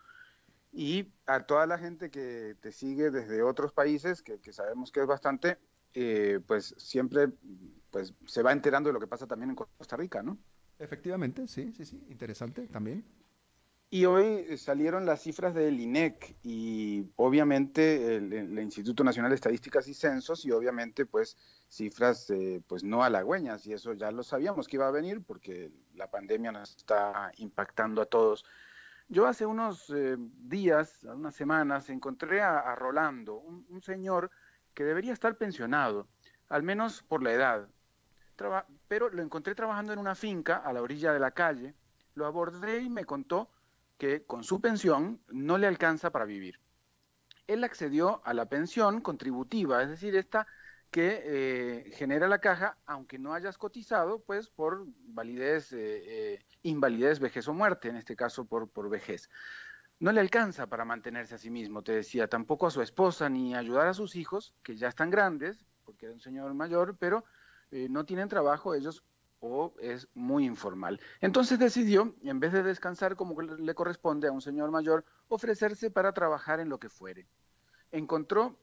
Y 0.72 1.12
a 1.26 1.46
toda 1.46 1.66
la 1.66 1.78
gente 1.78 2.12
que 2.12 2.56
te 2.60 2.72
sigue 2.72 3.10
desde 3.10 3.42
otros 3.42 3.74
países, 3.74 4.22
que, 4.22 4.40
sabemos 4.54 4.92
que 4.92 5.02
es 5.02 5.08
bastante, 5.08 5.58
eh, 5.94 6.40
pues 6.46 6.76
siempre 6.78 7.30
pues 7.90 8.14
se 8.28 8.44
va 8.44 8.52
enterando 8.52 8.90
de 8.90 8.94
lo 8.94 9.00
que 9.00 9.08
pasa 9.08 9.26
también 9.26 9.50
en 9.50 9.56
Costa 9.56 9.98
Rica, 9.98 10.22
¿no? 10.22 10.38
Efectivamente, 10.78 11.48
sí, 11.48 11.74
sí, 11.74 11.86
sí, 11.86 12.06
interesante 12.08 12.68
también. 12.68 13.04
Y 13.92 14.06
hoy 14.06 14.56
salieron 14.60 15.08
las 15.08 15.24
cifras 15.24 15.56
del 15.56 15.80
INEC 15.80 16.36
y 16.44 17.08
obviamente 17.16 18.18
el, 18.18 18.60
Instituto 18.60 19.04
Nacional 19.04 19.32
de 19.32 19.36
Estadísticas 19.36 19.88
y 19.88 19.96
Censos 19.96 20.46
y 20.46 20.52
obviamente 20.52 21.08
pues 21.08 21.38
cifras 21.68 22.30
eh, 22.30 22.62
pues 22.68 22.84
no 22.84 23.04
halagüeñas 23.04 23.66
y 23.66 23.74
eso 23.74 23.94
ya 23.94 24.12
lo 24.12 24.22
sabíamos 24.22 24.68
que 24.68 24.78
iba 24.78 24.88
a 24.88 24.92
venir 24.92 25.24
porque 25.24 25.72
la 25.96 26.12
pandemia 26.12 26.52
nos 26.52 26.76
está 26.78 27.32
impactando 27.38 28.04
a 28.04 28.06
todos. 28.06 28.46
Yo 29.08 29.26
hace 29.26 29.48
unos 29.48 29.90
eh, 29.90 30.18
días, 30.20 31.04
unas 31.04 31.34
semanas, 31.34 31.90
encontré 31.90 32.42
a, 32.42 32.76
Rolando, 32.76 33.38
un, 33.38 33.82
señor 33.82 34.30
que 34.76 34.84
debería 34.84 35.14
estar 35.14 35.36
pensionado, 35.36 36.08
al 36.48 36.62
menos 36.62 37.02
por 37.02 37.24
la 37.24 37.34
edad, 37.34 37.68
pero 38.88 39.10
lo 39.10 39.24
encontré 39.24 39.56
trabajando 39.56 39.94
en 39.94 40.00
una 40.00 40.14
finca 40.14 40.58
a 40.58 40.72
la 40.74 40.84
orilla 40.84 41.12
de 41.12 41.20
la 41.20 41.32
calle, 41.32 41.74
lo 42.14 42.28
abordé 42.28 42.82
y 42.82 42.90
me 42.92 43.04
contó 43.04 43.50
que 44.00 44.24
con 44.24 44.44
su 44.44 44.62
pensión 44.62 45.22
no 45.28 45.60
le 45.60 45.68
alcanza 45.68 46.10
para 46.10 46.26
vivir. 46.26 46.60
Él 47.46 47.64
accedió 47.64 48.22
a 48.26 48.34
la 48.34 48.48
pensión 48.48 49.02
contributiva, 49.02 49.84
es 49.84 49.90
decir, 49.90 50.16
esta 50.16 50.48
que 50.90 51.22
eh, 51.24 51.92
genera 51.92 52.28
la 52.28 52.40
caja, 52.40 52.78
aunque 52.88 53.20
no 53.20 53.34
hayas 53.34 53.58
cotizado, 53.58 54.20
pues 54.20 54.50
por 54.50 54.86
validez, 54.88 55.74
eh, 55.74 55.78
eh, 56.34 56.46
invalidez, 56.64 57.20
vejez 57.20 57.48
o 57.48 57.54
muerte, 57.54 57.90
en 57.90 57.98
este 57.98 58.16
caso 58.16 58.46
por, 58.46 58.70
por 58.70 58.90
vejez. 58.90 59.30
No 60.00 60.12
le 60.12 60.22
alcanza 60.22 60.68
para 60.68 60.86
mantenerse 60.86 61.36
a 61.36 61.38
sí 61.38 61.52
mismo, 61.52 61.84
te 61.84 61.92
decía, 61.92 62.28
tampoco 62.28 62.68
a 62.68 62.72
su 62.72 62.82
esposa 62.82 63.30
ni 63.30 63.54
ayudar 63.54 63.88
a 63.88 63.94
sus 63.94 64.16
hijos, 64.16 64.56
que 64.64 64.78
ya 64.78 64.88
están 64.88 65.10
grandes, 65.10 65.66
porque 65.84 66.06
era 66.06 66.16
un 66.16 66.22
señor 66.22 66.54
mayor, 66.54 66.96
pero 66.98 67.26
no 67.72 68.04
tienen 68.04 68.30
trabajo, 68.30 68.74
ellos 68.74 69.04
o 69.40 69.74
es 69.80 70.08
muy 70.14 70.46
informal. 70.46 71.00
Entonces 71.22 71.60
decidió, 71.60 72.16
en 72.24 72.40
vez 72.40 72.54
de 72.54 72.64
descansar 72.64 73.16
como 73.16 73.42
le 73.42 73.76
corresponde 73.76 74.28
a 74.28 74.32
un 74.32 74.42
señor 74.42 74.72
mayor, 74.72 75.06
ofrecerse 75.28 75.92
para 75.92 76.14
trabajar 76.14 76.60
en 76.60 76.70
lo 76.70 76.80
que 76.80 76.90
fuere. 76.90 77.28
Encontró 77.92 78.60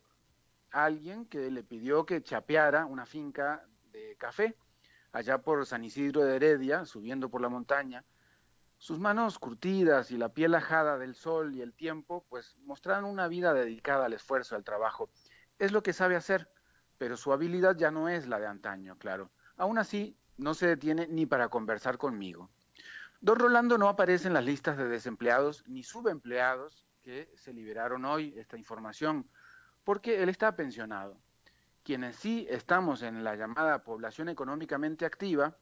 a 0.71 0.85
alguien 0.85 1.27
que 1.27 1.51
le 1.51 1.63
pidió 1.63 2.05
que 2.05 2.23
chapeara 2.23 2.87
una 2.87 3.07
finca 3.07 3.67
de 3.93 4.17
café 4.17 4.57
allá 5.13 5.39
por 5.39 5.65
San 5.65 5.85
Isidro 5.85 6.25
de 6.25 6.37
Heredia, 6.37 6.85
subiendo 6.85 7.31
por 7.31 7.41
la 7.41 7.49
montaña. 7.49 8.05
Sus 8.77 8.99
manos 8.99 9.39
curtidas 9.39 10.11
y 10.11 10.19
la 10.19 10.29
piel 10.29 10.55
ajada 10.55 10.99
del 10.99 11.15
sol 11.15 11.55
y 11.55 11.63
el 11.63 11.73
tiempo, 11.73 12.27
pues 12.29 12.59
mostraron 12.65 13.09
una 13.09 13.27
vida 13.27 13.55
dedicada 13.55 14.05
al 14.05 14.13
esfuerzo, 14.13 14.55
al 14.55 14.65
trabajo. 14.65 15.09
Es 15.59 15.73
lo 15.73 15.83
que 15.83 15.95
sabe 15.95 16.17
hacer, 16.17 16.51
pero 16.99 17.17
su 17.17 17.33
habilidad 17.33 17.77
ya 17.77 17.91
no 17.91 18.11
es 18.11 18.27
la 18.27 18.39
de 18.39 18.47
antaño, 18.47 18.99
claro. 18.99 19.31
Aún 19.57 19.79
así, 19.79 20.19
no 20.39 20.55
se 20.55 20.67
detiene 20.67 21.07
ni 21.09 21.27
para 21.27 21.49
conversar 21.49 21.99
conmigo. 21.99 22.51
Don 23.21 23.39
Rolando 23.39 23.79
no 23.79 23.89
aparece 23.89 24.29
en 24.29 24.35
las 24.35 24.45
listas 24.45 24.77
de 24.77 24.89
desempleados 24.89 25.65
ni 25.67 25.83
subempleados 25.83 26.87
que 27.03 27.31
se 27.37 27.53
liberaron 27.53 28.05
hoy 28.05 28.35
esta 28.37 28.59
información, 28.59 29.29
porque 29.85 30.23
él 30.23 30.29
está 30.29 30.57
pensionado. 30.57 31.17
Quienes 31.85 32.17
sí 32.17 32.47
estamos 32.51 33.03
en 33.03 33.23
la 33.25 33.37
llamada 33.37 33.85
población 33.85 34.29
económicamente 34.29 35.07
activa, 35.07 35.57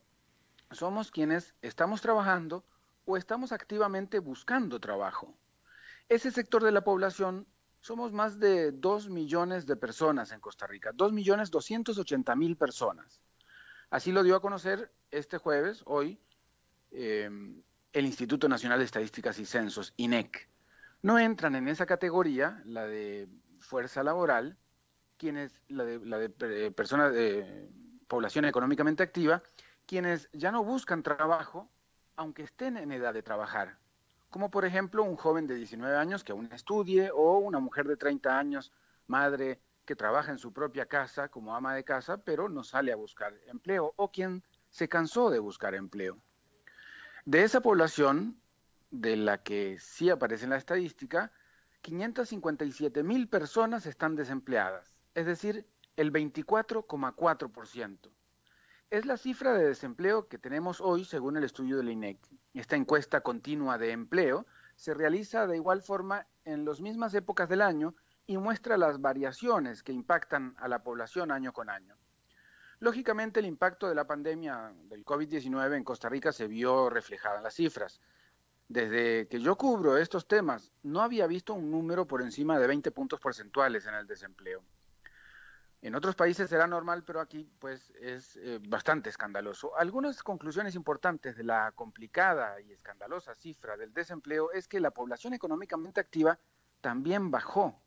somos 0.71 1.11
quienes 1.11 1.55
estamos 1.63 2.01
trabajando 2.01 2.65
o 3.05 3.17
estamos 3.17 3.53
activamente 3.53 4.19
buscando 4.19 4.81
trabajo. 4.81 5.35
Ese 6.09 6.31
sector 6.31 6.65
de 6.65 6.73
la 6.73 6.83
población 6.83 7.47
somos 7.81 8.13
más 8.13 8.39
de 8.39 8.73
2 8.73 9.11
millones 9.11 9.67
de 9.67 9.77
personas 9.77 10.33
en 10.33 10.41
Costa 10.41 10.67
Rica, 10.67 10.91
2 10.95 11.13
millones 11.13 11.51
280 11.51 12.35
mil 12.35 12.57
personas. 12.57 13.21
Así 13.91 14.13
lo 14.13 14.23
dio 14.23 14.37
a 14.37 14.41
conocer 14.41 14.93
este 15.11 15.39
jueves, 15.39 15.83
hoy, 15.87 16.19
em, 16.91 17.63
el 17.93 18.07
Instituto 18.07 18.49
Nacional 18.49 18.79
de 18.79 18.85
Estadísticas 18.85 19.39
y 19.39 19.47
Censos, 19.47 19.95
INEC. 19.97 20.49
No 21.03 21.19
entran 21.19 21.55
en 21.55 21.69
esa 21.69 21.87
categoría, 21.87 22.63
la 22.65 22.87
de 22.87 23.29
fuerza 23.61 24.03
laboral, 24.03 24.57
quienes, 25.17 25.61
la 25.69 25.85
de, 25.85 26.05
la 26.05 26.19
de 26.19 26.33
eh, 26.41 26.71
personas 26.71 27.13
de 27.13 27.69
población 28.09 28.45
económicamente 28.45 29.03
activa, 29.03 29.43
quienes 29.87 30.29
ya 30.33 30.51
no 30.51 30.65
buscan 30.65 31.03
trabajo, 31.03 31.71
aunque 32.17 32.43
estén 32.43 32.77
en 32.77 32.93
edad 32.93 33.15
de 33.15 33.23
trabajar, 33.23 33.79
como 34.31 34.51
por 34.51 34.65
ejemplo 34.65 35.03
un 35.03 35.17
joven 35.17 35.47
de 35.47 35.55
19 35.55 35.97
años 35.97 36.25
que 36.25 36.33
aún 36.33 36.49
estudie 36.53 37.11
o 37.13 37.39
una 37.39 37.61
mujer 37.61 37.87
de 37.87 37.97
30 37.97 38.39
años, 38.39 38.73
madre 39.07 39.61
que 39.85 39.97
trabaja 39.97 40.33
en 40.33 40.39
su 40.39 40.53
propia 40.53 40.87
casa 40.87 41.29
como 41.29 41.55
ama 41.55 41.75
de 41.75 41.85
casa, 41.85 42.19
pero 42.19 42.49
no 42.49 42.65
sale 42.65 42.93
a 42.93 42.97
buscar 42.97 43.35
empleo, 43.47 43.93
o 43.97 44.11
quien 44.11 44.43
se 44.71 44.89
cansó 44.89 45.31
de 45.31 45.39
buscar 45.39 45.75
empleo. 45.75 46.19
De 47.25 47.43
esa 47.43 47.61
población, 47.61 48.41
de 48.91 49.17
la 49.17 49.43
que 49.43 49.79
sí 49.81 50.11
aparece 50.11 50.45
en 50.45 50.51
la 50.51 50.57
estadística, 50.57 51.33
557 51.83 53.03
mil 53.03 53.29
personas 53.29 53.87
están 53.87 54.17
desempleadas, 54.17 54.97
es 55.15 55.27
decir, 55.27 55.67
el 55.97 56.13
24,4%. 56.13 58.11
Es 58.91 59.07
la 59.07 59.17
cifra 59.17 59.55
de 59.55 59.67
desempleo 59.67 60.29
que 60.29 60.39
tenemos 60.39 60.81
hoy 60.81 61.05
según 61.05 61.37
el 61.37 61.45
estudio 61.45 61.77
del 61.77 61.91
INEC. 61.91 62.19
Esta 62.53 62.77
encuesta 62.77 63.23
continua 63.23 63.77
de 63.79 63.91
empleo 63.91 64.47
se 64.77 64.95
realiza 64.95 65.47
de 65.47 65.57
igual 65.57 65.83
forma 65.83 66.27
en 66.45 66.65
las 66.65 66.81
mismas 66.81 67.15
épocas 67.15 67.49
del 67.49 67.63
año 67.63 67.95
y 68.27 68.37
muestra 68.39 68.77
las 68.77 69.01
variaciones 69.01 69.83
que 69.83 69.93
impactan 69.93 70.55
a 70.59 70.69
la 70.69 70.83
población 70.83 71.31
año 71.31 71.53
con 71.53 71.69
año. 71.69 71.97
Lógicamente, 72.81 73.41
el 73.41 73.47
impacto 73.47 73.89
de 73.89 73.95
la 73.95 74.07
pandemia 74.07 74.73
del 74.85 75.05
COVID-19 75.05 75.77
en 75.77 75.85
Costa 75.85 76.09
Rica 76.09 76.33
se 76.33 76.49
vio 76.49 76.91
reflejado 76.91 77.39
en 77.39 77.43
las 77.43 77.55
cifras. 77.55 78.01
Desde 78.69 79.29
que 79.29 79.41
yo 79.41 79.57
cubro 79.57 79.97
estos 79.97 80.27
temas, 80.27 80.73
no 80.83 81.03
había 81.03 81.27
visto 81.27 81.55
un 81.55 81.71
número 81.71 82.07
por 82.07 82.23
encima 82.23 82.59
de 82.59 82.67
20 82.67 82.91
puntos 82.91 83.21
porcentuales 83.21 83.87
en 83.87 83.95
el 83.95 84.07
desempleo. 84.07 84.65
En 85.83 85.95
otros 85.95 86.17
países 86.17 86.49
será 86.49 86.67
normal, 86.67 87.05
pero 87.05 87.21
aquí 87.21 87.47
pues 87.59 87.91
es 88.01 88.37
eh, 88.37 88.59
bastante 88.67 89.11
escandaloso. 89.11 89.77
Algunas 89.77 90.23
conclusiones 90.23 90.75
importantes 90.75 91.37
de 91.37 91.45
la 91.45 91.73
complicada 91.73 92.59
y 92.63 92.73
escandalosa 92.73 93.35
cifra 93.35 93.77
del 93.77 93.93
desempleo 93.93 94.51
es 94.51 94.67
que 94.67 94.81
la 94.81 94.93
población 94.93 95.35
económicamente 95.35 96.01
activa 96.01 96.39
también 96.81 97.31
bajó 97.31 97.84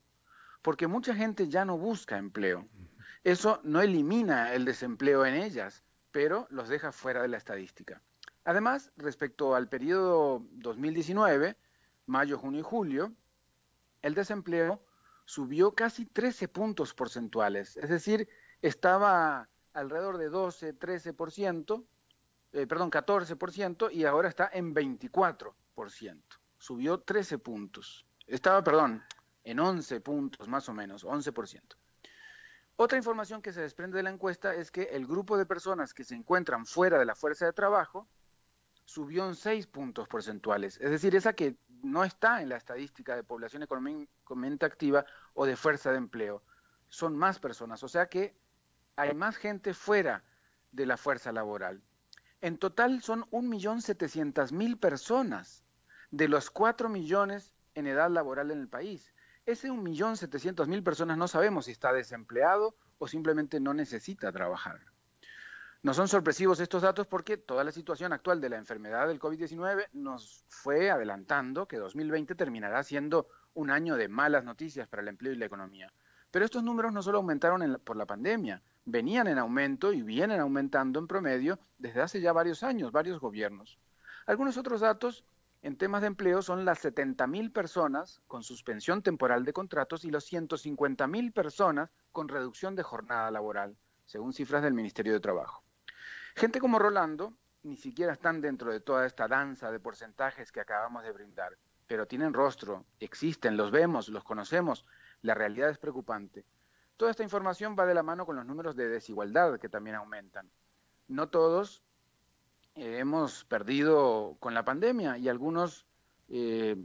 porque 0.68 0.88
mucha 0.88 1.16
gente 1.16 1.48
ya 1.48 1.64
no 1.64 1.78
busca 1.78 2.18
empleo. 2.18 2.68
Eso 3.24 3.62
no 3.64 3.82
elimina 3.82 4.54
el 4.54 4.66
desempleo 4.66 5.26
en 5.26 5.36
ellas, 5.36 5.86
pero 6.12 6.46
los 6.50 6.68
deja 6.68 6.92
fuera 6.92 7.22
de 7.22 7.30
la 7.30 7.38
estadística. 7.38 8.02
Además, 8.44 8.92
respecto 8.98 9.56
al 9.56 9.70
periodo 9.70 10.46
2019, 10.52 11.56
mayo, 12.06 12.38
junio 12.38 12.60
y 12.60 12.64
julio, 12.64 13.14
el 14.02 14.14
desempleo 14.14 14.84
subió 15.24 15.74
casi 15.74 16.06
13 16.06 16.50
puntos 16.50 16.94
porcentuales, 16.94 17.78
es 17.78 17.88
decir, 17.88 18.28
estaba 18.62 19.48
alrededor 19.72 20.18
de 20.18 20.28
12, 20.28 20.78
13%, 20.78 21.86
eh, 22.52 22.68
perdón, 22.68 22.92
14% 22.92 23.90
y 23.90 24.04
ahora 24.04 24.28
está 24.28 24.50
en 24.52 24.76
24%. 24.76 25.54
Subió 26.58 27.00
13 27.00 27.38
puntos. 27.38 28.06
Estaba, 28.26 28.62
perdón, 28.66 29.02
en 29.48 29.62
11 29.62 30.02
puntos 30.02 30.50
más 30.50 30.68
o 30.68 30.74
menos, 30.74 31.06
11%. 31.06 31.78
Otra 32.76 32.98
información 32.98 33.42
que 33.42 33.54
se 33.54 33.62
desprende 33.62 33.96
de 33.96 34.04
la 34.04 34.10
encuesta 34.10 34.54
es 34.54 34.72
que 34.72 34.84
el 34.84 35.08
grupo 35.08 35.38
de 35.38 35.46
personas 35.46 35.94
que 35.94 36.04
se 36.04 36.16
encuentran 36.16 36.66
fuera 36.66 37.00
de 37.00 37.06
la 37.06 37.16
fuerza 37.16 37.46
de 37.46 37.54
trabajo 37.54 38.10
subió 38.84 39.26
en 39.26 39.36
6 39.36 39.68
puntos 39.68 40.10
porcentuales, 40.10 40.78
es 40.82 40.92
decir, 40.92 41.16
esa 41.16 41.32
que 41.32 41.56
no 41.82 42.04
está 42.04 42.42
en 42.42 42.50
la 42.50 42.58
estadística 42.58 43.16
de 43.16 43.24
población 43.24 43.64
económicamente 43.64 44.66
activa 44.66 45.06
o 45.34 45.46
de 45.46 45.56
fuerza 45.56 45.92
de 45.92 45.98
empleo. 45.98 46.44
Son 46.90 47.16
más 47.16 47.40
personas, 47.40 47.82
o 47.84 47.88
sea 47.88 48.08
que 48.08 48.36
hay 48.98 49.16
más 49.16 49.38
gente 49.38 49.74
fuera 49.74 50.26
de 50.74 50.86
la 50.86 50.98
fuerza 50.98 51.32
laboral. 51.32 51.82
En 52.42 52.58
total 52.58 53.02
son 53.02 53.24
1.700.000 53.32 54.78
personas 54.78 55.64
de 56.12 56.28
los 56.28 56.52
4 56.52 56.90
millones 56.90 57.54
en 57.76 57.88
edad 57.88 58.10
laboral 58.10 58.52
en 58.52 58.60
el 58.60 58.68
país. 58.68 59.14
Ese 59.48 59.72
1.700.000 59.72 60.84
personas 60.84 61.18
no 61.18 61.30
sabemos 61.30 61.66
si 61.66 61.72
está 61.72 61.94
desempleado 61.94 62.76
o 62.98 63.08
simplemente 63.08 63.62
no 63.62 63.74
necesita 63.74 64.30
trabajar. 64.34 64.82
No 65.84 65.94
son 65.94 66.10
sorpresivos 66.10 66.60
estos 66.60 66.82
datos 66.82 67.08
porque 67.08 67.38
toda 67.38 67.64
la 67.64 67.72
situación 67.72 68.12
actual 68.12 68.42
de 68.42 68.50
la 68.50 68.58
enfermedad 68.58 69.08
del 69.08 69.22
COVID-19 69.22 69.88
nos 69.94 70.44
fue 70.50 70.92
adelantando 70.92 71.66
que 71.66 71.78
2020 71.78 72.36
terminará 72.36 72.84
siendo 72.84 73.30
un 73.54 73.72
año 73.72 73.96
de 73.96 74.10
malas 74.10 74.44
noticias 74.44 74.90
para 74.90 75.02
el 75.02 75.08
empleo 75.08 75.32
y 75.32 75.38
la 75.38 75.46
economía. 75.46 75.94
Pero 76.30 76.44
estos 76.44 76.62
números 76.62 76.92
no 76.92 77.02
solo 77.02 77.20
aumentaron 77.20 77.80
por 77.86 77.96
la 77.96 78.06
pandemia, 78.06 78.62
venían 78.84 79.28
en 79.28 79.38
aumento 79.38 79.94
y 79.94 80.02
vienen 80.02 80.42
aumentando 80.42 81.00
en 81.00 81.08
promedio 81.08 81.58
desde 81.78 82.02
hace 82.02 82.20
ya 82.20 82.34
varios 82.34 82.64
años, 82.64 82.92
varios 82.92 83.22
gobiernos. 83.22 83.80
Algunos 84.26 84.58
otros 84.58 84.82
datos 84.82 85.24
en 85.62 85.78
temas 85.78 86.02
de 86.02 86.08
empleo 86.08 86.42
son 86.42 86.66
las 86.66 86.84
70.000 86.84 87.52
personas 87.52 88.22
con 88.28 88.44
suspensión 88.44 89.02
temporal 89.02 89.44
de 89.44 89.54
contratos 89.54 90.06
y 90.06 90.12
los 90.12 90.32
150.000 90.32 91.34
personas 91.34 91.90
con 92.12 92.28
reducción 92.28 92.76
de 92.76 92.84
jornada 92.84 93.32
laboral, 93.32 93.76
según 94.06 94.34
cifras 94.34 94.64
del 94.64 94.74
Ministerio 94.74 95.14
de 95.14 95.20
Trabajo. 95.20 95.64
Gente 96.36 96.60
como 96.60 96.80
Rolando 96.80 97.34
ni 97.64 97.76
siquiera 97.76 98.14
están 98.14 98.40
dentro 98.40 98.72
de 98.72 98.80
toda 98.80 99.06
esta 99.06 99.28
danza 99.28 99.72
de 99.72 99.80
porcentajes 99.80 100.52
que 100.52 100.62
acabamos 100.62 101.04
de 101.04 101.12
brindar, 101.12 101.58
pero 101.88 102.08
tienen 102.08 102.34
rostro, 102.34 102.86
existen, 103.00 103.58
los 103.58 103.72
vemos, 103.72 104.10
los 104.10 104.24
conocemos, 104.24 104.86
la 105.22 105.34
realidad 105.34 105.70
es 105.70 105.78
preocupante. 105.78 106.46
Toda 106.96 107.12
esta 107.12 107.24
información 107.24 107.76
va 107.78 107.86
de 107.86 107.94
la 107.94 108.04
mano 108.04 108.26
con 108.26 108.36
los 108.36 108.46
números 108.46 108.76
de 108.76 108.88
desigualdad 108.88 109.60
que 109.60 109.70
también 109.70 109.96
aumentan. 109.96 110.50
No 111.08 111.30
todos 111.30 111.84
hemos 112.78 113.44
perdido 113.46 114.38
con 114.40 114.54
la 114.54 114.64
pandemia 114.64 115.18
y 115.18 115.30
algunos 115.30 115.86
eh, 116.30 116.76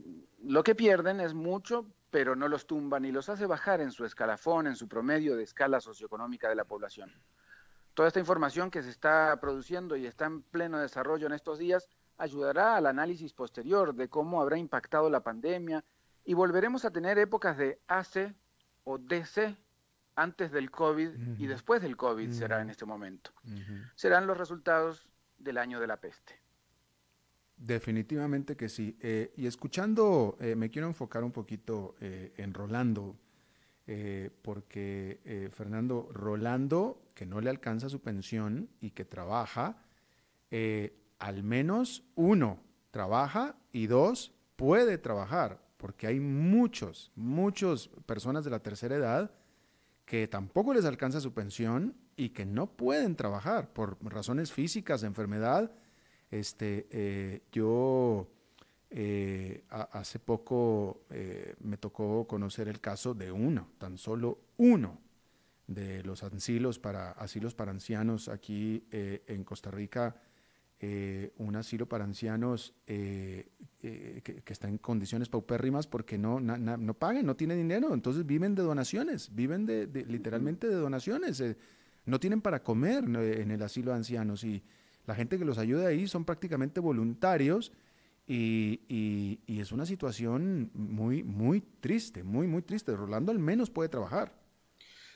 lo 0.42 0.62
que 0.64 0.74
pierden 0.74 1.20
es 1.20 1.34
mucho, 1.34 1.86
pero 2.10 2.36
no 2.36 2.48
los 2.48 2.66
tumban 2.66 3.04
y 3.04 3.12
los 3.12 3.28
hace 3.28 3.46
bajar 3.46 3.80
en 3.80 3.90
su 3.90 4.04
escalafón, 4.04 4.66
en 4.66 4.76
su 4.76 4.88
promedio 4.88 5.36
de 5.36 5.42
escala 5.42 5.80
socioeconómica 5.80 6.48
de 6.48 6.54
la 6.54 6.64
población. 6.64 7.12
Toda 7.94 8.08
esta 8.08 8.20
información 8.20 8.70
que 8.70 8.82
se 8.82 8.90
está 8.90 9.38
produciendo 9.40 9.96
y 9.96 10.06
está 10.06 10.26
en 10.26 10.42
pleno 10.42 10.78
desarrollo 10.78 11.26
en 11.26 11.34
estos 11.34 11.58
días 11.58 11.88
ayudará 12.16 12.76
al 12.76 12.86
análisis 12.86 13.32
posterior 13.34 13.94
de 13.94 14.08
cómo 14.08 14.40
habrá 14.40 14.56
impactado 14.56 15.10
la 15.10 15.22
pandemia 15.22 15.84
y 16.24 16.34
volveremos 16.34 16.84
a 16.84 16.90
tener 16.90 17.18
épocas 17.18 17.58
de 17.58 17.80
AC 17.88 18.34
o 18.84 18.98
DC 18.98 19.56
antes 20.14 20.52
del 20.52 20.70
COVID 20.70 21.38
y 21.38 21.46
después 21.46 21.82
del 21.82 21.96
COVID 21.96 22.30
será 22.32 22.60
en 22.60 22.70
este 22.70 22.84
momento. 22.84 23.32
Serán 23.94 24.26
los 24.26 24.38
resultados 24.38 25.08
del 25.42 25.58
año 25.58 25.80
de 25.80 25.86
la 25.86 25.98
peste. 25.98 26.42
Definitivamente 27.56 28.56
que 28.56 28.68
sí. 28.68 28.96
Eh, 29.00 29.32
y 29.36 29.46
escuchando, 29.46 30.36
eh, 30.40 30.56
me 30.56 30.70
quiero 30.70 30.88
enfocar 30.88 31.22
un 31.22 31.30
poquito 31.30 31.94
eh, 32.00 32.32
en 32.36 32.54
Rolando, 32.54 33.16
porque 34.40 35.50
Fernando, 35.52 36.08
Rolando, 36.12 37.10
que 37.14 37.26
no 37.26 37.42
le 37.42 37.50
alcanza 37.50 37.90
su 37.90 38.00
pensión 38.00 38.70
y 38.80 38.92
que 38.92 39.04
trabaja, 39.04 39.76
al 41.18 41.42
menos 41.42 42.02
uno, 42.14 42.62
trabaja 42.90 43.56
y 43.70 43.88
dos, 43.88 44.32
puede 44.56 44.96
trabajar, 44.96 45.60
porque 45.76 46.06
hay 46.06 46.20
muchos, 46.20 47.10
muchas 47.16 47.88
personas 48.06 48.44
de 48.44 48.50
la 48.50 48.60
tercera 48.60 48.96
edad 48.96 49.34
que 50.06 50.26
tampoco 50.26 50.72
les 50.72 50.86
alcanza 50.86 51.20
su 51.20 51.34
pensión 51.34 51.94
y 52.16 52.30
que 52.30 52.44
no 52.44 52.66
pueden 52.66 53.16
trabajar 53.16 53.72
por 53.72 53.96
razones 54.02 54.52
físicas, 54.52 55.02
enfermedad. 55.02 55.72
Este, 56.30 56.86
eh, 56.90 57.42
yo 57.52 58.28
eh, 58.90 59.64
hace 59.68 60.18
poco 60.18 61.02
eh, 61.10 61.54
me 61.60 61.76
tocó 61.76 62.26
conocer 62.26 62.68
el 62.68 62.80
caso 62.80 63.14
de 63.14 63.32
uno, 63.32 63.68
tan 63.78 63.98
solo 63.98 64.38
uno 64.56 64.98
de 65.66 66.02
los 66.02 66.22
asilos 66.22 66.78
para, 66.78 67.12
asilos 67.12 67.54
para 67.54 67.70
ancianos 67.70 68.28
aquí 68.28 68.84
en 68.90 69.44
Costa 69.44 69.70
Rica, 69.70 70.16
un 71.38 71.54
asilo 71.54 71.88
para 71.88 72.04
ancianos 72.04 72.74
que, 72.84 73.48
está 74.46 74.68
en 74.68 74.78
condiciones 74.78 75.28
paupérrimas 75.28 75.86
porque 75.86 76.18
no, 76.18 76.40
no 76.40 76.94
pagan, 76.94 77.24
no 77.24 77.36
tienen 77.36 77.58
dinero, 77.58 77.94
entonces 77.94 78.26
viven 78.26 78.54
de 78.54 78.62
donaciones, 78.62 79.34
viven 79.34 79.64
de, 79.64 79.86
literalmente 80.08 80.68
de 80.68 80.74
donaciones 80.74 81.40
no 82.04 82.18
tienen 82.20 82.40
para 82.40 82.62
comer 82.62 83.04
en 83.04 83.50
el 83.50 83.62
asilo 83.62 83.92
de 83.92 83.98
ancianos 83.98 84.44
y 84.44 84.62
la 85.06 85.14
gente 85.14 85.38
que 85.38 85.44
los 85.44 85.58
ayuda 85.58 85.88
ahí 85.88 86.06
son 86.06 86.24
prácticamente 86.24 86.80
voluntarios 86.80 87.72
y, 88.26 89.40
es 89.46 89.72
una 89.72 89.86
situación 89.86 90.70
muy, 90.74 91.22
muy 91.22 91.60
triste, 91.60 92.22
muy, 92.22 92.46
muy 92.46 92.62
triste. 92.62 92.94
Rolando 92.96 93.32
al 93.32 93.38
menos 93.38 93.70
puede 93.70 93.88
trabajar. 93.88 94.32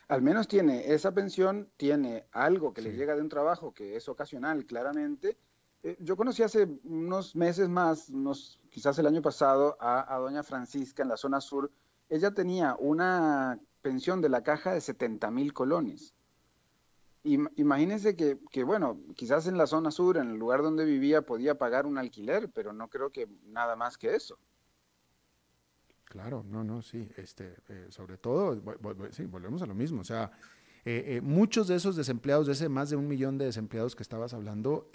Al 0.07 0.21
menos 0.21 0.47
tiene 0.47 0.93
esa 0.93 1.13
pensión, 1.13 1.69
tiene 1.75 2.25
algo 2.31 2.73
que 2.73 2.81
le 2.81 2.93
llega 2.93 3.15
de 3.15 3.21
un 3.21 3.29
trabajo 3.29 3.73
que 3.73 3.95
es 3.95 4.07
ocasional, 4.07 4.65
claramente. 4.65 5.37
Eh, 5.83 5.97
yo 5.99 6.15
conocí 6.15 6.43
hace 6.43 6.67
unos 6.83 7.35
meses 7.35 7.67
más, 7.67 8.09
unos, 8.09 8.59
quizás 8.69 8.97
el 8.99 9.07
año 9.07 9.21
pasado, 9.21 9.77
a, 9.81 10.13
a 10.13 10.19
doña 10.19 10.43
Francisca 10.43 11.03
en 11.03 11.09
la 11.09 11.17
zona 11.17 11.41
sur. 11.41 11.71
Ella 12.09 12.31
tenía 12.31 12.75
una 12.79 13.59
pensión 13.81 14.21
de 14.21 14.29
la 14.29 14.43
caja 14.43 14.73
de 14.73 14.81
70 14.81 15.29
mil 15.31 15.53
colones 15.53 16.13
imagínense 17.55 18.15
que, 18.15 18.39
que, 18.51 18.63
bueno, 18.63 18.99
quizás 19.15 19.47
en 19.47 19.57
la 19.57 19.67
zona 19.67 19.91
sur, 19.91 20.17
en 20.17 20.31
el 20.31 20.37
lugar 20.37 20.61
donde 20.61 20.85
vivía, 20.85 21.21
podía 21.21 21.57
pagar 21.57 21.85
un 21.85 21.97
alquiler, 21.97 22.49
pero 22.53 22.73
no 22.73 22.89
creo 22.89 23.11
que 23.11 23.27
nada 23.45 23.75
más 23.75 23.97
que 23.97 24.15
eso. 24.15 24.37
Claro, 26.05 26.43
no, 26.47 26.63
no, 26.63 26.81
sí, 26.81 27.09
este, 27.17 27.57
eh, 27.67 27.87
sobre 27.89 28.17
todo, 28.17 28.59
sí, 29.11 29.25
volvemos 29.25 29.61
a 29.61 29.65
lo 29.65 29.75
mismo, 29.75 30.01
o 30.01 30.05
sea, 30.05 30.31
eh, 30.85 31.03
eh, 31.05 31.21
muchos 31.21 31.67
de 31.67 31.75
esos 31.75 31.97
desempleados, 31.97 32.47
de 32.47 32.53
ese 32.53 32.69
más 32.69 32.89
de 32.89 32.95
un 32.95 33.09
millón 33.09 33.37
de 33.37 33.45
desempleados 33.45 33.95
que 33.95 34.03
estabas 34.03 34.33
hablando, 34.33 34.89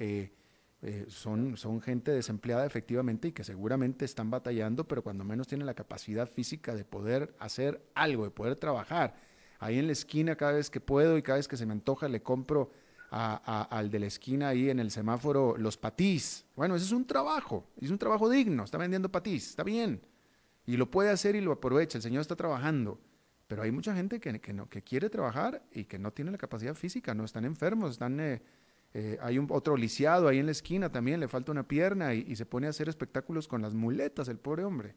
son, 1.07 1.57
son 1.57 1.81
gente 1.81 2.11
desempleada 2.11 2.67
efectivamente 2.67 3.29
y 3.29 3.33
que 3.33 3.45
seguramente 3.45 4.05
están 4.05 4.31
batallando, 4.31 4.89
pero 4.89 5.03
cuando 5.03 5.23
menos 5.23 5.47
tienen 5.47 5.67
la 5.67 5.75
capacidad 5.75 6.27
física 6.27 6.75
de 6.75 6.85
poder 6.85 7.37
hacer 7.39 7.85
algo, 7.95 8.25
de 8.25 8.31
poder 8.31 8.57
trabajar. 8.57 9.15
Ahí 9.63 9.79
en 9.79 9.87
la 9.87 9.93
esquina, 9.93 10.37
cada 10.37 10.53
vez 10.53 10.71
que 10.71 10.81
puedo 10.81 11.17
y 11.17 11.23
cada 11.23 11.37
vez 11.37 11.49
que 11.49 11.57
se 11.57 11.67
me 11.67 11.73
antoja, 11.73 12.09
le 12.09 12.23
compro 12.23 12.73
al 13.11 13.91
de 13.91 14.01
la 14.01 14.07
esquina 14.07 14.49
ahí 14.49 14.71
en 14.71 14.81
el 14.81 14.91
semáforo 14.91 15.57
los 15.59 15.77
patís. 15.77 16.47
Bueno, 16.57 16.77
ese 16.77 16.87
es 16.87 16.93
un 16.93 17.07
trabajo, 17.07 17.67
es 17.81 17.91
un 17.91 17.99
trabajo 17.99 18.29
digno, 18.29 18.65
está 18.65 18.79
vendiendo 18.79 19.11
patís, 19.11 19.51
está 19.51 19.63
bien 19.63 20.01
y 20.67 20.77
lo 20.77 20.91
puede 20.91 21.11
hacer 21.11 21.35
y 21.35 21.41
lo 21.41 21.53
aprovecha, 21.53 21.99
el 21.99 22.03
Señor 22.03 22.21
está 22.21 22.37
trabajando. 22.37 23.01
Pero 23.49 23.63
hay 23.63 23.71
mucha 23.71 23.95
gente 23.95 24.21
que, 24.21 24.53
no, 24.53 24.69
que 24.69 24.83
quiere 24.83 25.11
trabajar 25.11 25.63
y 25.73 25.85
que 25.85 25.99
no 25.99 26.13
tiene 26.13 26.31
la 26.31 26.39
capacidad 26.39 26.75
física, 26.75 27.15
no 27.15 27.25
están 27.25 27.45
enfermos, 27.45 27.93
están, 27.93 28.19
eh, 28.21 28.41
eh, 28.95 29.19
hay 29.21 29.39
un, 29.39 29.47
otro 29.51 29.77
lisiado 29.77 30.29
ahí 30.29 30.39
en 30.39 30.47
la 30.47 30.53
esquina 30.53 30.91
también, 30.91 31.21
le 31.21 31.29
falta 31.29 31.53
una 31.53 31.67
pierna 31.67 32.15
y, 32.15 32.35
se 32.35 32.47
pone 32.47 32.67
a 32.67 32.71
hacer 32.71 32.89
espectáculos 32.89 33.49
con 33.49 33.61
las 33.61 33.75
muletas, 33.75 34.29
el 34.29 34.39
pobre 34.39 34.65
hombre. 34.65 34.95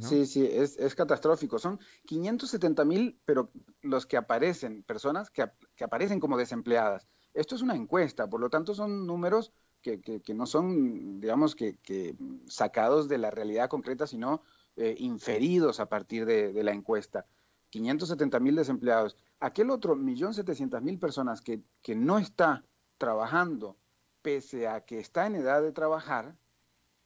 Sí, 0.00 0.26
sí, 0.26 0.46
es, 0.46 0.94
catastrófico. 0.94 1.58
Son 1.58 1.80
570 2.06 2.84
mil, 2.84 3.20
pero 3.24 3.50
los 3.82 4.06
que 4.06 4.16
aparecen, 4.16 4.82
personas 4.82 5.30
que, 5.30 5.50
que 5.74 5.84
aparecen 5.84 6.20
como 6.20 6.36
desempleadas. 6.36 7.08
Esto 7.34 7.54
es 7.54 7.62
una 7.62 7.76
encuesta, 7.76 8.28
por 8.28 8.40
lo 8.40 8.50
tanto 8.50 8.74
son 8.74 9.06
números 9.06 9.52
que, 9.82 10.34
no 10.34 10.46
son, 10.46 11.20
digamos, 11.20 11.54
que, 11.54 12.16
sacados 12.46 13.08
de 13.08 13.18
la 13.18 13.30
realidad 13.30 13.68
concreta, 13.68 14.06
sino 14.06 14.42
eh, 14.76 14.94
inferidos 14.98 15.80
a 15.80 15.88
partir 15.88 16.26
de, 16.26 16.62
la 16.62 16.72
encuesta. 16.72 17.26
570 17.70 18.40
mil 18.40 18.56
desempleados. 18.56 19.16
Aquel 19.40 19.70
otro 19.70 19.94
millón 19.94 20.34
setecientas 20.34 20.82
mil 20.82 20.98
personas 20.98 21.40
que, 21.40 21.62
que 21.82 21.94
no 21.94 22.18
está 22.18 22.64
trabajando, 22.96 23.76
pese 24.22 24.66
a 24.66 24.84
que 24.84 24.98
está 24.98 25.26
en 25.26 25.36
edad 25.36 25.62
de 25.62 25.72
trabajar, 25.72 26.36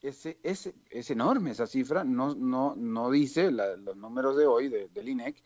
es 0.03 1.11
enorme 1.11 1.53
esa 1.53 1.67
cifra, 1.67 2.03
no, 2.03 2.35
no, 2.35 2.75
no 2.77 3.11
dice 3.11 3.51
los 3.51 3.97
números 3.97 4.37
de 4.37 4.47
hoy 4.47 4.69
del 4.69 5.09
INEC, 5.09 5.43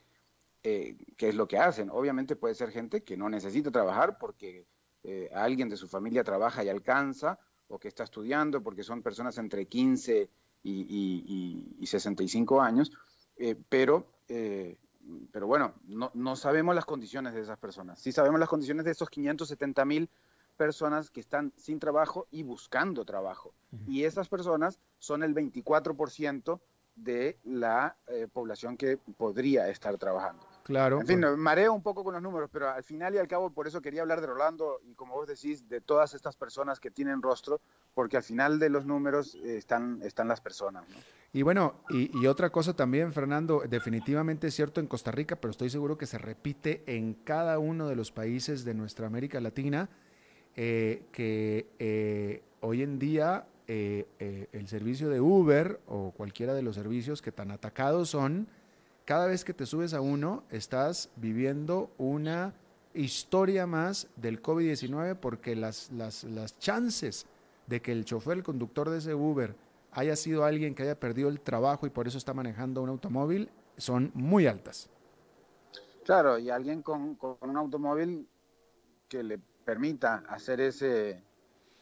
eh, 0.63 0.97
qué 1.17 1.29
es 1.29 1.35
lo 1.35 1.47
que 1.47 1.59
hacen. 1.59 1.91
Obviamente 1.91 2.35
puede 2.35 2.55
ser 2.55 2.73
gente 2.73 3.05
que 3.05 3.17
no 3.17 3.29
necesita 3.29 3.71
trabajar 3.71 4.19
porque 4.19 4.67
eh, 5.05 5.31
alguien 5.33 5.69
de 5.69 5.77
su 5.77 5.87
familia 5.87 6.25
trabaja 6.25 6.65
y 6.65 6.69
alcanza, 6.69 7.39
o 7.69 7.79
que 7.79 7.87
está 7.89 8.05
estudiando, 8.05 8.63
porque 8.63 8.83
son 8.83 9.03
personas 9.03 9.39
entre 9.39 9.67
15 9.67 10.29
y, 10.65 11.77
y, 11.79 11.87
65 11.87 12.61
años, 12.61 12.91
eh, 13.37 13.55
pero, 13.69 14.09
pero 15.31 15.47
bueno, 15.47 15.75
no, 15.87 16.11
no, 16.15 16.35
sabemos 16.35 16.75
las 16.75 16.85
condiciones 16.85 17.35
de 17.35 17.43
esas 17.43 17.59
personas. 17.59 18.01
Sí 18.01 18.11
sabemos 18.11 18.41
las 18.41 18.49
condiciones 18.49 18.85
de 18.85 18.91
esos 18.91 19.09
570 19.09 19.85
mil 19.85 20.11
personas 20.57 21.11
que 21.11 21.21
están 21.21 21.53
sin 21.57 21.79
trabajo 21.79 22.27
y 22.31 22.43
buscando 22.43 23.05
trabajo. 23.05 23.55
Y 23.87 24.05
esas 24.05 24.29
personas 24.29 24.81
son 24.99 25.23
el 25.23 25.35
24% 25.35 26.61
de 26.97 27.39
la 27.45 27.97
población 28.33 28.77
que 28.77 28.97
podría 28.97 29.69
estar 29.69 29.99
trabajando. 29.99 30.47
Claro. 30.67 31.01
En 31.01 31.07
fin, 31.07 31.21
mareo 31.37 31.73
un 31.73 31.83
poco 31.83 32.03
con 32.03 32.15
los 32.15 32.23
números, 32.23 32.51
pero 32.53 32.69
al 32.69 32.83
final 32.83 33.15
y 33.15 33.19
al 33.19 33.29
cabo 33.29 33.51
por 33.51 33.69
eso 33.69 33.81
quería 33.81 34.03
hablar 34.03 34.21
de 34.21 34.27
Rolando 34.27 34.81
y 34.83 34.95
como 34.95 35.15
vos 35.15 35.29
decís, 35.29 35.69
de 35.69 35.81
todas 35.81 36.13
estas 36.13 36.35
personas 36.35 36.81
que 36.81 36.91
tienen 36.91 37.23
rostro, 37.23 37.61
porque 37.95 38.17
al 38.17 38.25
final 38.25 38.59
de 38.59 38.69
los 38.69 38.85
números 38.85 39.37
eh, 39.37 39.59
están, 39.59 40.01
están 40.03 40.27
las 40.27 40.41
personas. 40.41 40.85
Y 41.33 41.43
bueno, 41.43 41.75
y, 41.91 42.27
otra 42.27 42.51
cosa 42.51 42.75
también, 42.75 43.13
Fernando, 43.13 43.63
definitivamente 43.69 44.49
es 44.49 44.55
cierto 44.55 44.81
en 44.81 44.89
Costa 44.89 45.13
Rica, 45.13 45.37
pero 45.37 45.53
estoy 45.53 45.71
seguro 45.71 45.97
que 45.97 46.07
se 46.07 46.19
repite 46.19 46.83
en 46.87 47.15
cada 47.15 47.61
uno 47.61 47.87
de 47.87 47.95
los 47.95 48.11
países 48.11 48.65
de 48.65 48.75
nuestra 48.75 49.07
América 49.07 49.41
Latina, 49.41 49.89
eh, 50.57 51.05
que 51.13 51.67
eh, 51.79 52.43
hoy 52.61 52.83
en 52.83 52.99
día 52.99 53.47
el 53.69 54.69
servicio 54.69 55.09
de 55.09 55.21
Uber 55.21 55.81
o 55.89 56.13
cualquiera 56.13 56.55
de 56.55 56.63
los 56.63 56.77
servicios 56.77 57.21
que 57.21 57.33
tan 57.33 57.51
atacados 57.51 58.11
son, 58.11 58.47
cada 59.05 59.27
vez 59.27 59.45
que 59.45 59.55
te 59.55 59.67
subes 59.67 59.93
a 59.93 60.01
uno, 60.01 60.45
estás 60.51 61.11
viviendo 61.17 61.91
una 61.99 62.55
historia 62.95 63.67
más 63.67 64.09
del 64.17 64.41
COVID-19 64.41 65.17
porque 65.17 65.57
las, 65.57 65.91
las, 65.91 66.23
las 66.23 66.59
chances 66.61 67.27
de 67.67 67.83
que 67.83 67.93
el 67.93 68.05
chofer, 68.05 68.39
el 68.39 68.43
conductor 68.43 68.89
de 68.89 68.99
ese 68.99 69.15
Uber, 69.15 69.55
haya 69.93 70.15
sido 70.15 70.45
alguien 70.45 70.75
que 70.75 70.83
haya 70.83 70.99
perdido 70.99 71.29
el 71.29 71.41
trabajo 71.41 71.87
y 71.87 71.91
por 71.91 72.07
eso 72.07 72.19
está 72.19 72.35
manejando 72.35 72.83
un 72.83 72.91
automóvil 72.91 73.51
son 73.77 74.11
muy 74.15 74.47
altas. 74.47 74.89
Claro, 76.05 76.39
y 76.39 76.51
alguien 76.51 76.83
con, 76.83 77.15
con 77.17 77.37
un 77.43 77.57
automóvil 77.57 78.29
que 79.09 79.23
le 79.23 79.41
permita 79.67 80.23
hacer 80.29 80.61
ese, 80.61 81.21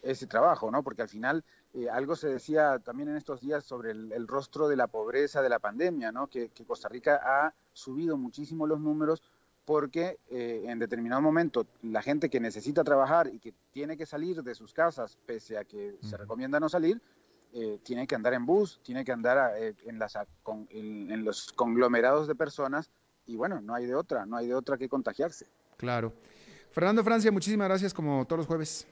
ese 0.03 0.27
trabajo, 0.27 0.71
¿no? 0.71 0.83
Porque 0.83 1.03
al 1.03 1.09
final 1.09 1.45
eh, 1.75 1.91
algo 1.91 2.17
se 2.17 2.29
decía 2.29 2.79
también 2.79 3.11
en 3.11 3.17
estos 3.17 3.43
días 3.43 3.63
sobre 3.63 3.91
el, 3.91 4.27
rostro 4.27 4.69
de 4.69 4.77
la 4.77 4.87
pobreza 4.87 5.43
de 5.43 5.51
la 5.51 5.59
pandemia, 5.59 6.11
¿no? 6.11 6.27
Que, 6.29 6.51
Costa 6.67 6.89
Rica 6.89 7.21
ha 7.23 7.55
subido 7.75 8.17
muchísimo 8.17 8.67
los 8.67 8.81
números 8.81 9.23
porque 9.67 10.19
eh, 10.31 10.63
en 10.65 10.79
determinado 10.79 11.21
momento 11.21 11.67
la 11.83 12.01
gente 12.01 12.31
que 12.31 12.41
necesita 12.41 12.85
trabajar 12.85 13.29
y 13.33 13.39
que 13.39 13.53
tiene 13.71 13.99
que 13.99 14.07
salir 14.07 14.43
de 14.43 14.55
sus 14.55 14.73
casas, 14.73 15.19
pese 15.27 15.59
a 15.59 15.65
que 15.65 15.99
se 16.01 16.17
recomienda 16.17 16.59
no 16.59 16.71
salir, 16.71 17.03
eh, 17.53 17.79
tiene 17.83 18.07
que 18.07 18.15
andar 18.15 18.33
en 18.33 18.47
bus, 18.47 18.81
tiene 18.83 19.05
que 19.05 19.13
andar 19.13 19.57
en, 19.59 19.99
las, 19.99 20.17
en 20.71 21.25
los 21.25 21.53
conglomerados 21.53 22.29
de 22.29 22.35
personas 22.35 22.91
y 23.27 23.37
bueno, 23.37 23.61
no 23.61 23.75
hay 23.75 23.85
de 23.85 23.95
otra, 23.95 24.25
no 24.25 24.39
hay 24.39 24.49
de 24.49 24.55
otra 24.55 24.79
que 24.79 24.89
contagiarse. 24.89 25.47
Claro. 25.77 26.13
Fernando 26.75 27.05
Francia, 27.05 27.31
muchísimas 27.31 27.69
gracias 27.69 27.95
como 27.95 28.27
todos 28.27 28.39
los 28.39 28.47
jueves. 28.49 28.85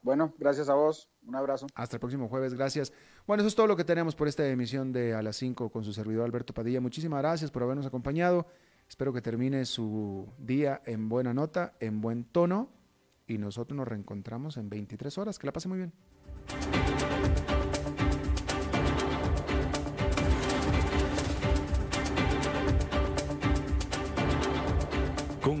Bueno, 0.00 0.32
gracias 0.38 0.70
a 0.70 0.74
vos. 0.74 1.10
Un 1.26 1.36
abrazo. 1.36 1.66
Hasta 1.74 1.96
el 1.96 2.00
próximo 2.00 2.28
jueves. 2.28 2.54
Gracias. 2.54 2.94
Bueno, 3.26 3.42
eso 3.42 3.48
es 3.48 3.54
todo 3.54 3.66
lo 3.66 3.76
que 3.76 3.84
tenemos 3.84 4.14
por 4.14 4.26
esta 4.26 4.48
emisión 4.48 4.90
de 4.90 5.14
A 5.14 5.20
las 5.20 5.36
5 5.36 5.68
con 5.68 5.84
su 5.84 5.92
servidor 5.92 6.24
Alberto 6.24 6.54
Padilla. 6.54 6.80
Muchísimas 6.80 7.20
gracias 7.20 7.50
por 7.50 7.62
habernos 7.62 7.84
acompañado. 7.84 8.46
Espero 8.88 9.12
que 9.12 9.20
termine 9.20 9.66
su 9.66 10.32
día 10.38 10.80
en 10.86 11.10
buena 11.10 11.34
nota, 11.34 11.74
en 11.78 12.00
buen 12.00 12.24
tono. 12.24 12.70
Y 13.26 13.36
nosotros 13.36 13.76
nos 13.76 13.86
reencontramos 13.86 14.56
en 14.56 14.70
23 14.70 15.18
horas. 15.18 15.38
Que 15.38 15.46
la 15.46 15.52
pase 15.52 15.68
muy 15.68 15.76
bien. 15.76 15.92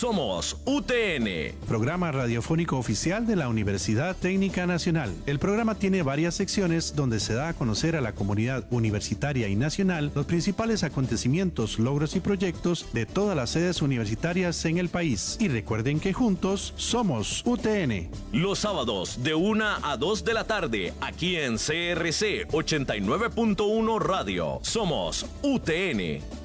Somos 0.00 0.56
UTN. 0.64 1.52
Programa 1.68 2.10
radiofónico 2.10 2.78
oficial 2.78 3.26
de 3.26 3.36
la 3.36 3.50
Universidad 3.50 4.16
Técnica 4.16 4.66
Nacional. 4.66 5.14
El 5.26 5.38
programa 5.38 5.74
tiene 5.74 6.00
varias 6.00 6.36
secciones 6.36 6.96
donde 6.96 7.20
se 7.20 7.34
da 7.34 7.48
a 7.48 7.52
conocer 7.52 7.96
a 7.96 8.00
la 8.00 8.14
comunidad 8.14 8.64
universitaria 8.70 9.46
y 9.48 9.56
nacional 9.56 10.10
los 10.14 10.24
principales 10.24 10.84
acontecimientos, 10.84 11.78
logros 11.78 12.16
y 12.16 12.20
proyectos 12.20 12.86
de 12.94 13.04
todas 13.04 13.36
las 13.36 13.50
sedes 13.50 13.82
universitarias 13.82 14.64
en 14.64 14.78
el 14.78 14.88
país. 14.88 15.36
Y 15.38 15.48
recuerden 15.48 16.00
que 16.00 16.14
juntos 16.14 16.72
somos 16.78 17.42
UTN. 17.44 18.08
Los 18.32 18.60
sábados 18.60 19.22
de 19.22 19.34
1 19.34 19.66
a 19.82 19.98
2 19.98 20.24
de 20.24 20.32
la 20.32 20.44
tarde, 20.44 20.94
aquí 21.02 21.36
en 21.36 21.58
CRC 21.58 22.48
89.1 22.48 23.98
Radio. 23.98 24.60
Somos 24.62 25.26
UTN. 25.42 26.39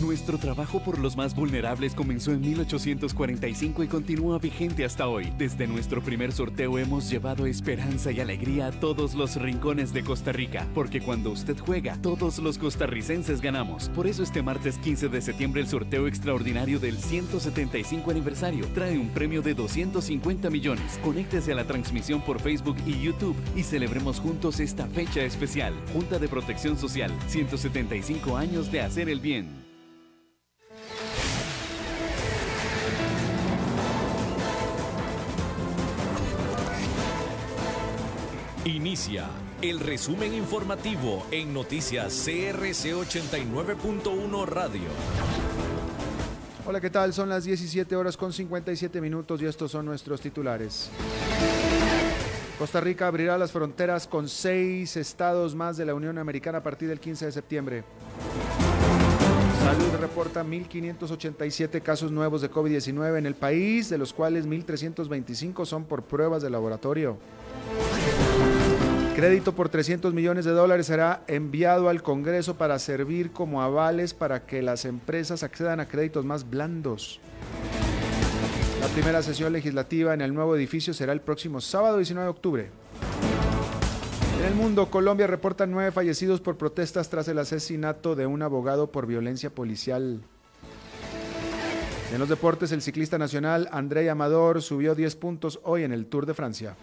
Nuestro 0.00 0.38
trabajo 0.38 0.80
por 0.80 1.00
los 1.00 1.16
más 1.16 1.34
vulnerables 1.34 1.92
comenzó 1.92 2.30
en 2.30 2.40
1845 2.40 3.82
y 3.82 3.88
continúa 3.88 4.38
vigente 4.38 4.84
hasta 4.84 5.08
hoy. 5.08 5.32
Desde 5.36 5.66
nuestro 5.66 6.00
primer 6.00 6.30
sorteo 6.30 6.78
hemos 6.78 7.10
llevado 7.10 7.46
esperanza 7.46 8.12
y 8.12 8.20
alegría 8.20 8.68
a 8.68 8.70
todos 8.70 9.14
los 9.14 9.34
rincones 9.34 9.92
de 9.92 10.04
Costa 10.04 10.30
Rica, 10.30 10.68
porque 10.72 11.00
cuando 11.00 11.32
usted 11.32 11.58
juega, 11.58 11.96
todos 12.00 12.38
los 12.38 12.58
costarricenses 12.58 13.40
ganamos. 13.40 13.88
Por 13.88 14.06
eso 14.06 14.22
este 14.22 14.40
martes 14.40 14.78
15 14.78 15.08
de 15.08 15.20
septiembre 15.20 15.62
el 15.62 15.66
sorteo 15.66 16.06
extraordinario 16.06 16.78
del 16.78 16.96
175 16.96 18.12
aniversario 18.12 18.66
trae 18.74 18.96
un 18.96 19.08
premio 19.08 19.42
de 19.42 19.54
250 19.54 20.48
millones. 20.48 21.00
Conéctese 21.02 21.50
a 21.50 21.56
la 21.56 21.64
transmisión 21.64 22.20
por 22.20 22.40
Facebook 22.40 22.76
y 22.86 23.00
YouTube 23.00 23.36
y 23.56 23.64
celebremos 23.64 24.20
juntos 24.20 24.60
esta 24.60 24.86
fecha 24.86 25.22
especial. 25.22 25.74
Junta 25.92 26.20
de 26.20 26.28
Protección 26.28 26.78
Social, 26.78 27.10
175 27.26 28.36
años 28.36 28.70
de 28.70 28.80
hacer 28.80 29.08
el 29.08 29.18
bien. 29.18 29.67
Inicia 38.68 39.24
el 39.62 39.80
resumen 39.80 40.34
informativo 40.34 41.24
en 41.30 41.54
noticias 41.54 42.12
CRC 42.26 42.92
89.1 42.92 44.44
Radio. 44.46 44.82
Hola, 46.66 46.78
¿qué 46.78 46.90
tal? 46.90 47.14
Son 47.14 47.30
las 47.30 47.44
17 47.44 47.96
horas 47.96 48.18
con 48.18 48.30
57 48.30 49.00
minutos 49.00 49.40
y 49.40 49.46
estos 49.46 49.70
son 49.70 49.86
nuestros 49.86 50.20
titulares. 50.20 50.90
Costa 52.58 52.82
Rica 52.82 53.06
abrirá 53.06 53.38
las 53.38 53.52
fronteras 53.52 54.06
con 54.06 54.28
seis 54.28 54.98
estados 54.98 55.54
más 55.54 55.78
de 55.78 55.86
la 55.86 55.94
Unión 55.94 56.18
Americana 56.18 56.58
a 56.58 56.62
partir 56.62 56.90
del 56.90 57.00
15 57.00 57.24
de 57.24 57.32
septiembre. 57.32 57.84
Salud 59.64 59.98
reporta 59.98 60.44
1.587 60.44 61.80
casos 61.80 62.12
nuevos 62.12 62.42
de 62.42 62.50
COVID-19 62.50 63.16
en 63.16 63.24
el 63.24 63.34
país, 63.34 63.88
de 63.88 63.96
los 63.96 64.12
cuales 64.12 64.46
1.325 64.46 65.64
son 65.64 65.84
por 65.84 66.02
pruebas 66.02 66.42
de 66.42 66.50
laboratorio. 66.50 67.16
Crédito 69.18 69.52
por 69.52 69.68
300 69.68 70.14
millones 70.14 70.44
de 70.44 70.52
dólares 70.52 70.86
será 70.86 71.24
enviado 71.26 71.88
al 71.88 72.04
Congreso 72.04 72.54
para 72.54 72.78
servir 72.78 73.32
como 73.32 73.62
avales 73.62 74.14
para 74.14 74.46
que 74.46 74.62
las 74.62 74.84
empresas 74.84 75.42
accedan 75.42 75.80
a 75.80 75.88
créditos 75.88 76.24
más 76.24 76.48
blandos. 76.48 77.18
La 78.80 78.86
primera 78.86 79.20
sesión 79.24 79.52
legislativa 79.52 80.14
en 80.14 80.20
el 80.20 80.32
nuevo 80.32 80.54
edificio 80.54 80.94
será 80.94 81.12
el 81.12 81.20
próximo 81.20 81.60
sábado 81.60 81.96
19 81.96 82.26
de 82.26 82.30
octubre. 82.30 82.70
En 84.38 84.44
el 84.44 84.54
mundo, 84.54 84.88
Colombia 84.88 85.26
reporta 85.26 85.66
nueve 85.66 85.90
fallecidos 85.90 86.40
por 86.40 86.56
protestas 86.56 87.10
tras 87.10 87.26
el 87.26 87.40
asesinato 87.40 88.14
de 88.14 88.26
un 88.26 88.40
abogado 88.42 88.92
por 88.92 89.08
violencia 89.08 89.50
policial. 89.50 90.22
En 92.12 92.20
los 92.20 92.28
deportes, 92.28 92.70
el 92.70 92.82
ciclista 92.82 93.18
nacional 93.18 93.68
André 93.72 94.08
Amador 94.10 94.62
subió 94.62 94.94
10 94.94 95.16
puntos 95.16 95.58
hoy 95.64 95.82
en 95.82 95.90
el 95.90 96.06
Tour 96.06 96.24
de 96.24 96.34
Francia. 96.34 96.76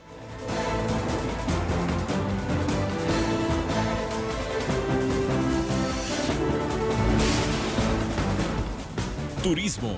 Turismo. 9.45 9.95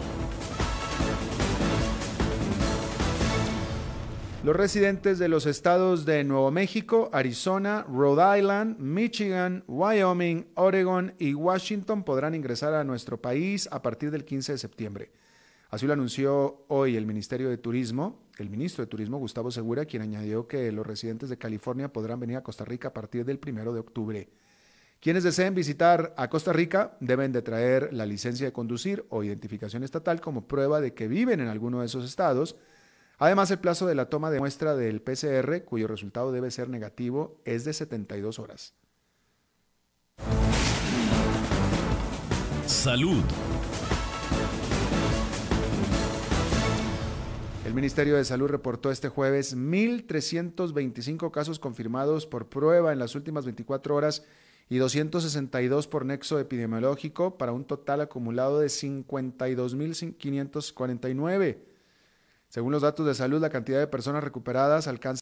Los 4.43 4.53
residentes 4.53 5.19
de 5.19 5.29
los 5.29 5.45
estados 5.45 6.03
de 6.03 6.25
Nuevo 6.25 6.51
México, 6.51 7.09
Arizona, 7.13 7.85
Rhode 7.87 8.39
Island, 8.39 8.77
Michigan, 8.77 9.63
Wyoming, 9.69 10.47
Oregon 10.55 11.13
y 11.17 11.33
Washington 11.33 12.03
podrán 12.03 12.35
ingresar 12.35 12.73
a 12.73 12.83
nuestro 12.83 13.21
país 13.21 13.69
a 13.71 13.81
partir 13.81 14.11
del 14.11 14.25
15 14.25 14.51
de 14.51 14.57
septiembre. 14.57 15.11
Así 15.69 15.87
lo 15.87 15.93
anunció 15.93 16.65
hoy 16.67 16.97
el 16.97 17.05
Ministerio 17.05 17.47
de 17.47 17.57
Turismo, 17.57 18.19
el 18.39 18.49
ministro 18.49 18.83
de 18.83 18.89
Turismo 18.89 19.17
Gustavo 19.17 19.49
Segura, 19.49 19.85
quien 19.85 20.01
añadió 20.01 20.45
que 20.45 20.73
los 20.73 20.85
residentes 20.85 21.29
de 21.29 21.37
California 21.37 21.93
podrán 21.93 22.19
venir 22.19 22.35
a 22.35 22.43
Costa 22.43 22.65
Rica 22.65 22.89
a 22.89 22.93
partir 22.93 23.23
del 23.23 23.39
1 23.41 23.71
de 23.71 23.79
octubre. 23.79 24.27
Quienes 25.07 25.23
deseen 25.23 25.55
visitar 25.55 26.13
a 26.17 26.27
Costa 26.27 26.51
Rica 26.51 26.97
deben 26.99 27.31
de 27.31 27.41
traer 27.41 27.93
la 27.93 28.05
licencia 28.05 28.45
de 28.45 28.51
conducir 28.51 29.05
o 29.07 29.23
identificación 29.23 29.85
estatal 29.85 30.19
como 30.19 30.49
prueba 30.49 30.81
de 30.81 30.93
que 30.93 31.07
viven 31.07 31.39
en 31.39 31.47
alguno 31.47 31.79
de 31.79 31.85
esos 31.85 32.03
estados 32.03 32.57
Además, 33.17 33.49
el 33.49 33.59
plazo 33.59 33.87
de 33.87 33.95
la 33.95 34.09
toma 34.09 34.31
de 34.31 34.39
muestra 34.39 34.75
del 34.75 35.01
PCR, 35.01 35.63
cuyo 35.63 35.87
resultado 35.87 36.33
debe 36.33 36.51
ser 36.51 36.67
negativo, 36.67 37.39
es 37.45 37.63
de 37.63 37.71
72 37.71 38.37
horas. 38.37 38.73
Salud. 42.65 43.23
El 47.65 47.73
Ministerio 47.73 48.17
de 48.17 48.25
Salud 48.25 48.49
reportó 48.49 48.91
este 48.91 49.07
jueves 49.07 49.55
1.325 49.55 51.31
casos 51.31 51.59
confirmados 51.59 52.25
por 52.25 52.49
prueba 52.49 52.91
en 52.91 52.99
las 52.99 53.15
últimas 53.15 53.45
24 53.45 53.95
horas 53.95 54.25
y 54.69 54.77
262 54.77 55.87
por 55.87 56.05
nexo 56.05 56.39
epidemiológico 56.39 57.37
para 57.37 57.53
un 57.53 57.65
total 57.65 58.01
acumulado 58.01 58.59
de 58.59 58.67
52.549. 58.67 61.57
Según 62.49 62.71
los 62.71 62.81
datos 62.81 63.05
de 63.05 63.13
salud, 63.13 63.41
la 63.41 63.49
cantidad 63.49 63.79
de 63.79 63.87
personas 63.87 64.23
recuperadas 64.23 64.87
alcanza 64.87 65.15